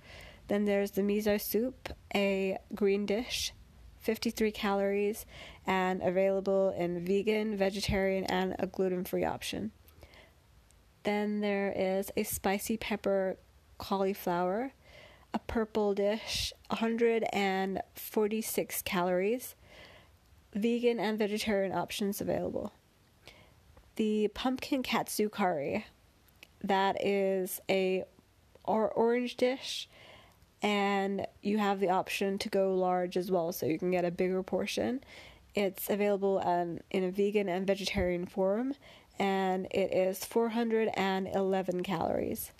Then 0.48 0.64
there's 0.64 0.92
the 0.92 1.02
miso 1.02 1.40
soup, 1.40 1.90
a 2.14 2.58
green 2.74 3.06
dish, 3.06 3.52
53 4.00 4.50
calories, 4.52 5.26
and 5.66 6.00
available 6.02 6.74
in 6.76 7.04
vegan, 7.04 7.56
vegetarian, 7.56 8.24
and 8.24 8.56
a 8.58 8.66
gluten 8.66 9.04
free 9.04 9.24
option. 9.24 9.72
Then 11.02 11.40
there 11.40 11.72
is 11.76 12.10
a 12.16 12.22
spicy 12.22 12.76
pepper 12.76 13.36
cauliflower, 13.78 14.72
a 15.32 15.38
purple 15.38 15.94
dish, 15.94 16.52
146 16.68 18.82
calories, 18.82 19.54
vegan 20.54 20.98
and 20.98 21.18
vegetarian 21.18 21.72
options 21.72 22.20
available. 22.20 22.72
The 23.96 24.28
pumpkin 24.34 24.82
katsu 24.82 25.28
curry, 25.28 25.86
that 26.62 27.04
is 27.04 27.60
a 27.68 28.04
or 28.64 28.90
orange 28.90 29.36
dish, 29.36 29.88
and 30.62 31.26
you 31.42 31.58
have 31.58 31.80
the 31.80 31.90
option 31.90 32.38
to 32.38 32.48
go 32.48 32.74
large 32.74 33.16
as 33.16 33.30
well, 33.30 33.52
so 33.52 33.66
you 33.66 33.78
can 33.78 33.90
get 33.90 34.04
a 34.04 34.10
bigger 34.10 34.42
portion. 34.42 35.00
It's 35.54 35.90
available 35.90 36.40
um, 36.44 36.78
in 36.90 37.04
a 37.04 37.10
vegan 37.10 37.48
and 37.48 37.66
vegetarian 37.66 38.26
form, 38.26 38.74
and 39.18 39.66
it 39.70 39.92
is 39.92 40.24
411 40.24 41.82
calories. 41.82 42.52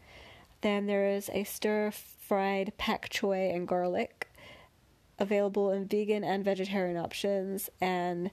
Then 0.63 0.87
there 0.87 1.09
is 1.09 1.31
a 1.33 1.45
stir 1.45 1.91
fried 1.91 2.73
pak 2.77 3.09
choy 3.09 3.55
and 3.55 3.67
garlic, 3.67 4.29
available 5.19 5.71
in 5.71 5.87
vegan 5.87 6.25
and 6.25 6.45
vegetarian 6.45 6.97
options, 6.97 7.71
and 7.81 8.31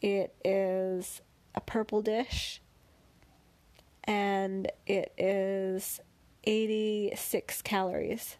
it 0.00 0.34
is 0.44 1.22
a 1.54 1.60
purple 1.60 2.02
dish, 2.02 2.60
and 4.04 4.70
it 4.86 5.12
is 5.18 6.00
86 6.44 7.62
calories. 7.62 8.36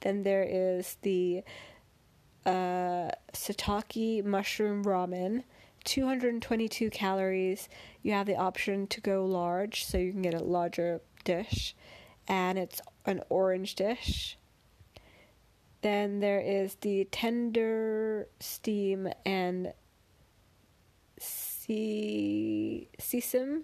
Then 0.00 0.22
there 0.22 0.46
is 0.48 0.98
the 1.02 1.42
uh, 2.44 3.10
mushroom 4.24 4.84
ramen, 4.84 5.42
222 5.84 6.90
calories. 6.90 7.68
You 8.02 8.12
have 8.12 8.26
the 8.26 8.36
option 8.36 8.86
to 8.88 9.00
go 9.00 9.24
large, 9.24 9.84
so 9.84 9.98
you 9.98 10.12
can 10.12 10.22
get 10.22 10.34
a 10.34 10.44
larger 10.44 11.00
dish, 11.26 11.76
and 12.26 12.58
it's 12.58 12.80
an 13.04 13.20
orange 13.28 13.74
dish. 13.74 14.38
Then 15.82 16.20
there 16.20 16.40
is 16.40 16.76
the 16.76 17.06
tender 17.10 18.28
steam 18.40 19.08
and 19.26 19.74
sea 21.18 22.88
sesame, 22.98 23.62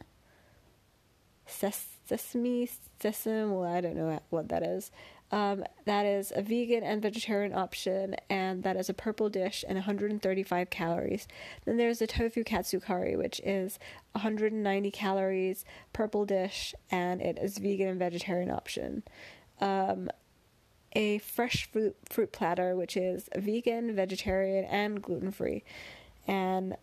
sesame, 1.46 2.68
sesame. 3.00 3.50
Well, 3.50 3.64
I 3.64 3.80
don't 3.80 3.96
know 3.96 4.20
what 4.28 4.50
that 4.50 4.62
is. 4.62 4.90
Um, 5.32 5.64
that 5.86 6.04
is 6.04 6.30
a 6.36 6.42
vegan 6.42 6.84
and 6.84 7.00
vegetarian 7.00 7.54
option, 7.54 8.14
and 8.28 8.62
that 8.64 8.76
is 8.76 8.90
a 8.90 8.94
purple 8.94 9.30
dish 9.30 9.64
and 9.66 9.76
135 9.76 10.68
calories. 10.68 11.26
Then 11.64 11.78
there's 11.78 12.02
a 12.02 12.06
tofu 12.06 12.44
katsu 12.44 12.80
curry, 12.80 13.16
which 13.16 13.40
is 13.40 13.78
190 14.12 14.90
calories, 14.90 15.64
purple 15.94 16.26
dish, 16.26 16.74
and 16.90 17.22
it 17.22 17.38
is 17.40 17.56
vegan 17.56 17.88
and 17.88 17.98
vegetarian 17.98 18.50
option. 18.50 19.04
Um, 19.58 20.10
a 20.94 21.16
fresh 21.18 21.66
fruit 21.72 21.96
fruit 22.10 22.30
platter, 22.30 22.76
which 22.76 22.94
is 22.94 23.30
vegan, 23.34 23.96
vegetarian, 23.96 24.66
and 24.66 25.00
gluten 25.00 25.30
free, 25.30 25.64
and 26.28 26.76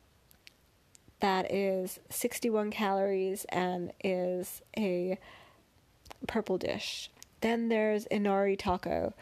that 1.19 1.51
is 1.53 1.99
61 2.09 2.71
calories 2.71 3.45
and 3.49 3.91
is 4.03 4.63
a 4.75 5.19
purple 6.27 6.57
dish. 6.57 7.11
Then 7.41 7.69
there's 7.69 8.05
Inari 8.07 8.57
Taco, 8.57 9.13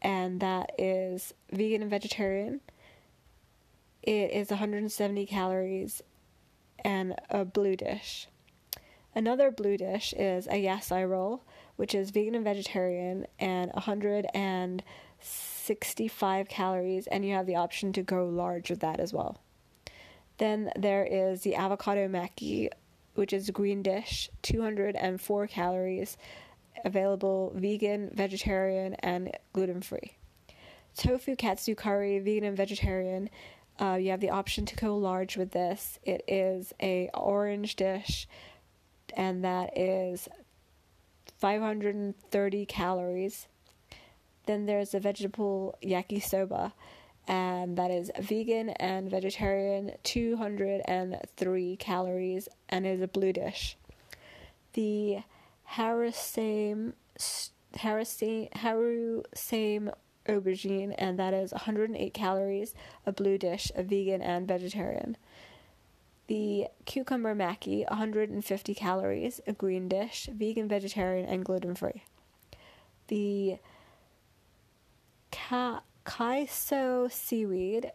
and 0.00 0.38
that 0.40 0.70
is 0.78 1.34
vegan 1.50 1.82
and 1.82 1.90
vegetarian. 1.90 2.60
It 4.02 4.30
is 4.30 4.48
170 4.50 5.26
calories 5.26 6.00
and 6.84 7.16
a 7.28 7.44
blue 7.44 7.74
dish. 7.76 8.28
Another 9.14 9.50
blue 9.50 9.76
dish 9.76 10.14
is 10.16 10.46
a 10.46 10.64
yasai 10.64 11.06
roll, 11.08 11.42
which 11.76 11.94
is 11.94 12.10
vegan 12.10 12.36
and 12.36 12.44
vegetarian 12.44 13.26
and 13.38 13.70
165 13.72 16.48
calories, 16.48 17.06
and 17.08 17.24
you 17.24 17.34
have 17.34 17.46
the 17.46 17.56
option 17.56 17.92
to 17.92 18.02
go 18.02 18.26
large 18.26 18.70
with 18.70 18.80
that 18.80 19.00
as 19.00 19.12
well. 19.12 19.38
Then 20.38 20.70
there 20.78 21.04
is 21.04 21.42
the 21.42 21.56
avocado 21.56 22.06
maki, 22.08 22.70
which 23.14 23.32
is 23.32 23.50
green 23.50 23.82
dish, 23.82 24.30
204 24.42 25.48
calories, 25.48 26.16
available 26.84 27.52
vegan, 27.54 28.10
vegetarian, 28.14 28.94
and 28.94 29.30
gluten 29.52 29.80
free. 29.80 30.16
Tofu 30.96 31.36
katsu 31.36 31.74
curry, 31.74 32.18
vegan 32.18 32.44
and 32.44 32.56
vegetarian. 32.56 33.30
Uh, 33.80 33.94
you 33.94 34.10
have 34.10 34.20
the 34.20 34.30
option 34.30 34.66
to 34.66 34.76
go 34.76 34.96
large 34.96 35.36
with 35.36 35.52
this. 35.52 35.98
It 36.04 36.22
is 36.28 36.74
a 36.82 37.08
orange 37.14 37.76
dish, 37.76 38.28
and 39.16 39.44
that 39.44 39.76
is 39.78 40.28
530 41.38 42.66
calories. 42.66 43.46
Then 44.46 44.66
there's 44.66 44.94
a 44.94 45.00
vegetable 45.00 45.78
yakisoba, 45.82 46.72
and 47.26 47.76
that 47.78 47.90
is 47.90 48.10
vegan 48.20 48.70
and 48.70 49.10
vegetarian, 49.10 49.92
203 50.02 51.76
calories, 51.76 52.48
and 52.68 52.86
is 52.86 53.00
a 53.00 53.08
blue 53.08 53.32
dish. 53.32 53.76
The 54.74 55.20
Harusame 55.74 56.94
Harusame 57.76 58.50
Harusame 58.52 59.92
aubergine, 60.26 60.94
and 60.98 61.18
that 61.18 61.34
is 61.34 61.52
108 61.52 62.12
calories, 62.12 62.74
a 63.06 63.12
blue 63.12 63.38
dish, 63.38 63.70
a 63.74 63.82
vegan 63.82 64.20
and 64.20 64.46
vegetarian. 64.46 65.16
The 66.26 66.68
cucumber 66.84 67.34
maki, 67.34 67.88
150 67.88 68.74
calories, 68.74 69.40
a 69.46 69.52
green 69.52 69.88
dish, 69.88 70.28
vegan, 70.32 70.68
vegetarian, 70.68 71.26
and 71.26 71.44
gluten 71.44 71.74
free. 71.74 72.04
The 73.08 73.58
ka- 75.32 75.82
kaiso 76.04 77.10
seaweed, 77.10 77.92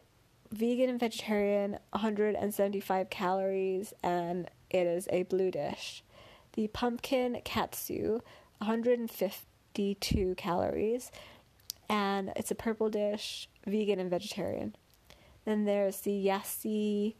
vegan 0.51 0.89
and 0.89 0.99
vegetarian, 0.99 1.80
175 1.91 3.09
calories, 3.09 3.93
and 4.03 4.49
it 4.69 4.86
is 4.88 5.07
a 5.11 5.23
blue 5.23 5.51
dish 5.51 6.03
the 6.56 6.68
pumpkin 6.70 7.41
katsu, 7.43 8.20
152 8.60 10.36
calories, 10.36 11.12
and 11.89 12.32
it's 12.36 12.51
a 12.51 12.56
purple 12.56 12.89
dish, 12.89 13.49
vegan 13.66 13.99
and 13.99 14.10
vegetarian. 14.10 14.76
Then 15.43 15.66
there's 15.66 16.01
the 16.01 16.14
yasi 16.14 17.16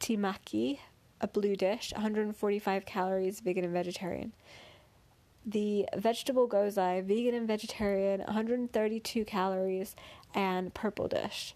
timaki, 0.00 0.78
a 1.20 1.28
blue 1.28 1.56
dish, 1.56 1.92
145 1.92 2.86
calories, 2.86 3.40
vegan 3.40 3.64
and 3.64 3.72
vegetarian. 3.72 4.32
The 5.44 5.86
vegetable 5.96 6.48
gozai, 6.48 7.04
vegan 7.04 7.34
and 7.34 7.48
vegetarian, 7.48 8.20
132 8.20 9.24
calories, 9.24 9.96
and 10.34 10.72
purple 10.72 11.08
dish 11.08 11.54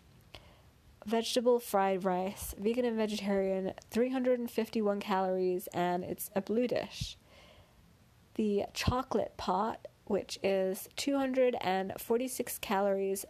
vegetable 1.07 1.61
fried 1.61 2.05
rice, 2.05 2.55
vegan 2.59 2.85
and 2.85 2.97
vegetarian, 2.97 3.73
351 3.91 5.01
calories, 5.01 5.69
and 5.69 6.03
it's 6.03 6.31
a 6.35 6.41
blue 6.41 6.67
dish. 6.67 7.17
The 8.35 8.65
chocolate 8.75 9.37
pot, 9.37 9.87
which 10.07 10.39
is 10.43 10.89
246 10.97 12.59
calories, 12.59 13.25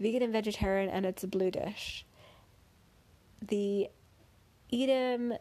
vegan 0.00 0.22
and 0.22 0.32
vegetarian, 0.32 0.90
and 0.90 1.06
it's 1.06 1.22
a 1.22 1.28
blue 1.28 1.50
dish. 1.52 2.04
The 3.40 3.88
Edam, 4.72 5.34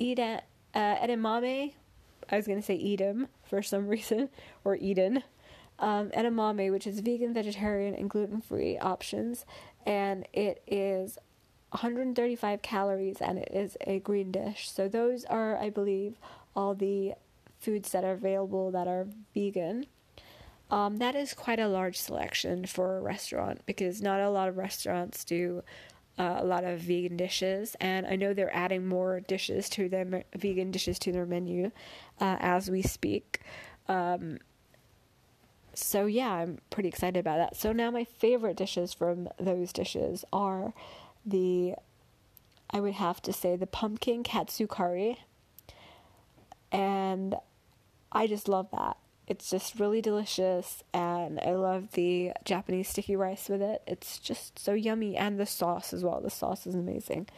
Edam, 0.00 0.40
uh, 0.74 0.96
edamame, 0.96 1.72
I 2.30 2.36
was 2.36 2.46
going 2.46 2.60
to 2.60 2.64
say 2.64 2.78
Edam 2.78 3.28
for 3.44 3.60
some 3.62 3.88
reason, 3.88 4.28
or 4.64 4.76
Eden. 4.76 5.24
Um, 5.78 6.10
edamame, 6.10 6.70
which 6.70 6.86
is 6.86 7.00
vegan, 7.00 7.34
vegetarian, 7.34 7.94
and 7.94 8.08
gluten 8.08 8.40
free 8.40 8.78
options, 8.78 9.44
and 9.86 10.26
it 10.32 10.62
is 10.66 11.18
135 11.70 12.62
calories 12.62 13.20
and 13.20 13.38
it 13.38 13.50
is 13.52 13.76
a 13.86 13.98
green 14.00 14.30
dish. 14.30 14.70
So 14.70 14.88
those 14.88 15.24
are, 15.24 15.56
I 15.56 15.70
believe, 15.70 16.16
all 16.54 16.74
the 16.74 17.14
foods 17.58 17.92
that 17.92 18.04
are 18.04 18.12
available 18.12 18.70
that 18.72 18.86
are 18.86 19.06
vegan. 19.34 19.86
Um, 20.70 20.96
that 20.98 21.14
is 21.14 21.34
quite 21.34 21.60
a 21.60 21.68
large 21.68 21.98
selection 21.98 22.66
for 22.66 22.96
a 22.96 23.00
restaurant 23.00 23.60
because 23.66 24.00
not 24.00 24.20
a 24.20 24.30
lot 24.30 24.48
of 24.48 24.56
restaurants 24.56 25.24
do 25.24 25.62
uh, 26.18 26.36
a 26.38 26.44
lot 26.44 26.64
of 26.64 26.80
vegan 26.80 27.16
dishes, 27.16 27.74
and 27.80 28.06
I 28.06 28.16
know 28.16 28.34
they're 28.34 28.54
adding 28.54 28.86
more 28.86 29.20
dishes 29.20 29.68
to 29.70 29.88
their 29.88 30.24
vegan 30.36 30.70
dishes 30.70 30.98
to 31.00 31.12
their 31.12 31.26
menu 31.26 31.70
uh, 32.20 32.36
as 32.40 32.70
we 32.70 32.82
speak. 32.82 33.40
Um, 33.88 34.38
so 35.74 36.06
yeah, 36.06 36.30
I'm 36.30 36.58
pretty 36.70 36.88
excited 36.88 37.18
about 37.18 37.38
that. 37.38 37.56
So 37.56 37.72
now 37.72 37.90
my 37.90 38.04
favorite 38.04 38.56
dishes 38.56 38.92
from 38.92 39.28
those 39.38 39.72
dishes 39.72 40.24
are 40.32 40.72
the 41.24 41.74
I 42.70 42.80
would 42.80 42.94
have 42.94 43.20
to 43.22 43.32
say 43.32 43.56
the 43.56 43.66
pumpkin 43.66 44.22
katsu 44.22 44.66
curry. 44.66 45.18
And 46.70 47.34
I 48.10 48.26
just 48.26 48.48
love 48.48 48.68
that. 48.72 48.96
It's 49.26 49.50
just 49.50 49.78
really 49.78 50.00
delicious 50.00 50.82
and 50.92 51.38
I 51.40 51.52
love 51.52 51.92
the 51.92 52.32
Japanese 52.44 52.88
sticky 52.88 53.14
rice 53.14 53.48
with 53.48 53.62
it. 53.62 53.82
It's 53.86 54.18
just 54.18 54.58
so 54.58 54.72
yummy 54.72 55.16
and 55.16 55.38
the 55.38 55.46
sauce 55.46 55.92
as 55.92 56.02
well. 56.02 56.20
The 56.20 56.30
sauce 56.30 56.66
is 56.66 56.74
amazing. 56.74 57.28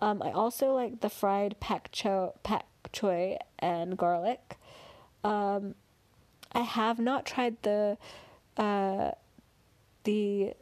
Um, 0.00 0.22
I 0.22 0.30
also 0.30 0.72
like 0.74 1.00
the 1.00 1.08
fried 1.08 1.58
pak 1.58 1.88
cho 1.90 2.34
pak 2.42 2.66
choy 2.92 3.38
and 3.58 3.96
garlic. 3.96 4.58
Um, 5.24 5.74
I 6.52 6.60
have 6.60 6.98
not 6.98 7.26
tried 7.26 7.56
the 7.62 7.96
uh, 8.56 9.12
the 10.04 10.54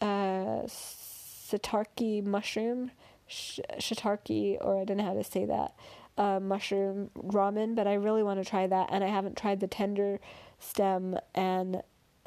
uh, 0.00 0.62
shiitake 0.66 2.24
mushroom, 2.24 2.90
sh- 3.26 3.60
shiitake, 3.78 4.58
or 4.60 4.80
I 4.80 4.84
don't 4.84 4.98
know 4.98 5.04
how 5.04 5.14
to 5.14 5.24
say 5.24 5.44
that, 5.46 5.74
uh, 6.16 6.40
mushroom 6.40 7.10
ramen, 7.16 7.74
but 7.74 7.86
I 7.86 7.94
really 7.94 8.22
want 8.22 8.42
to 8.42 8.48
try 8.48 8.66
that, 8.66 8.88
and 8.90 9.02
I 9.02 9.08
haven't 9.08 9.36
tried 9.36 9.60
the 9.60 9.66
tender 9.66 10.20
stem 10.58 11.18
and 11.34 11.82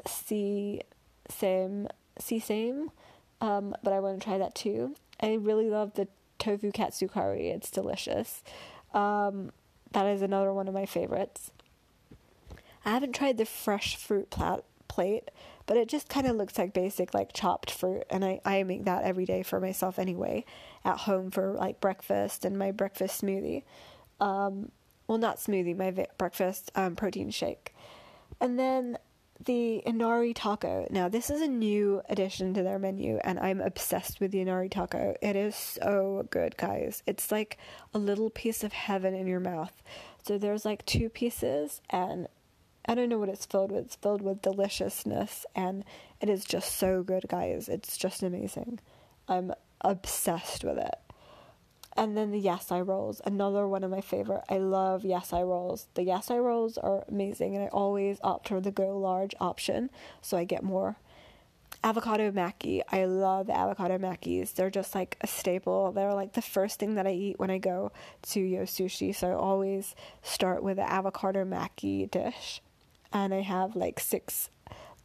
sea 0.06 0.80
same 1.30 1.88
sea 2.18 2.38
same, 2.40 2.90
um, 3.40 3.74
but 3.82 3.92
I 3.92 4.00
want 4.00 4.20
to 4.20 4.24
try 4.24 4.38
that 4.38 4.54
too. 4.54 4.94
I 5.20 5.34
really 5.34 5.70
love 5.70 5.94
the 5.94 6.08
tofu 6.38 6.72
katsu 6.72 7.08
curry; 7.08 7.48
it's 7.48 7.70
delicious. 7.70 8.42
Um, 8.92 9.52
that 9.92 10.06
is 10.06 10.22
another 10.22 10.52
one 10.52 10.68
of 10.68 10.74
my 10.74 10.86
favorites. 10.86 11.50
I 12.84 12.90
haven't 12.90 13.14
tried 13.14 13.38
the 13.38 13.44
fresh 13.44 13.96
fruit 13.96 14.30
plat- 14.30 14.64
plate, 14.92 15.30
but 15.66 15.76
it 15.76 15.88
just 15.88 16.08
kind 16.08 16.26
of 16.26 16.36
looks 16.36 16.58
like 16.58 16.74
basic 16.74 17.14
like 17.14 17.32
chopped 17.32 17.70
fruit 17.70 18.04
and 18.10 18.24
I, 18.24 18.40
I 18.44 18.62
make 18.62 18.84
that 18.84 19.04
every 19.04 19.24
day 19.24 19.42
for 19.42 19.58
myself 19.58 19.98
anyway 19.98 20.44
at 20.84 20.98
home 20.98 21.30
for 21.30 21.52
like 21.54 21.80
breakfast 21.80 22.44
and 22.44 22.58
my 22.58 22.72
breakfast 22.72 23.22
smoothie. 23.22 23.62
Um, 24.20 24.70
well 25.06 25.18
not 25.18 25.38
smoothie 25.38 25.76
my 25.76 25.90
vi- 25.90 26.06
breakfast 26.18 26.70
um, 26.74 26.94
protein 26.94 27.30
shake. 27.30 27.74
And 28.38 28.58
then 28.58 28.98
the 29.44 29.82
inari 29.86 30.34
taco. 30.34 30.86
Now 30.90 31.08
this 31.08 31.30
is 31.30 31.40
a 31.40 31.48
new 31.48 32.02
addition 32.08 32.52
to 32.54 32.62
their 32.62 32.78
menu 32.78 33.18
and 33.24 33.40
i'm 33.40 33.60
obsessed 33.60 34.20
with 34.20 34.30
the 34.30 34.40
inari 34.40 34.68
taco. 34.68 35.14
It 35.22 35.36
is 35.36 35.56
so 35.56 36.26
good 36.30 36.56
guys. 36.58 37.02
It's 37.06 37.32
like 37.32 37.56
a 37.94 37.98
little 37.98 38.28
piece 38.28 38.62
of 38.62 38.74
heaven 38.74 39.14
in 39.14 39.26
your 39.26 39.40
mouth. 39.40 39.82
So 40.22 40.36
there's 40.36 40.66
like 40.66 40.84
two 40.84 41.08
pieces 41.08 41.80
and 41.88 42.28
I 42.84 42.94
don't 42.94 43.08
know 43.08 43.18
what 43.18 43.28
it's 43.28 43.46
filled 43.46 43.70
with. 43.70 43.84
It's 43.84 43.96
filled 43.96 44.22
with 44.22 44.42
deliciousness, 44.42 45.46
and 45.54 45.84
it 46.20 46.28
is 46.28 46.44
just 46.44 46.76
so 46.76 47.02
good, 47.02 47.26
guys. 47.28 47.68
It's 47.68 47.96
just 47.96 48.22
amazing. 48.22 48.80
I'm 49.28 49.52
obsessed 49.82 50.64
with 50.64 50.78
it. 50.78 50.96
And 51.96 52.16
then 52.16 52.32
the 52.32 52.42
yasai 52.42 52.86
rolls, 52.86 53.20
another 53.24 53.68
one 53.68 53.84
of 53.84 53.90
my 53.90 54.00
favorite. 54.00 54.42
I 54.48 54.58
love 54.58 55.02
yasai 55.02 55.46
rolls. 55.46 55.86
The 55.94 56.02
yasai 56.02 56.42
rolls 56.42 56.76
are 56.78 57.04
amazing, 57.08 57.54
and 57.54 57.64
I 57.64 57.68
always 57.68 58.18
opt 58.24 58.48
for 58.48 58.60
the 58.60 58.72
go 58.72 58.98
large 58.98 59.34
option, 59.40 59.90
so 60.20 60.36
I 60.36 60.44
get 60.44 60.64
more. 60.64 60.96
Avocado 61.84 62.30
maki, 62.30 62.80
I 62.90 63.04
love 63.04 63.50
avocado 63.50 63.98
makis. 63.98 64.54
They're 64.54 64.70
just 64.70 64.94
like 64.94 65.16
a 65.20 65.26
staple. 65.26 65.92
They're 65.92 66.14
like 66.14 66.32
the 66.32 66.42
first 66.42 66.78
thing 66.78 66.94
that 66.94 67.06
I 67.06 67.12
eat 67.12 67.38
when 67.38 67.50
I 67.50 67.58
go 67.58 67.92
to 68.30 68.40
Yo 68.40 68.62
Sushi, 68.62 69.14
so 69.14 69.30
I 69.30 69.34
always 69.34 69.94
start 70.22 70.62
with 70.62 70.78
an 70.78 70.86
avocado 70.88 71.44
maki 71.44 72.10
dish 72.10 72.60
and 73.12 73.32
I 73.34 73.40
have 73.40 73.76
like 73.76 74.00
six 74.00 74.50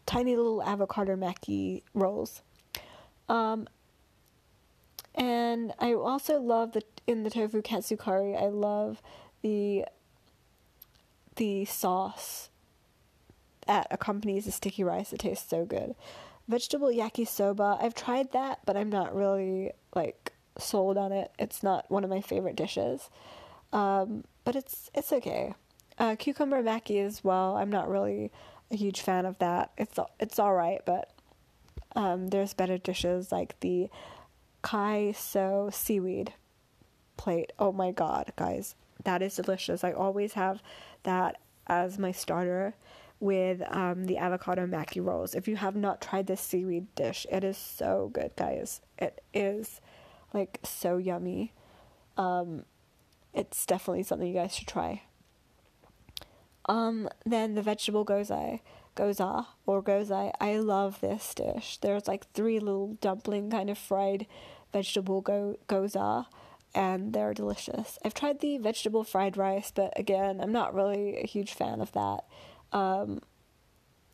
tiny 0.05 0.35
little 0.35 0.63
avocado 0.63 1.15
maki 1.15 1.83
rolls. 1.93 2.41
Um, 3.29 3.67
and 5.13 5.73
I 5.79 5.93
also 5.93 6.39
love 6.39 6.73
the 6.73 6.83
in 7.05 7.23
the 7.23 7.29
tofu 7.29 7.61
katsu 7.61 7.97
curry. 7.97 8.35
I 8.35 8.47
love 8.47 9.01
the 9.41 9.85
the 11.35 11.65
sauce 11.65 12.49
that 13.67 13.87
accompanies 13.91 14.45
the 14.45 14.51
sticky 14.51 14.83
rice. 14.83 15.13
It 15.13 15.19
tastes 15.19 15.49
so 15.49 15.65
good. 15.65 15.95
Vegetable 16.47 16.87
yakisoba. 16.87 17.81
I've 17.83 17.93
tried 17.93 18.31
that, 18.31 18.59
but 18.65 18.77
I'm 18.77 18.89
not 18.89 19.13
really 19.13 19.71
like 19.93 20.33
sold 20.57 20.97
on 20.97 21.11
it. 21.11 21.31
It's 21.37 21.61
not 21.61 21.89
one 21.91 22.03
of 22.03 22.09
my 22.09 22.21
favorite 22.21 22.55
dishes. 22.55 23.09
Um, 23.73 24.23
but 24.45 24.55
it's 24.55 24.89
it's 24.93 25.11
okay. 25.11 25.53
Uh, 25.99 26.15
cucumber 26.15 26.61
maki 26.61 27.03
as 27.03 27.23
well. 27.23 27.57
I'm 27.57 27.71
not 27.71 27.89
really 27.89 28.31
a 28.71 28.75
huge 28.75 29.01
fan 29.01 29.25
of 29.25 29.39
that. 29.39 29.71
It's 29.77 29.97
it's 30.19 30.39
all 30.39 30.53
right, 30.53 30.81
but 30.85 31.11
um, 31.95 32.27
there's 32.27 32.53
better 32.53 32.77
dishes 32.77 33.31
like 33.31 33.59
the 33.61 33.89
kaiso 34.63 35.73
seaweed 35.73 36.33
plate. 37.15 37.51
Oh 37.57 37.71
my 37.71 37.91
god, 37.91 38.33
guys, 38.35 38.75
that 39.03 39.21
is 39.21 39.35
delicious. 39.35 39.83
I 39.83 39.91
always 39.91 40.33
have 40.33 40.61
that 41.03 41.39
as 41.67 41.97
my 41.97 42.11
starter 42.11 42.75
with 43.19 43.63
um, 43.73 44.05
the 44.05 44.17
avocado 44.17 44.67
maki 44.67 45.03
rolls. 45.03 45.33
If 45.33 45.47
you 45.47 45.55
have 45.55 45.75
not 45.75 46.01
tried 46.01 46.27
this 46.27 46.41
seaweed 46.41 46.93
dish, 46.95 47.25
it 47.31 47.43
is 47.43 47.57
so 47.57 48.11
good, 48.13 48.31
guys. 48.35 48.81
It 48.99 49.23
is 49.33 49.81
like 50.33 50.59
so 50.63 50.97
yummy. 50.97 51.53
Um, 52.15 52.65
it's 53.33 53.65
definitely 53.65 54.03
something 54.03 54.27
you 54.27 54.33
guys 54.33 54.55
should 54.55 54.67
try. 54.67 55.01
Um, 56.67 57.09
then 57.25 57.55
the 57.55 57.61
vegetable 57.61 58.05
gozai, 58.05 58.61
goza 58.95 59.47
or 59.65 59.81
gozai. 59.81 60.31
I 60.39 60.57
love 60.57 60.99
this 60.99 61.33
dish. 61.33 61.77
There's 61.77 62.07
like 62.07 62.31
three 62.33 62.59
little 62.59 62.97
dumpling 62.99 63.49
kind 63.49 63.69
of 63.69 63.77
fried 63.77 64.27
vegetable 64.73 65.21
go 65.21 65.57
goza, 65.67 66.27
and 66.75 67.13
they're 67.13 67.33
delicious. 67.33 67.97
I've 68.03 68.13
tried 68.13 68.39
the 68.39 68.57
vegetable 68.57 69.03
fried 69.03 69.37
rice, 69.37 69.71
but 69.73 69.93
again, 69.97 70.41
I'm 70.41 70.51
not 70.51 70.73
really 70.73 71.17
a 71.17 71.25
huge 71.25 71.53
fan 71.53 71.79
of 71.79 71.91
that. 71.93 72.25
Um, 72.73 73.21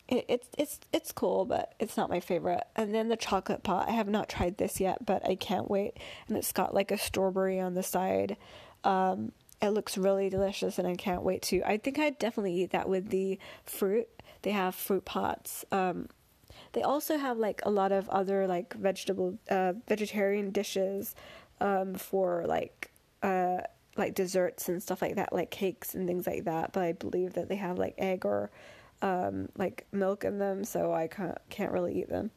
it, 0.07 0.25
it's 0.27 0.47
it's 0.57 0.79
it's 0.91 1.11
cool, 1.11 1.45
but 1.45 1.73
it's 1.79 1.97
not 1.97 2.09
my 2.09 2.19
favorite. 2.19 2.63
And 2.75 2.93
then 2.93 3.09
the 3.09 3.17
chocolate 3.17 3.63
pot. 3.63 3.87
I 3.87 3.91
have 3.91 4.07
not 4.07 4.29
tried 4.29 4.57
this 4.57 4.79
yet, 4.79 5.05
but 5.05 5.27
I 5.27 5.35
can't 5.35 5.69
wait. 5.69 5.97
And 6.27 6.37
it's 6.37 6.51
got 6.51 6.73
like 6.73 6.91
a 6.91 6.97
strawberry 6.97 7.59
on 7.59 7.73
the 7.73 7.83
side. 7.83 8.37
Um, 8.83 9.31
it 9.63 9.71
looks 9.71 9.97
really 9.97 10.29
delicious, 10.29 10.77
and 10.77 10.85
I 10.87 10.95
can't 10.95 11.23
wait 11.23 11.41
to. 11.43 11.63
I 11.63 11.77
think 11.77 11.97
I'd 11.97 12.19
definitely 12.19 12.53
eat 12.53 12.71
that 12.71 12.89
with 12.89 13.09
the 13.09 13.39
fruit. 13.63 14.09
They 14.41 14.51
have 14.51 14.75
fruit 14.75 15.05
pots. 15.05 15.63
Um, 15.71 16.09
they 16.73 16.81
also 16.81 17.17
have 17.17 17.37
like 17.37 17.61
a 17.65 17.69
lot 17.69 17.93
of 17.93 18.09
other 18.09 18.45
like 18.45 18.73
vegetable, 18.73 19.39
uh, 19.49 19.73
vegetarian 19.87 20.51
dishes 20.51 21.15
um, 21.61 21.93
for 21.93 22.43
like 22.45 22.91
uh, 23.21 23.61
like 23.95 24.15
desserts 24.15 24.67
and 24.67 24.83
stuff 24.83 25.01
like 25.01 25.15
that, 25.15 25.31
like 25.31 25.49
cakes 25.49 25.95
and 25.95 26.07
things 26.07 26.27
like 26.27 26.43
that. 26.43 26.73
But 26.73 26.83
I 26.83 26.91
believe 26.91 27.33
that 27.33 27.47
they 27.47 27.55
have 27.55 27.77
like 27.77 27.95
egg 27.97 28.25
or 28.25 28.51
um, 29.01 29.47
like 29.55 29.87
milk 29.93 30.25
in 30.25 30.39
them, 30.39 30.65
so 30.65 30.93
I 30.93 31.07
can't 31.07 31.37
can't 31.49 31.71
really 31.71 32.01
eat 32.01 32.09
them. 32.09 32.31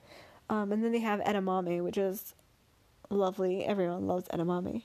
Um, 0.49 0.71
and 0.71 0.85
then 0.85 0.93
they 0.93 1.01
have 1.01 1.19
edamame, 1.21 1.83
which 1.83 1.99
is 1.99 2.35
lovely. 3.11 3.65
Everyone 3.65 4.07
loves 4.07 4.29
edamame, 4.29 4.85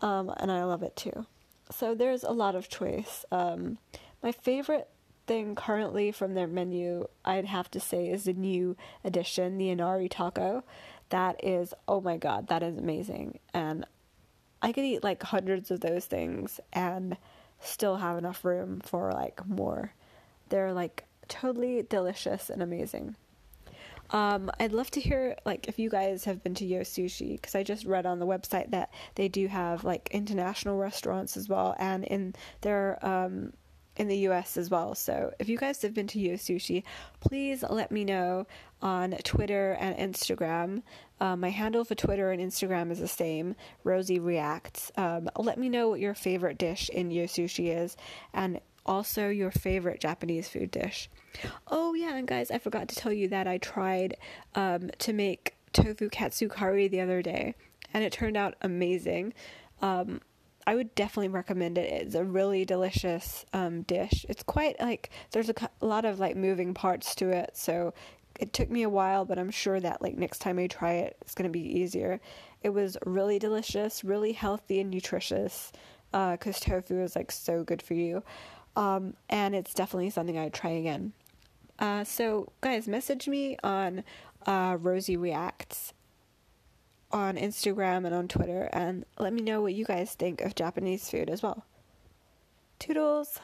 um, 0.00 0.32
and 0.36 0.52
I 0.52 0.62
love 0.62 0.84
it 0.84 0.94
too 0.94 1.26
so 1.74 1.94
there's 1.94 2.22
a 2.22 2.30
lot 2.32 2.54
of 2.54 2.68
choice. 2.68 3.24
Um, 3.30 3.78
my 4.22 4.32
favorite 4.32 4.88
thing 5.26 5.54
currently 5.54 6.12
from 6.12 6.34
their 6.34 6.46
menu, 6.46 7.06
I'd 7.24 7.46
have 7.46 7.70
to 7.72 7.80
say, 7.80 8.08
is 8.08 8.24
the 8.24 8.32
new 8.32 8.76
addition, 9.04 9.58
the 9.58 9.70
Inari 9.70 10.08
taco. 10.08 10.64
That 11.10 11.42
is, 11.44 11.74
oh 11.86 12.00
my 12.00 12.16
god, 12.16 12.48
that 12.48 12.62
is 12.62 12.76
amazing. 12.78 13.38
And 13.52 13.86
I 14.60 14.72
could 14.72 14.84
eat 14.84 15.04
like 15.04 15.22
hundreds 15.22 15.70
of 15.70 15.80
those 15.80 16.06
things 16.06 16.60
and 16.72 17.16
still 17.60 17.96
have 17.96 18.18
enough 18.18 18.44
room 18.44 18.80
for 18.80 19.12
like 19.12 19.46
more. 19.46 19.92
They're 20.48 20.72
like 20.72 21.04
totally 21.28 21.82
delicious 21.82 22.50
and 22.50 22.62
amazing. 22.62 23.16
Um, 24.12 24.50
I'd 24.60 24.72
love 24.72 24.90
to 24.92 25.00
hear 25.00 25.36
like 25.44 25.68
if 25.68 25.78
you 25.78 25.88
guys 25.88 26.24
have 26.24 26.42
been 26.42 26.54
to 26.56 26.66
Yo 26.66 26.80
Sushi 26.80 27.32
because 27.32 27.54
I 27.54 27.62
just 27.62 27.84
read 27.86 28.06
on 28.06 28.18
the 28.18 28.26
website 28.26 28.70
that 28.70 28.92
they 29.14 29.28
do 29.28 29.48
have 29.48 29.84
like 29.84 30.08
international 30.12 30.76
restaurants 30.76 31.36
as 31.36 31.48
well, 31.48 31.74
and 31.78 32.04
in 32.04 32.34
their 32.60 32.98
um, 33.04 33.54
in 33.96 34.08
the 34.08 34.18
US 34.28 34.56
as 34.56 34.70
well. 34.70 34.94
So 34.94 35.32
if 35.38 35.48
you 35.48 35.58
guys 35.58 35.82
have 35.82 35.94
been 35.94 36.06
to 36.08 36.20
Yo 36.20 36.34
Sushi, 36.34 36.82
please 37.20 37.64
let 37.68 37.90
me 37.90 38.04
know 38.04 38.46
on 38.80 39.12
Twitter 39.22 39.76
and 39.78 39.96
Instagram. 39.96 40.82
Um, 41.20 41.40
my 41.40 41.50
handle 41.50 41.84
for 41.84 41.94
Twitter 41.94 42.32
and 42.32 42.42
Instagram 42.42 42.90
is 42.90 42.98
the 42.98 43.08
same, 43.08 43.54
Rosie 43.84 44.18
Reacts. 44.18 44.90
Um, 44.96 45.28
let 45.36 45.58
me 45.58 45.68
know 45.68 45.88
what 45.88 46.00
your 46.00 46.14
favorite 46.14 46.58
dish 46.58 46.88
in 46.88 47.10
Yo 47.10 47.24
Sushi 47.24 47.74
is, 47.76 47.96
and 48.32 48.60
also 48.84 49.28
your 49.28 49.50
favorite 49.50 50.00
Japanese 50.00 50.48
food 50.48 50.70
dish. 50.70 51.08
Oh, 51.68 51.94
yeah, 51.94 52.16
and 52.16 52.26
guys, 52.26 52.50
I 52.50 52.58
forgot 52.58 52.88
to 52.88 52.96
tell 52.96 53.12
you 53.12 53.28
that 53.28 53.46
I 53.46 53.58
tried 53.58 54.16
um, 54.54 54.90
to 54.98 55.12
make 55.12 55.54
tofu 55.72 56.08
katsu 56.08 56.48
curry 56.48 56.88
the 56.88 57.00
other 57.00 57.22
day, 57.22 57.54
and 57.94 58.04
it 58.04 58.12
turned 58.12 58.36
out 58.36 58.54
amazing. 58.60 59.32
Um, 59.80 60.20
I 60.66 60.74
would 60.74 60.94
definitely 60.94 61.28
recommend 61.28 61.78
it. 61.78 61.90
It's 61.90 62.14
a 62.14 62.22
really 62.22 62.64
delicious 62.64 63.44
um, 63.52 63.82
dish. 63.82 64.24
It's 64.28 64.42
quite 64.42 64.78
like 64.80 65.10
there's 65.32 65.48
a, 65.48 65.54
a 65.80 65.86
lot 65.86 66.04
of 66.04 66.20
like 66.20 66.36
moving 66.36 66.74
parts 66.74 67.14
to 67.16 67.30
it, 67.30 67.50
so 67.54 67.94
it 68.38 68.52
took 68.52 68.70
me 68.70 68.82
a 68.82 68.88
while, 68.88 69.24
but 69.24 69.38
I'm 69.38 69.50
sure 69.50 69.80
that 69.80 70.00
like 70.02 70.16
next 70.16 70.38
time 70.38 70.58
I 70.58 70.66
try 70.66 70.92
it, 70.94 71.16
it's 71.20 71.34
gonna 71.34 71.48
be 71.48 71.78
easier. 71.80 72.20
It 72.62 72.70
was 72.70 72.96
really 73.04 73.38
delicious, 73.38 74.04
really 74.04 74.32
healthy 74.32 74.80
and 74.80 74.90
nutritious, 74.90 75.72
because 76.12 76.56
uh, 76.56 76.60
tofu 76.60 77.02
is 77.02 77.16
like 77.16 77.32
so 77.32 77.64
good 77.64 77.82
for 77.82 77.94
you, 77.94 78.22
um, 78.76 79.14
and 79.28 79.54
it's 79.54 79.74
definitely 79.74 80.10
something 80.10 80.38
I'd 80.38 80.54
try 80.54 80.70
again. 80.70 81.12
Uh, 81.78 82.04
so 82.04 82.52
guys, 82.60 82.86
message 82.86 83.28
me 83.28 83.56
on 83.62 84.04
uh, 84.46 84.76
Rosie 84.80 85.16
Reacts 85.16 85.92
on 87.10 87.36
Instagram 87.36 88.06
and 88.06 88.14
on 88.14 88.28
Twitter, 88.28 88.68
and 88.72 89.04
let 89.18 89.32
me 89.32 89.42
know 89.42 89.60
what 89.60 89.74
you 89.74 89.84
guys 89.84 90.14
think 90.14 90.40
of 90.40 90.54
Japanese 90.54 91.10
food 91.10 91.28
as 91.28 91.42
well. 91.42 91.64
Toodles! 92.78 93.38